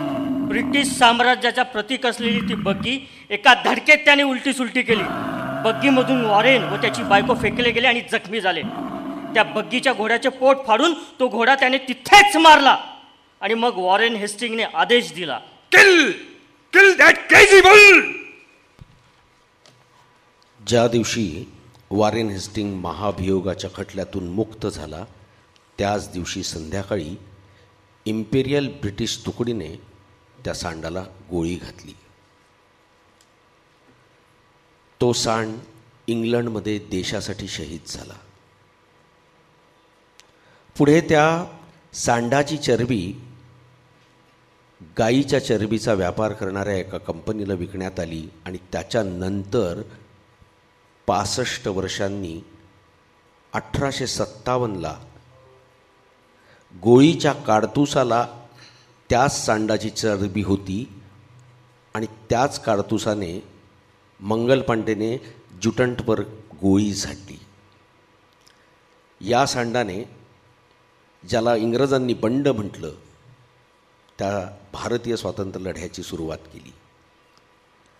ब्रिटिश 0.48 0.88
साम्राज्याच्या 0.98 1.64
प्रतीक 1.64 2.06
असलेली 2.06 2.40
ती 2.40 2.54
बग्गी 2.54 2.98
एका 3.30 3.54
धडकेत 3.64 3.98
त्याने 4.04 4.22
उलटी 4.22 4.52
सुलटी 4.52 4.82
केली. 4.82 5.02
बग्गीमधून 5.64 6.24
वॉरेन 6.24 6.64
व 6.64 6.76
त्याची 6.76 7.02
बायको 7.02 7.34
फेकले 7.34 7.70
गेले 7.70 7.86
आणि 7.86 8.00
जखमी 8.12 8.40
झाले. 8.40 8.62
त्या 9.34 9.42
बग्गीच्या 9.42 9.92
घोड्याचे 9.92 10.28
पोट 10.28 10.56
फाडून 10.66 10.92
तो 11.20 11.28
घोडा 11.28 11.54
त्याने 11.54 11.78
तिथेच 11.78 12.36
मारला 12.36 12.76
आणि 13.40 13.54
मग 13.54 13.76
वॉरेन 13.76 14.16
हेस्टिंगने 14.16 14.62
आदेश 14.62 15.12
दिला 15.14 15.38
किल! 15.72 16.10
किल 16.72 16.94
दॅट 16.96 17.16
ज्या 20.60 20.86
दिवशी 20.88 21.52
वॉरेन 21.90 22.28
हेस्टिंग 22.30 22.74
महाभियोगाच्या 22.74 23.70
खटल्यातून 23.76 24.28
मुक्त 24.28 24.66
झाला 24.66 25.04
त्याच 25.78 26.12
दिवशी 26.12 26.42
संध्याकाळी 26.42 27.16
इम्पेरियल 28.06 28.68
ब्रिटिश 28.80 29.18
तुकडीने 29.26 29.68
त्या 30.44 30.54
सांडाला 30.54 31.02
गोळी 31.30 31.56
घातली. 31.56 31.92
तो 35.00 35.12
सांड 35.12 35.58
इंग्लंडमध्ये 36.06 36.78
देशासाठी 36.78 37.48
शहीद 37.48 37.80
झाला. 37.86 38.14
पुढे 40.78 41.00
त्या 41.00 41.44
सांडाची 41.92 42.56
चरबी 42.56 43.20
गाईच्या 44.98 45.44
चरबीचा 45.44 45.92
व्यापार 45.92 46.32
करणाऱ्या 46.32 46.74
एका 46.74 46.98
कंपनीला 46.98 47.54
विकण्यात 47.54 48.00
आली 48.00 48.28
आणि 48.44 48.58
त्याच्यानंतर 48.72 49.82
पासष्ट 51.06 51.68
वर्षांनी 51.68 52.40
अठराशे 53.52 54.06
सत्तावन्नला 54.06 54.98
गोळीच्या 56.82 57.32
काडतुसाला 57.32 58.43
त्याच 59.10 59.46
सांडाची 59.46 59.90
चरबी 59.90 60.42
होती 60.42 61.02
आणि 61.94 62.06
त्याच 62.06 62.64
काडतुसाने 62.64 63.48
मंगल 64.20 64.60
पांडेने 64.60 65.34
जुटंटवर 65.62 66.20
गोळी 66.62 66.92
झाडली. 66.92 67.40
या 69.20 69.46
सांडाने 69.46 70.04
ज्याला 71.28 71.56
इंग्रजांनी 71.56 72.14
बंड 72.14 72.48
म्हटलं 72.48 72.92
त्या 74.18 74.56
भारतीय 74.72 75.16
स्वातंत्र्य 75.16 75.64
लढ्याची 75.64 76.02
सुरुवात 76.02 76.38
केली. 76.38 76.72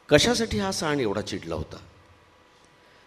कशासाठी 0.09 0.59
हा 0.59 0.73
सांड 0.73 1.01
एवढा 1.01 1.21
चिडला 1.21 1.55
होता? 1.55 1.77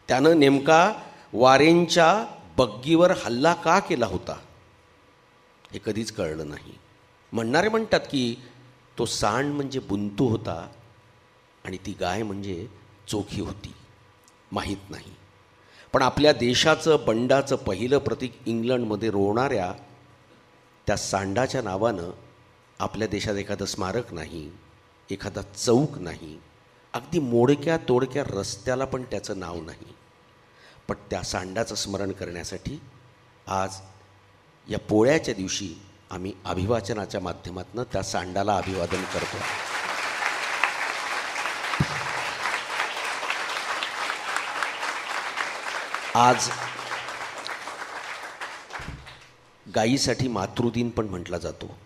त्यानं 0.07 0.39
नेमका 0.39 0.93
वारेंच्या 1.33 2.25
बग्गीवर 2.57 3.11
हल्ला 3.11 3.53
का 3.53 3.79
केला 3.79 4.05
होता 4.05 4.39
हे 5.71 5.79
कधीच 5.85 6.11
कळलं 6.11 6.49
नाही. 6.49 6.79
म्हणणारे 7.37 7.69
म्हणतात 7.69 7.99
की 8.11 8.35
तो 8.97 9.05
सांड 9.05 9.53
म्हणजे 9.53 9.79
बुंतू 9.79 10.27
होता 10.27 10.67
आणि 11.65 11.77
ती 11.77 11.91
गाय 11.99 12.23
म्हणजे 12.23 12.67
चोखी 13.07 13.41
होती. 13.41 13.73
माहीत 14.51 14.89
नाही. 14.89 15.11
पण 15.93 16.01
आपल्या 16.01 16.31
देशाचं 16.33 16.97
बंडाचं 17.07 17.55
पहिलं 17.55 17.97
प्रतीक 17.97 18.39
इंग्लंडमध्ये 18.45 19.09
रोवणाऱ्या 19.09 19.73
त्या 20.87 20.97
सांडाच्या 20.97 21.61
नावानं 21.61 22.09
आपल्या 22.79 23.07
देशात 23.07 23.35
एखादं 23.35 23.65
स्मारक 23.65 24.13
नाही 24.13 24.49
एखादा 25.09 25.41
चौक 25.41 25.97
नाही 25.97 26.37
अगदी 26.93 27.19
मोडक्या 27.19 27.77
तोडक्या 27.77 28.23
रस्त्याला 28.29 28.85
पण 28.85 29.03
त्याचं 29.03 29.39
नाव 29.39 29.61
नाही. 29.61 29.93
पण 30.87 30.95
त्या 31.09 31.21
सांडाचं 31.23 31.75
स्मरण 31.75 32.11
करण्यासाठी 32.11 32.79
आज 33.47 33.77
या 34.67 34.79
पोळ्याच्या 34.79 35.33
दिवशी 35.33 35.73
आम्ही 36.09 36.33
अभिवाचनाच्या 36.45 37.21
माध्यमातून 37.21 37.83
त्या 37.83 38.03
सांडाला 38.03 38.57
अभिवादन 38.57 39.03
करतो. 39.03 39.37
आज 46.19 46.49
गायीसाठी 49.75 50.27
मातृदिन 50.27 50.89
पण 50.89 51.05
म्हटला 51.05 51.37
जातो. 51.37 51.77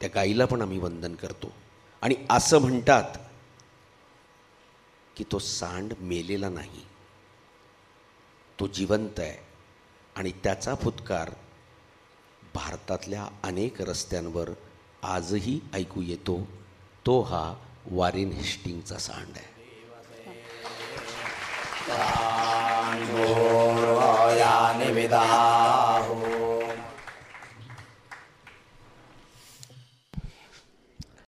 त्या 0.00 0.10
गाईला 0.14 0.44
पण 0.44 0.62
आम्ही 0.62 0.78
वंदन 0.78 1.14
करतो. 1.14 1.52
आणि 2.02 2.14
असं 2.30 2.58
म्हणतात 2.58 3.18
की 5.16 5.24
तो 5.32 5.38
सांड 5.38 5.92
मेलेला 6.00 6.48
नाही. 6.48 6.86
तो 8.60 8.66
जिवंत 8.66 9.20
आहे. 9.20 9.46
आणि 10.16 10.32
त्याचा 10.32 10.74
फुतकार 10.74 11.30
भारतातल्या 12.54 13.26
अनेक 13.42 13.82
रस्त्यांवर 13.82 14.48
आजही 15.02 15.60
ऐकू 15.74 16.02
येतो 16.02 16.48
तो 17.06 17.20
हा 17.20 17.54
वारेन 17.90 18.32
हेस्टिंगचा 18.32 18.98
सांड 18.98 19.36
आहे. 19.36 19.58
निविदा 24.78 24.92
विदा 24.92 26.37